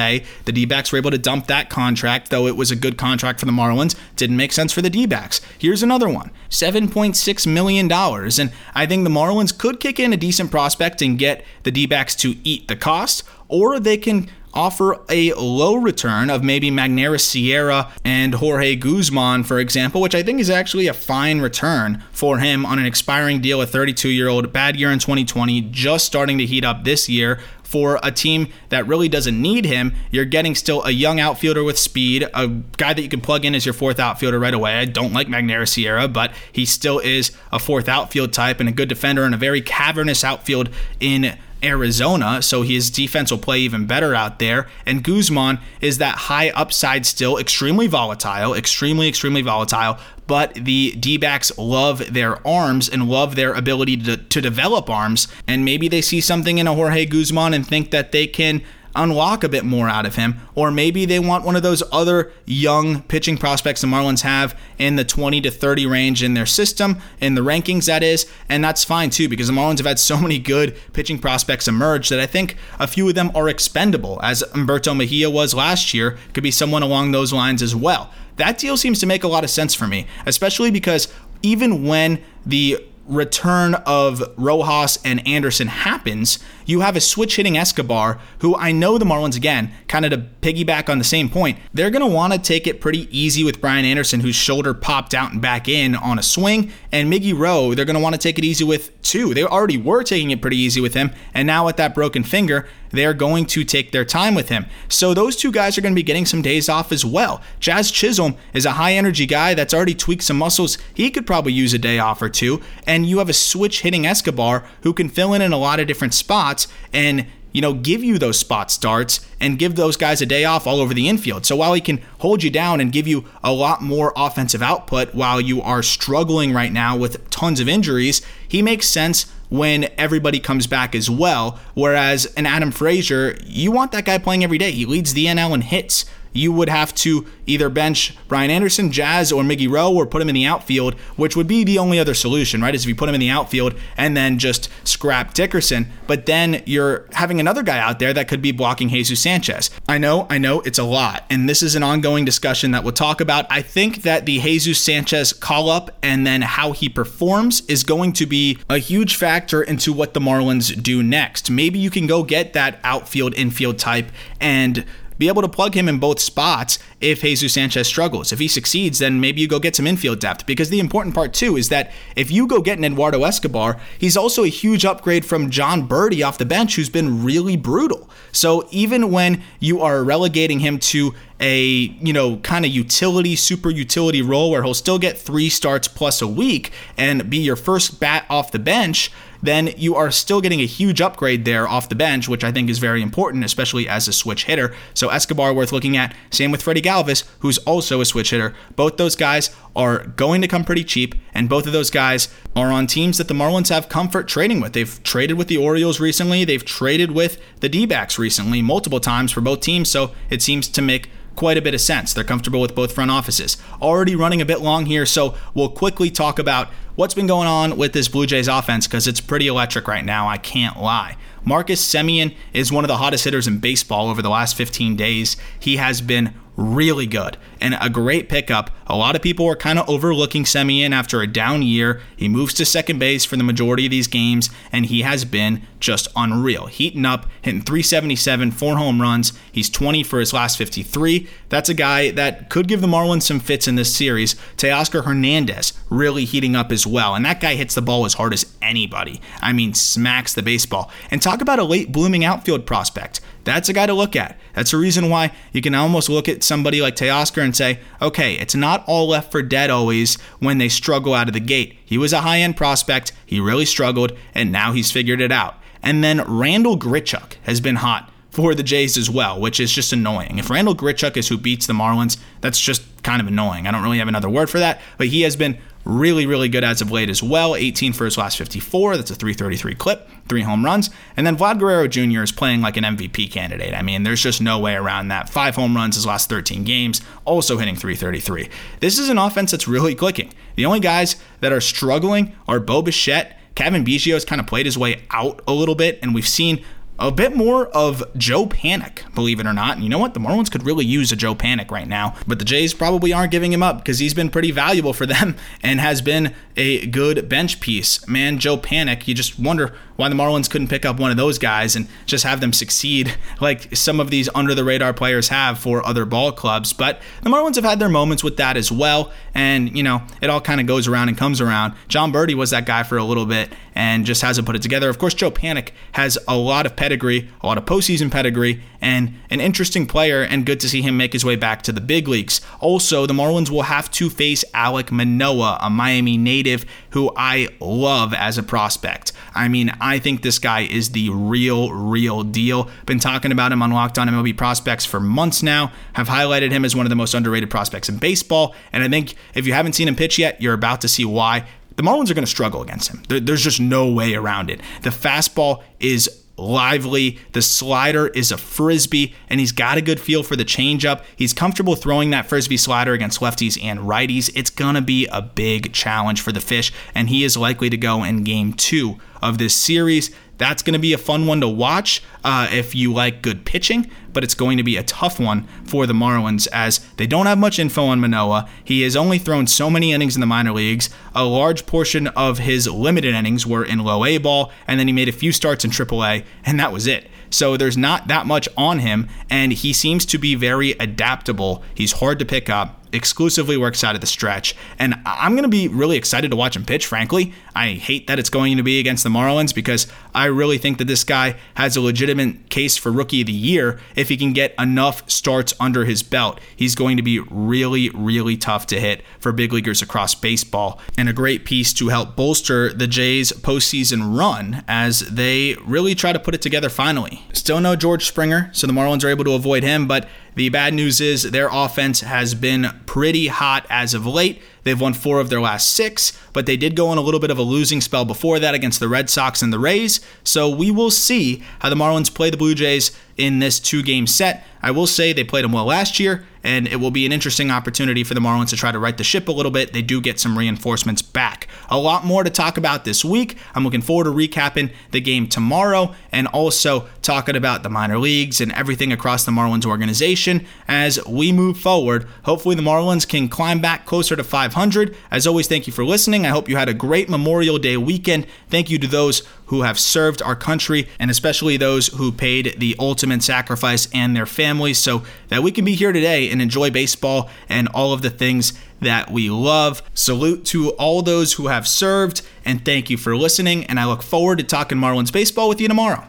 The 0.45 0.51
D 0.51 0.65
backs 0.65 0.91
were 0.91 0.99
able 0.99 1.09
to 1.09 1.17
dump 1.17 1.47
that 1.47 1.71
contract, 1.71 2.29
though 2.29 2.45
it 2.45 2.55
was 2.55 2.69
a 2.69 2.75
good 2.75 2.95
contract 2.95 3.39
for 3.39 3.47
the 3.47 3.51
Marlins. 3.51 3.95
Didn't 4.15 4.37
make 4.37 4.51
sense 4.51 4.71
for 4.71 4.83
the 4.83 4.91
D 4.91 5.07
backs. 5.07 5.41
Here's 5.57 5.81
another 5.81 6.07
one 6.07 6.29
$7.6 6.51 7.47
million. 7.47 7.91
And 7.91 8.53
I 8.75 8.85
think 8.85 9.03
the 9.03 9.09
Marlins 9.09 9.57
could 9.57 9.79
kick 9.79 9.99
in 9.99 10.13
a 10.13 10.17
decent 10.17 10.51
prospect 10.51 11.01
and 11.01 11.17
get 11.17 11.43
the 11.63 11.70
D 11.71 11.85
backs 11.85 12.15
to 12.17 12.35
eat 12.43 12.67
the 12.67 12.75
cost, 12.75 13.23
or 13.47 13.79
they 13.79 13.97
can 13.97 14.29
offer 14.53 14.99
a 15.09 15.33
low 15.33 15.75
return 15.75 16.29
of 16.29 16.43
maybe 16.43 16.69
Magneuris 16.69 17.21
Sierra 17.21 17.91
and 18.03 18.35
Jorge 18.35 18.75
Guzman, 18.75 19.43
for 19.43 19.59
example, 19.59 20.01
which 20.01 20.15
I 20.15 20.23
think 20.23 20.39
is 20.39 20.49
actually 20.49 20.87
a 20.87 20.93
fine 20.93 21.39
return 21.41 22.03
for 22.11 22.39
him 22.39 22.65
on 22.65 22.79
an 22.79 22.85
expiring 22.85 23.41
deal. 23.41 23.61
A 23.61 23.65
32 23.65 24.09
year 24.09 24.27
old, 24.27 24.51
bad 24.51 24.75
year 24.75 24.91
in 24.91 24.99
2020, 24.99 25.61
just 25.61 26.05
starting 26.05 26.37
to 26.37 26.45
heat 26.45 26.65
up 26.65 26.83
this 26.83 27.09
year. 27.09 27.39
For 27.63 28.01
a 28.03 28.11
team 28.11 28.49
that 28.67 28.85
really 28.85 29.07
doesn't 29.07 29.41
need 29.41 29.63
him, 29.63 29.93
you're 30.11 30.25
getting 30.25 30.55
still 30.55 30.83
a 30.83 30.89
young 30.89 31.21
outfielder 31.21 31.63
with 31.63 31.79
speed, 31.79 32.27
a 32.33 32.49
guy 32.75 32.91
that 32.91 33.01
you 33.01 33.07
can 33.07 33.21
plug 33.21 33.45
in 33.45 33.55
as 33.55 33.65
your 33.65 33.71
fourth 33.71 33.97
outfielder 33.97 34.37
right 34.37 34.53
away. 34.53 34.73
I 34.77 34.83
don't 34.83 35.13
like 35.13 35.29
Magneuris 35.29 35.69
Sierra, 35.69 36.09
but 36.09 36.33
he 36.51 36.65
still 36.65 36.99
is 36.99 37.31
a 37.49 37.59
fourth 37.59 37.87
outfield 37.87 38.33
type 38.33 38.59
and 38.59 38.67
a 38.67 38.73
good 38.73 38.89
defender 38.89 39.23
and 39.23 39.33
a 39.33 39.37
very 39.37 39.61
cavernous 39.61 40.21
outfield 40.25 40.67
in 40.99 41.37
Arizona, 41.63 42.41
so 42.41 42.61
his 42.61 42.89
defense 42.89 43.31
will 43.31 43.37
play 43.37 43.59
even 43.59 43.85
better 43.85 44.15
out 44.15 44.39
there. 44.39 44.67
And 44.85 45.03
Guzman 45.03 45.59
is 45.79 45.97
that 45.99 46.15
high 46.15 46.49
upside 46.51 47.05
still, 47.05 47.37
extremely 47.37 47.87
volatile, 47.87 48.53
extremely, 48.53 49.07
extremely 49.07 49.41
volatile. 49.41 49.97
But 50.27 50.53
the 50.53 50.91
D 50.91 51.17
backs 51.17 51.57
love 51.57 52.13
their 52.13 52.45
arms 52.47 52.87
and 52.87 53.09
love 53.09 53.35
their 53.35 53.53
ability 53.53 53.97
to, 53.97 54.17
to 54.17 54.41
develop 54.41 54.89
arms. 54.89 55.27
And 55.47 55.65
maybe 55.65 55.87
they 55.87 56.01
see 56.01 56.21
something 56.21 56.57
in 56.57 56.67
a 56.67 56.73
Jorge 56.73 57.05
Guzman 57.05 57.53
and 57.53 57.67
think 57.67 57.91
that 57.91 58.11
they 58.11 58.27
can 58.27 58.63
unlock 58.95 59.43
a 59.43 59.49
bit 59.49 59.63
more 59.63 59.87
out 59.89 60.05
of 60.05 60.15
him. 60.15 60.35
Or 60.55 60.71
maybe 60.71 61.05
they 61.05 61.19
want 61.19 61.45
one 61.45 61.55
of 61.55 61.63
those 61.63 61.83
other 61.91 62.31
young 62.45 63.01
pitching 63.03 63.37
prospects 63.37 63.81
the 63.81 63.87
Marlins 63.87 64.21
have 64.21 64.57
in 64.77 64.95
the 64.95 65.05
20 65.05 65.41
to 65.41 65.51
30 65.51 65.85
range 65.85 66.23
in 66.23 66.33
their 66.33 66.45
system, 66.45 66.99
in 67.19 67.35
the 67.35 67.41
rankings, 67.41 67.85
that 67.85 68.03
is. 68.03 68.29
And 68.49 68.63
that's 68.63 68.83
fine 68.83 69.09
too, 69.09 69.29
because 69.29 69.47
the 69.47 69.53
Marlins 69.53 69.77
have 69.77 69.87
had 69.87 69.99
so 69.99 70.17
many 70.17 70.39
good 70.39 70.75
pitching 70.93 71.19
prospects 71.19 71.67
emerge 71.67 72.09
that 72.09 72.19
I 72.19 72.25
think 72.25 72.55
a 72.79 72.87
few 72.87 73.07
of 73.07 73.15
them 73.15 73.31
are 73.35 73.47
expendable, 73.47 74.19
as 74.23 74.43
Humberto 74.53 74.95
Mejia 74.95 75.29
was 75.29 75.53
last 75.53 75.93
year, 75.93 76.17
could 76.33 76.43
be 76.43 76.51
someone 76.51 76.83
along 76.83 77.11
those 77.11 77.33
lines 77.33 77.61
as 77.61 77.75
well. 77.75 78.11
That 78.37 78.57
deal 78.57 78.77
seems 78.77 78.99
to 78.99 79.05
make 79.05 79.23
a 79.23 79.27
lot 79.27 79.43
of 79.43 79.49
sense 79.49 79.75
for 79.75 79.87
me, 79.87 80.07
especially 80.25 80.71
because 80.71 81.07
even 81.43 81.85
when 81.85 82.21
the 82.45 82.83
return 83.07 83.75
of 83.85 84.23
Rojas 84.37 84.97
and 85.03 85.25
Anderson 85.27 85.67
happens, 85.67 86.39
you 86.65 86.81
have 86.81 86.95
a 86.95 87.01
switch 87.01 87.35
hitting 87.37 87.57
Escobar, 87.57 88.19
who 88.39 88.55
I 88.55 88.71
know 88.71 88.97
the 88.97 89.05
Marlins, 89.05 89.35
again, 89.35 89.71
kind 89.87 90.05
of 90.05 90.11
to 90.11 90.17
piggyback 90.41 90.89
on 90.89 90.97
the 90.97 91.03
same 91.03 91.29
point, 91.29 91.57
they're 91.73 91.89
going 91.89 92.07
to 92.07 92.13
want 92.13 92.33
to 92.33 92.39
take 92.39 92.67
it 92.67 92.81
pretty 92.81 93.07
easy 93.17 93.43
with 93.43 93.61
Brian 93.61 93.85
Anderson, 93.85 94.19
whose 94.19 94.35
shoulder 94.35 94.73
popped 94.73 95.13
out 95.13 95.31
and 95.31 95.41
back 95.41 95.67
in 95.67 95.95
on 95.95 96.19
a 96.19 96.23
swing. 96.23 96.71
And 96.91 97.11
Miggy 97.11 97.37
Rowe, 97.37 97.73
they're 97.73 97.85
going 97.85 97.95
to 97.95 98.01
want 98.01 98.15
to 98.15 98.19
take 98.19 98.37
it 98.37 98.45
easy 98.45 98.63
with 98.63 98.99
too. 99.01 99.33
They 99.33 99.43
already 99.43 99.77
were 99.77 100.03
taking 100.03 100.31
it 100.31 100.41
pretty 100.41 100.57
easy 100.57 100.81
with 100.81 100.93
him. 100.93 101.11
And 101.33 101.47
now 101.47 101.65
with 101.65 101.77
that 101.77 101.95
broken 101.95 102.23
finger, 102.23 102.67
they're 102.91 103.13
going 103.13 103.45
to 103.45 103.63
take 103.63 103.91
their 103.91 104.05
time 104.05 104.35
with 104.35 104.49
him. 104.49 104.65
So 104.89 105.13
those 105.13 105.35
two 105.35 105.51
guys 105.51 105.77
are 105.77 105.81
going 105.81 105.93
to 105.93 105.99
be 105.99 106.03
getting 106.03 106.25
some 106.25 106.41
days 106.41 106.67
off 106.69 106.91
as 106.91 107.05
well. 107.05 107.41
Jazz 107.59 107.89
Chisholm 107.89 108.35
is 108.53 108.65
a 108.65 108.71
high 108.71 108.93
energy 108.93 109.25
guy 109.25 109.53
that's 109.53 109.73
already 109.73 109.95
tweaked 109.95 110.23
some 110.23 110.37
muscles. 110.37 110.77
He 110.93 111.09
could 111.09 111.25
probably 111.25 111.53
use 111.53 111.73
a 111.73 111.79
day 111.79 111.99
off 111.99 112.21
or 112.21 112.29
two. 112.29 112.61
And 112.85 113.05
you 113.05 113.19
have 113.19 113.29
a 113.29 113.33
switch 113.33 113.81
hitting 113.81 114.05
Escobar 114.05 114.65
who 114.83 114.93
can 114.93 115.09
fill 115.09 115.33
in 115.33 115.41
in 115.41 115.53
a 115.53 115.57
lot 115.57 115.79
of 115.79 115.87
different 115.87 116.13
spots. 116.13 116.50
And 116.93 117.27
you 117.51 117.61
know, 117.61 117.73
give 117.73 118.03
you 118.03 118.17
those 118.17 118.39
spot 118.39 118.71
starts 118.71 119.27
and 119.39 119.59
give 119.59 119.75
those 119.75 119.97
guys 119.97 120.21
a 120.21 120.25
day 120.25 120.45
off 120.45 120.65
all 120.65 120.79
over 120.79 120.93
the 120.93 121.09
infield. 121.09 121.45
So 121.45 121.55
while 121.55 121.73
he 121.73 121.81
can 121.81 122.01
hold 122.19 122.43
you 122.43 122.49
down 122.49 122.79
and 122.79 122.91
give 122.91 123.07
you 123.07 123.25
a 123.43 123.51
lot 123.51 123.81
more 123.81 124.13
offensive 124.15 124.61
output 124.61 125.13
while 125.13 125.41
you 125.41 125.61
are 125.61 125.83
struggling 125.83 126.53
right 126.53 126.71
now 126.71 126.95
with 126.95 127.29
tons 127.29 127.59
of 127.59 127.67
injuries, 127.67 128.21
he 128.47 128.61
makes 128.61 128.87
sense 128.87 129.31
when 129.49 129.89
everybody 129.97 130.39
comes 130.39 130.65
back 130.65 130.95
as 130.95 131.09
well. 131.09 131.59
Whereas 131.73 132.25
an 132.37 132.45
Adam 132.45 132.71
Frazier, 132.71 133.37
you 133.43 133.71
want 133.71 133.91
that 133.91 134.05
guy 134.05 134.17
playing 134.17 134.43
every 134.43 134.57
day. 134.57 134.71
He 134.71 134.85
leads 134.85 135.13
the 135.13 135.25
NL 135.25 135.53
in 135.53 135.61
hits 135.61 136.05
you 136.33 136.51
would 136.51 136.69
have 136.69 136.93
to 136.95 137.25
either 137.45 137.69
bench 137.69 138.15
Brian 138.27 138.49
Anderson, 138.49 138.91
Jazz, 138.91 139.31
or 139.31 139.43
Miggy 139.43 139.69
Rowe, 139.69 139.93
or 139.93 140.05
put 140.05 140.21
him 140.21 140.29
in 140.29 140.35
the 140.35 140.45
outfield, 140.45 140.93
which 141.15 141.35
would 141.35 141.47
be 141.47 141.63
the 141.63 141.77
only 141.77 141.99
other 141.99 142.13
solution, 142.13 142.61
right? 142.61 142.73
Is 142.73 142.83
if 142.83 142.89
you 142.89 142.95
put 142.95 143.09
him 143.09 143.15
in 143.15 143.21
the 143.21 143.29
outfield 143.29 143.75
and 143.97 144.15
then 144.15 144.37
just 144.39 144.69
scrap 144.83 145.33
Dickerson. 145.33 145.87
But 146.07 146.25
then 146.25 146.63
you're 146.65 147.07
having 147.13 147.39
another 147.39 147.63
guy 147.63 147.79
out 147.79 147.99
there 147.99 148.13
that 148.13 148.27
could 148.27 148.41
be 148.41 148.51
blocking 148.51 148.89
Jesus 148.89 149.19
Sanchez. 149.19 149.69
I 149.87 149.97
know, 149.97 150.27
I 150.29 150.37
know 150.37 150.61
it's 150.61 150.79
a 150.79 150.83
lot, 150.83 151.25
and 151.29 151.49
this 151.49 151.61
is 151.61 151.75
an 151.75 151.83
ongoing 151.83 152.25
discussion 152.25 152.71
that 152.71 152.83
we'll 152.83 152.93
talk 152.93 153.21
about. 153.21 153.45
I 153.49 153.61
think 153.61 154.03
that 154.03 154.25
the 154.25 154.39
Jesus 154.39 154.79
Sanchez 154.79 155.33
call 155.33 155.69
up 155.69 155.97
and 156.01 156.25
then 156.25 156.41
how 156.41 156.71
he 156.71 156.89
performs 156.89 157.61
is 157.67 157.83
going 157.83 158.13
to 158.13 158.25
be 158.25 158.57
a 158.69 158.77
huge 158.77 159.15
factor 159.15 159.61
into 159.61 159.93
what 159.93 160.13
the 160.13 160.19
Marlins 160.19 160.81
do 160.81 161.03
next. 161.03 161.49
Maybe 161.49 161.79
you 161.79 161.89
can 161.89 162.07
go 162.07 162.23
get 162.23 162.53
that 162.53 162.79
outfield 162.83 163.33
infield 163.35 163.77
type 163.77 164.11
and 164.39 164.85
be 165.21 165.27
able 165.27 165.43
to 165.43 165.47
plug 165.47 165.75
him 165.75 165.87
in 165.87 165.99
both 165.99 166.19
spots 166.19 166.79
if 166.99 167.21
Jesus 167.21 167.53
Sanchez 167.53 167.87
struggles. 167.87 168.33
If 168.33 168.39
he 168.39 168.47
succeeds, 168.47 168.97
then 168.97 169.19
maybe 169.19 169.39
you 169.39 169.47
go 169.47 169.59
get 169.59 169.75
some 169.75 169.85
infield 169.85 170.19
depth. 170.19 170.47
Because 170.47 170.71
the 170.71 170.79
important 170.79 171.13
part, 171.13 171.31
too, 171.31 171.57
is 171.57 171.69
that 171.69 171.91
if 172.15 172.31
you 172.31 172.47
go 172.47 172.59
get 172.59 172.79
an 172.79 172.83
Eduardo 172.83 173.23
Escobar, 173.23 173.79
he's 173.99 174.17
also 174.17 174.43
a 174.43 174.47
huge 174.47 174.83
upgrade 174.83 175.23
from 175.23 175.51
Jon 175.51 175.87
Berti 175.87 176.25
off 176.27 176.39
the 176.39 176.45
bench, 176.45 176.75
who's 176.75 176.89
been 176.89 177.23
really 177.23 177.55
brutal. 177.55 178.09
So 178.31 178.67
even 178.71 179.11
when 179.11 179.43
you 179.59 179.79
are 179.81 180.03
relegating 180.03 180.61
him 180.61 180.79
to 180.79 181.13
a, 181.39 181.65
you 181.65 182.13
know, 182.13 182.37
kind 182.37 182.65
of 182.65 182.71
utility, 182.71 183.35
super 183.35 183.69
utility 183.69 184.23
role 184.23 184.49
where 184.49 184.63
he'll 184.63 184.73
still 184.73 184.97
get 184.97 185.19
three 185.19 185.49
starts 185.49 185.87
plus 185.87 186.19
a 186.21 186.27
week 186.27 186.71
and 186.97 187.29
be 187.29 187.37
your 187.37 187.55
first 187.55 187.99
bat 187.99 188.25
off 188.27 188.51
the 188.51 188.59
bench, 188.59 189.11
then 189.41 189.71
you 189.77 189.95
are 189.95 190.11
still 190.11 190.41
getting 190.41 190.61
a 190.61 190.65
huge 190.65 191.01
upgrade 191.01 191.45
there 191.45 191.67
off 191.67 191.89
the 191.89 191.95
bench, 191.95 192.27
which 192.27 192.43
I 192.43 192.51
think 192.51 192.69
is 192.69 192.79
very 192.79 193.01
important, 193.01 193.43
especially 193.43 193.87
as 193.87 194.07
a 194.07 194.13
switch 194.13 194.45
hitter. 194.45 194.73
So 194.93 195.09
Escobar 195.09 195.53
worth 195.53 195.71
looking 195.71 195.97
at. 195.97 196.15
Same 196.29 196.51
with 196.51 196.61
Freddie 196.61 196.81
Galvis, 196.81 197.23
who's 197.39 197.57
also 197.59 198.01
a 198.01 198.05
switch 198.05 198.31
hitter. 198.31 198.53
Both 198.75 198.97
those 198.97 199.15
guys 199.15 199.55
are 199.75 200.05
going 200.05 200.41
to 200.41 200.47
come 200.47 200.63
pretty 200.63 200.83
cheap, 200.83 201.15
and 201.33 201.49
both 201.49 201.65
of 201.65 201.73
those 201.73 201.89
guys 201.89 202.33
are 202.55 202.71
on 202.71 202.87
teams 202.87 203.17
that 203.17 203.27
the 203.27 203.33
Marlins 203.33 203.69
have 203.69 203.89
comfort 203.89 204.27
trading 204.27 204.59
with. 204.59 204.73
They've 204.73 205.01
traded 205.03 205.37
with 205.37 205.47
the 205.47 205.57
Orioles 205.57 205.99
recently, 205.99 206.43
they've 206.43 206.65
traded 206.65 207.11
with 207.11 207.41
the 207.61 207.69
D 207.69 207.85
backs 207.85 208.19
recently, 208.19 208.61
multiple 208.61 208.99
times 208.99 209.31
for 209.31 209.41
both 209.41 209.61
teams, 209.61 209.89
so 209.89 210.11
it 210.29 210.41
seems 210.41 210.67
to 210.67 210.81
make 210.81 211.09
quite 211.35 211.57
a 211.57 211.61
bit 211.61 211.73
of 211.73 211.81
sense. 211.81 212.13
They're 212.13 212.23
comfortable 212.23 212.61
with 212.61 212.75
both 212.75 212.93
front 212.93 213.11
offices. 213.11 213.57
Already 213.81 214.15
running 214.15 214.41
a 214.41 214.45
bit 214.45 214.61
long 214.61 214.85
here, 214.85 215.05
so 215.05 215.35
we'll 215.53 215.69
quickly 215.69 216.09
talk 216.11 216.39
about 216.39 216.69
what's 216.95 217.13
been 217.13 217.27
going 217.27 217.47
on 217.47 217.77
with 217.77 217.93
this 217.93 218.07
Blue 218.07 218.25
Jays 218.25 218.47
offense 218.47 218.87
because 218.87 219.07
it's 219.07 219.21
pretty 219.21 219.47
electric 219.47 219.87
right 219.87 220.05
now, 220.05 220.27
I 220.27 220.37
can't 220.37 220.79
lie. 220.79 221.17
Marcus 221.43 221.83
Semien 221.83 222.35
is 222.53 222.71
one 222.71 222.83
of 222.83 222.87
the 222.87 222.97
hottest 222.97 223.23
hitters 223.23 223.47
in 223.47 223.57
baseball 223.57 224.09
over 224.09 224.21
the 224.21 224.29
last 224.29 224.55
15 224.55 224.95
days. 224.95 225.37
He 225.59 225.77
has 225.77 226.01
been 226.01 226.33
really 226.57 227.07
good 227.07 227.37
and 227.59 227.77
a 227.79 227.89
great 227.89 228.27
pickup. 228.29 228.71
A 228.87 228.95
lot 228.95 229.15
of 229.15 229.21
people 229.21 229.45
were 229.45 229.55
kind 229.55 229.79
of 229.79 229.89
overlooking 229.89 230.43
Semien 230.43 230.91
after 230.91 231.21
a 231.21 231.27
down 231.27 231.61
year. 231.61 232.01
He 232.17 232.27
moves 232.27 232.53
to 232.55 232.65
second 232.65 232.99
base 232.99 233.23
for 233.23 233.37
the 233.37 233.43
majority 233.43 233.85
of 233.85 233.91
these 233.91 234.07
games, 234.07 234.49
and 234.71 234.87
he 234.87 235.01
has 235.03 235.23
been 235.23 235.61
just 235.79 236.07
unreal. 236.15 236.67
Heating 236.67 237.05
up, 237.05 237.25
hitting 237.41 237.61
377, 237.61 238.51
four 238.51 238.77
home 238.77 239.01
runs. 239.01 239.33
He's 239.51 239.69
20 239.69 240.03
for 240.03 240.19
his 240.19 240.33
last 240.33 240.57
53. 240.57 241.27
That's 241.49 241.69
a 241.69 241.73
guy 241.73 242.11
that 242.11 242.49
could 242.49 242.67
give 242.67 242.81
the 242.81 242.87
Marlins 242.87 243.23
some 243.23 243.39
fits 243.39 243.67
in 243.67 243.75
this 243.75 243.95
series. 243.95 244.35
Teoscar 244.57 245.05
Hernandez 245.05 245.73
really 245.89 246.25
heating 246.25 246.55
up 246.55 246.71
as 246.71 246.85
well, 246.85 247.15
and 247.15 247.25
that 247.25 247.41
guy 247.41 247.55
hits 247.55 247.75
the 247.75 247.81
ball 247.81 248.05
as 248.05 248.15
hard 248.15 248.33
as 248.33 248.53
anybody. 248.61 249.21
I 249.41 249.53
mean, 249.53 249.73
smacks 249.73 250.33
the 250.33 250.43
baseball. 250.43 250.91
And 251.09 251.21
talk 251.21 251.41
about 251.41 251.59
a 251.59 251.63
late 251.63 251.91
blooming 251.91 252.25
outfield 252.25 252.65
prospect. 252.65 253.21
That's 253.43 253.69
a 253.69 253.73
guy 253.73 253.85
to 253.85 253.93
look 253.93 254.15
at. 254.15 254.39
That's 254.53 254.73
a 254.73 254.77
reason 254.77 255.09
why 255.09 255.31
you 255.51 255.61
can 255.61 255.75
almost 255.75 256.09
look 256.09 256.29
at 256.29 256.43
somebody 256.43 256.81
like 256.81 256.95
Teoscar 256.95 257.43
and 257.43 257.55
say, 257.55 257.79
okay, 258.01 258.35
it's 258.35 258.55
not 258.55 258.83
all 258.87 259.07
left 259.07 259.31
for 259.31 259.41
dead 259.41 259.69
always 259.69 260.19
when 260.39 260.57
they 260.57 260.69
struggle 260.69 261.13
out 261.13 261.27
of 261.27 261.33
the 261.33 261.39
gate. 261.39 261.77
He 261.83 261.97
was 261.97 262.13
a 262.13 262.21
high 262.21 262.39
end 262.39 262.57
prospect, 262.57 263.11
he 263.25 263.39
really 263.39 263.65
struggled, 263.65 264.17
and 264.33 264.51
now 264.51 264.73
he's 264.73 264.91
figured 264.91 265.21
it 265.21 265.31
out. 265.31 265.55
And 265.83 266.03
then 266.03 266.21
Randall 266.27 266.77
Grichuk 266.77 267.35
has 267.43 267.59
been 267.59 267.77
hot 267.77 268.11
for 268.29 268.55
the 268.55 268.63
Jays 268.63 268.97
as 268.97 269.09
well, 269.09 269.39
which 269.39 269.59
is 269.59 269.71
just 269.71 269.91
annoying. 269.91 270.37
If 270.37 270.49
Randall 270.49 270.75
Grichuk 270.75 271.17
is 271.17 271.27
who 271.27 271.37
beats 271.37 271.67
the 271.67 271.73
Marlins, 271.73 272.17
that's 272.39 272.59
just 272.59 272.83
kind 273.03 273.21
of 273.21 273.27
annoying. 273.27 273.67
I 273.67 273.71
don't 273.71 273.83
really 273.83 273.97
have 273.99 274.07
another 274.07 274.29
word 274.29 274.49
for 274.49 274.59
that, 274.59 274.79
but 274.97 275.07
he 275.07 275.21
has 275.23 275.35
been 275.35 275.57
really, 275.83 276.25
really 276.25 276.49
good 276.49 276.63
as 276.63 276.81
of 276.81 276.91
late 276.91 277.09
as 277.09 277.23
well. 277.23 277.55
18 277.55 277.93
for 277.93 278.05
his 278.05 278.17
last 278.17 278.37
54. 278.37 278.97
That's 278.97 279.11
a 279.11 279.15
333 279.15 279.75
clip, 279.75 280.09
three 280.27 280.41
home 280.41 280.63
runs. 280.63 280.89
And 281.17 281.25
then 281.25 281.37
Vlad 281.37 281.59
Guerrero 281.59 281.87
Jr. 281.87 282.21
is 282.21 282.31
playing 282.31 282.61
like 282.61 282.77
an 282.77 282.83
MVP 282.83 283.31
candidate. 283.31 283.73
I 283.73 283.81
mean, 283.81 284.03
there's 284.03 284.21
just 284.21 284.41
no 284.41 284.59
way 284.59 284.75
around 284.75 285.09
that. 285.09 285.29
Five 285.29 285.55
home 285.55 285.75
runs 285.75 285.95
his 285.95 286.05
last 286.05 286.29
13 286.29 286.63
games, 286.63 287.01
also 287.25 287.57
hitting 287.57 287.75
333. 287.75 288.49
This 288.79 288.99
is 288.99 289.09
an 289.09 289.17
offense 289.17 289.51
that's 289.51 289.67
really 289.67 289.95
clicking. 289.95 290.33
The 290.55 290.65
only 290.65 290.79
guys 290.79 291.15
that 291.39 291.51
are 291.51 291.61
struggling 291.61 292.33
are 292.47 292.59
Bo 292.59 292.81
Bichette. 292.81 293.37
Biggio 293.55 294.13
has 294.13 294.25
kind 294.25 294.41
of 294.41 294.47
played 294.47 294.65
his 294.65 294.77
way 294.77 295.03
out 295.11 295.41
a 295.47 295.53
little 295.53 295.75
bit, 295.75 295.99
and 296.01 296.15
we've 296.15 296.27
seen 296.27 296.63
a 297.01 297.11
bit 297.11 297.35
more 297.35 297.67
of 297.67 298.03
Joe 298.15 298.45
Panik, 298.45 299.13
believe 299.15 299.39
it 299.39 299.47
or 299.47 299.53
not. 299.53 299.73
And 299.73 299.83
you 299.83 299.89
know 299.89 299.97
what? 299.97 300.13
The 300.13 300.19
Marlins 300.19 300.51
could 300.51 300.63
really 300.63 300.85
use 300.85 301.11
a 301.11 301.15
Joe 301.15 301.33
Panik 301.33 301.71
right 301.71 301.87
now, 301.87 302.15
but 302.27 302.37
the 302.37 302.45
Jays 302.45 302.75
probably 302.75 303.11
aren't 303.11 303.31
giving 303.31 303.51
him 303.51 303.63
up 303.63 303.79
because 303.79 303.97
he's 303.97 304.13
been 304.13 304.29
pretty 304.29 304.51
valuable 304.51 304.93
for 304.93 305.07
them 305.07 305.35
and 305.63 305.79
has 305.79 306.01
been 306.01 306.33
a 306.55 306.85
good 306.87 307.27
bench 307.27 307.59
piece. 307.59 308.07
Man, 308.07 308.37
Joe 308.37 308.57
Panik, 308.57 309.07
you 309.07 309.15
just 309.15 309.39
wonder 309.39 309.73
why 309.95 310.09
the 310.09 310.15
Marlins 310.15 310.49
couldn't 310.49 310.67
pick 310.67 310.85
up 310.85 310.99
one 310.99 311.11
of 311.11 311.17
those 311.17 311.37
guys 311.37 311.75
and 311.75 311.87
just 312.05 312.23
have 312.23 312.41
them 312.41 312.53
succeed 312.53 313.15
like 313.41 313.75
some 313.75 313.99
of 313.99 314.09
these 314.09 314.29
under 314.35 314.53
the 314.53 314.63
radar 314.63 314.93
players 314.93 315.29
have 315.29 315.57
for 315.57 315.85
other 315.85 316.05
ball 316.05 316.31
clubs. 316.31 316.73
But 316.73 317.01
the 317.23 317.29
Marlins 317.29 317.55
have 317.55 317.63
had 317.63 317.79
their 317.79 317.89
moments 317.89 318.23
with 318.23 318.37
that 318.37 318.57
as 318.57 318.71
well. 318.71 319.11
And, 319.33 319.75
you 319.75 319.83
know, 319.83 320.01
it 320.21 320.29
all 320.29 320.41
kind 320.41 320.61
of 320.61 320.67
goes 320.67 320.87
around 320.87 321.09
and 321.09 321.17
comes 321.17 321.41
around. 321.41 321.73
Jon 321.87 322.11
Berti 322.11 322.35
was 322.35 322.51
that 322.51 322.65
guy 322.65 322.83
for 322.83 322.97
a 322.97 323.03
little 323.03 323.25
bit 323.25 323.53
and 323.75 324.05
just 324.05 324.21
hasn't 324.21 324.45
put 324.45 324.55
it 324.55 324.61
together. 324.61 324.89
Of 324.89 324.97
course, 324.97 325.13
Joe 325.13 325.31
Panik 325.31 325.69
has 325.93 326.17
a 326.27 326.35
lot 326.35 326.65
of 326.65 326.75
pedigree, 326.75 326.90
a 326.91 327.45
lot 327.45 327.57
of 327.57 327.65
postseason 327.65 328.11
pedigree, 328.11 328.61
and 328.81 329.13
an 329.29 329.39
interesting 329.39 329.85
player, 329.85 330.21
and 330.21 330.45
good 330.45 330.59
to 330.59 330.69
see 330.69 330.81
him 330.81 330.97
make 330.97 331.13
his 331.13 331.23
way 331.23 331.35
back 331.35 331.61
to 331.63 331.71
the 331.71 331.81
big 331.81 332.07
leagues. 332.07 332.41
Also, 332.59 333.05
the 333.05 333.13
Marlins 333.13 333.49
will 333.49 333.63
have 333.63 333.89
to 333.91 334.09
face 334.09 334.43
Alec 334.53 334.91
Manoah, 334.91 335.59
a 335.61 335.69
Miami 335.69 336.17
native 336.17 336.65
who 336.91 337.11
I 337.15 337.47
love 337.59 338.13
as 338.13 338.37
a 338.37 338.43
prospect. 338.43 339.13
I 339.33 339.47
mean, 339.47 339.71
I 339.79 339.99
think 339.99 340.21
this 340.21 340.39
guy 340.39 340.61
is 340.61 340.91
the 340.91 341.09
real, 341.09 341.71
real 341.71 342.23
deal. 342.23 342.69
Been 342.85 342.99
talking 342.99 343.31
about 343.31 343.51
him 343.51 343.61
on 343.61 343.71
Locked 343.71 343.97
On 343.97 344.07
MLB 344.07 344.35
Prospects 344.35 344.85
for 344.85 344.99
months 344.99 345.41
now. 345.41 345.71
Have 345.93 346.07
highlighted 346.07 346.51
him 346.51 346.65
as 346.65 346.75
one 346.75 346.85
of 346.85 346.89
the 346.89 346.95
most 346.95 347.13
underrated 347.13 347.49
prospects 347.49 347.87
in 347.89 347.97
baseball. 347.97 348.53
And 348.73 348.83
I 348.83 348.89
think 348.89 349.15
if 349.33 349.47
you 349.47 349.53
haven't 349.53 349.73
seen 349.73 349.87
him 349.87 349.95
pitch 349.95 350.19
yet, 350.19 350.41
you're 350.41 350.53
about 350.53 350.81
to 350.81 350.87
see 350.87 351.05
why. 351.05 351.45
The 351.77 351.83
Marlins 351.83 352.11
are 352.11 352.13
going 352.13 352.25
to 352.25 352.31
struggle 352.31 352.61
against 352.61 352.89
him. 352.89 353.01
There's 353.07 353.43
just 353.43 353.59
no 353.59 353.91
way 353.91 354.13
around 354.13 354.49
it. 354.49 354.59
The 354.83 354.89
fastball 354.89 355.63
is 355.79 356.20
lively. 356.37 357.19
The 357.33 357.41
slider 357.41 358.07
is 358.07 358.31
a 358.31 358.37
frisbee, 358.37 359.13
and 359.29 359.39
he's 359.39 359.51
got 359.51 359.77
a 359.77 359.81
good 359.81 359.99
feel 359.99 360.23
for 360.23 360.35
the 360.35 360.45
changeup. 360.45 361.03
He's 361.15 361.33
comfortable 361.33 361.75
throwing 361.75 362.09
that 362.11 362.27
frisbee 362.27 362.57
slider 362.57 362.93
against 362.93 363.19
lefties 363.19 363.61
and 363.63 363.79
righties. 363.81 364.31
It's 364.35 364.49
going 364.49 364.75
to 364.75 364.81
be 364.81 365.07
a 365.07 365.21
big 365.21 365.73
challenge 365.73 366.21
for 366.21 366.31
the 366.31 366.41
fish, 366.41 366.71
and 366.95 367.09
he 367.09 367.23
is 367.23 367.37
likely 367.37 367.69
to 367.69 367.77
go 367.77 368.03
in 368.03 368.23
game 368.23 368.53
two 368.53 368.97
of 369.21 369.37
this 369.37 369.53
series. 369.53 370.11
That's 370.41 370.63
going 370.63 370.73
to 370.73 370.79
be 370.79 370.93
a 370.93 370.97
fun 370.97 371.27
one 371.27 371.39
to 371.41 371.47
watch 371.47 372.01
uh, 372.23 372.47
if 372.51 372.73
you 372.73 372.91
like 372.91 373.21
good 373.21 373.45
pitching, 373.45 373.89
but 374.11 374.23
it's 374.23 374.33
going 374.33 374.57
to 374.57 374.63
be 374.63 374.75
a 374.75 374.83
tough 374.83 375.19
one 375.19 375.47
for 375.65 375.85
the 375.85 375.93
Marlins 375.93 376.47
as 376.51 376.79
they 376.97 377.05
don't 377.05 377.27
have 377.27 377.37
much 377.37 377.59
info 377.59 377.85
on 377.85 377.99
Manoah. 377.99 378.49
He 378.63 378.81
has 378.81 378.95
only 378.95 379.19
thrown 379.19 379.47
so 379.47 379.69
many 379.69 379.93
innings 379.93 380.15
in 380.15 380.19
the 380.19 380.25
minor 380.25 380.51
leagues. 380.51 380.89
A 381.13 381.25
large 381.25 381.65
portion 381.65 382.07
of 382.07 382.39
his 382.39 382.67
limited 382.67 383.13
innings 383.13 383.45
were 383.45 383.63
in 383.63 383.79
low 383.79 384.03
A 384.03 384.17
ball, 384.17 384.51
and 384.67 384.79
then 384.79 384.87
he 384.87 384.93
made 384.93 385.09
a 385.09 385.13
few 385.13 385.31
starts 385.31 385.63
in 385.63 385.71
AAA, 385.71 386.25
and 386.43 386.59
that 386.59 386.71
was 386.71 386.87
it. 386.87 387.07
So 387.29 387.55
there's 387.55 387.77
not 387.77 388.07
that 388.07 388.25
much 388.25 388.49
on 388.57 388.79
him, 388.79 389.07
and 389.29 389.53
he 389.53 389.73
seems 389.73 390.05
to 390.07 390.17
be 390.17 390.35
very 390.35 390.71
adaptable. 390.71 391.63
He's 391.73 391.93
hard 391.93 392.19
to 392.19 392.25
pick 392.25 392.49
up 392.49 392.80
exclusively 392.93 393.57
works 393.57 393.83
out 393.83 393.95
of 393.95 394.01
the 394.01 394.07
stretch. 394.07 394.55
And 394.79 394.95
I'm 395.05 395.33
going 395.33 395.43
to 395.43 395.49
be 395.49 395.67
really 395.67 395.97
excited 395.97 396.31
to 396.31 396.37
watch 396.37 396.55
him 396.55 396.65
pitch, 396.65 396.85
frankly. 396.85 397.33
I 397.55 397.73
hate 397.73 398.07
that 398.07 398.19
it's 398.19 398.29
going 398.29 398.57
to 398.57 398.63
be 398.63 398.79
against 398.79 399.03
the 399.03 399.09
Marlins 399.09 399.53
because 399.53 399.87
I 400.13 400.25
really 400.25 400.57
think 400.57 400.77
that 400.77 400.85
this 400.85 401.03
guy 401.03 401.35
has 401.55 401.75
a 401.75 401.81
legitimate 401.81 402.49
case 402.49 402.77
for 402.77 402.91
rookie 402.91 403.21
of 403.21 403.27
the 403.27 403.33
year 403.33 403.79
if 403.95 404.09
he 404.09 404.17
can 404.17 404.33
get 404.33 404.53
enough 404.59 405.09
starts 405.09 405.53
under 405.59 405.85
his 405.85 406.03
belt. 406.03 406.39
He's 406.55 406.75
going 406.75 406.97
to 406.97 407.03
be 407.03 407.19
really, 407.19 407.89
really 407.89 408.37
tough 408.37 408.67
to 408.67 408.79
hit 408.79 409.03
for 409.19 409.31
big 409.31 409.53
leaguers 409.53 409.81
across 409.81 410.15
baseball 410.15 410.79
and 410.97 411.09
a 411.09 411.13
great 411.13 411.45
piece 411.45 411.73
to 411.73 411.89
help 411.89 412.15
bolster 412.15 412.73
the 412.73 412.87
Jays' 412.87 413.31
postseason 413.31 414.17
run 414.17 414.63
as 414.67 415.01
they 415.01 415.55
really 415.65 415.95
try 415.95 416.13
to 416.13 416.19
put 416.19 416.35
it 416.35 416.41
together 416.41 416.69
finally. 416.69 417.23
Still 417.33 417.59
no 417.59 417.75
George 417.75 418.05
Springer, 418.05 418.49
so 418.53 418.67
the 418.67 418.73
Marlins 418.73 419.03
are 419.03 419.09
able 419.09 419.23
to 419.25 419.33
avoid 419.33 419.63
him, 419.63 419.87
but 419.87 420.07
the 420.35 420.49
bad 420.49 420.73
news 420.73 421.01
is 421.01 421.23
their 421.23 421.49
offense 421.51 422.01
has 422.01 422.33
been 422.33 422.79
pretty 422.85 423.27
hot 423.27 423.65
as 423.69 423.93
of 423.93 424.05
late. 424.05 424.41
They've 424.63 424.79
won 424.79 424.93
four 424.93 425.19
of 425.19 425.29
their 425.29 425.41
last 425.41 425.73
six, 425.73 426.17
but 426.31 426.45
they 426.45 426.55
did 426.55 426.75
go 426.75 426.87
on 426.87 426.97
a 426.97 427.01
little 427.01 427.19
bit 427.19 427.31
of 427.31 427.37
a 427.37 427.43
losing 427.43 427.81
spell 427.81 428.05
before 428.05 428.39
that 428.39 428.53
against 428.53 428.79
the 428.79 428.87
Red 428.87 429.09
Sox 429.09 429.41
and 429.41 429.51
the 429.51 429.59
Rays. 429.59 429.99
So 430.23 430.49
we 430.49 430.71
will 430.71 430.91
see 430.91 431.43
how 431.59 431.69
the 431.69 431.75
Marlins 431.75 432.13
play 432.13 432.29
the 432.29 432.37
Blue 432.37 432.55
Jays 432.55 432.91
in 433.17 433.39
this 433.39 433.59
two 433.59 433.83
game 433.83 434.07
set. 434.07 434.45
I 434.61 434.71
will 434.71 434.87
say 434.87 435.11
they 435.11 435.23
played 435.23 435.43
them 435.43 435.51
well 435.51 435.65
last 435.65 435.99
year, 435.99 436.25
and 436.43 436.67
it 436.67 436.77
will 436.77 436.91
be 436.91 437.05
an 437.05 437.11
interesting 437.11 437.51
opportunity 437.51 438.03
for 438.03 438.13
the 438.13 438.19
Marlins 438.19 438.49
to 438.49 438.55
try 438.55 438.71
to 438.71 438.79
right 438.79 438.97
the 438.97 439.03
ship 439.03 439.27
a 439.27 439.31
little 439.31 439.51
bit. 439.51 439.73
They 439.73 439.81
do 439.81 440.01
get 440.01 440.19
some 440.19 440.37
reinforcements 440.37 441.01
back. 441.01 441.47
A 441.69 441.77
lot 441.77 442.05
more 442.05 442.23
to 442.23 442.29
talk 442.29 442.57
about 442.57 442.85
this 442.85 443.05
week. 443.05 443.37
I'm 443.53 443.63
looking 443.63 443.81
forward 443.81 444.05
to 444.05 444.11
recapping 444.11 444.71
the 444.91 445.01
game 445.01 445.27
tomorrow 445.27 445.93
and 446.11 446.27
also 446.27 446.87
talking 447.01 447.35
about 447.35 447.63
the 447.63 447.69
minor 447.69 447.97
leagues 447.97 448.41
and 448.41 448.51
everything 448.53 448.91
across 448.91 449.25
the 449.25 449.31
Marlins 449.31 449.65
organization 449.65 450.45
as 450.67 451.03
we 451.05 451.31
move 451.31 451.57
forward. 451.57 452.07
Hopefully, 452.23 452.55
the 452.55 452.61
Marlins 452.61 453.07
can 453.07 453.29
climb 453.29 453.59
back 453.59 453.85
closer 453.85 454.15
to 454.15 454.23
500. 454.23 454.95
As 455.09 455.27
always, 455.27 455.47
thank 455.47 455.67
you 455.67 455.73
for 455.73 455.85
listening. 455.85 456.25
I 456.25 456.29
hope 456.29 456.49
you 456.49 456.57
had 456.57 456.69
a 456.69 456.73
great 456.73 457.09
Memorial 457.09 457.57
Day 457.57 457.77
weekend. 457.77 458.25
Thank 458.49 458.69
you 458.69 458.77
to 458.79 458.87
those 458.87 459.23
who 459.51 459.63
have 459.63 459.77
served 459.77 460.21
our 460.21 460.35
country 460.35 460.87
and 460.97 461.11
especially 461.11 461.57
those 461.57 461.87
who 461.87 462.09
paid 462.09 462.55
the 462.57 462.73
ultimate 462.79 463.21
sacrifice 463.21 463.85
and 463.93 464.15
their 464.15 464.25
families 464.25 464.79
so 464.79 465.03
that 465.27 465.43
we 465.43 465.51
can 465.51 465.65
be 465.65 465.75
here 465.75 465.91
today 465.91 466.30
and 466.31 466.41
enjoy 466.41 466.71
baseball 466.71 467.29
and 467.49 467.67
all 467.69 467.93
of 467.93 468.01
the 468.01 468.09
things 468.09 468.53
that 468.79 469.11
we 469.11 469.29
love. 469.29 469.83
Salute 469.93 470.45
to 470.45 470.71
all 470.71 471.01
those 471.01 471.33
who 471.33 471.47
have 471.47 471.67
served 471.67 472.21
and 472.45 472.65
thank 472.65 472.89
you 472.89 472.97
for 472.97 473.15
listening. 473.15 473.65
And 473.65 473.79
I 473.79 473.85
look 473.85 474.01
forward 474.01 474.39
to 474.39 474.43
talking 474.43 474.77
Marlins 474.77 475.13
baseball 475.13 475.49
with 475.49 475.61
you 475.61 475.67
tomorrow. 475.67 476.07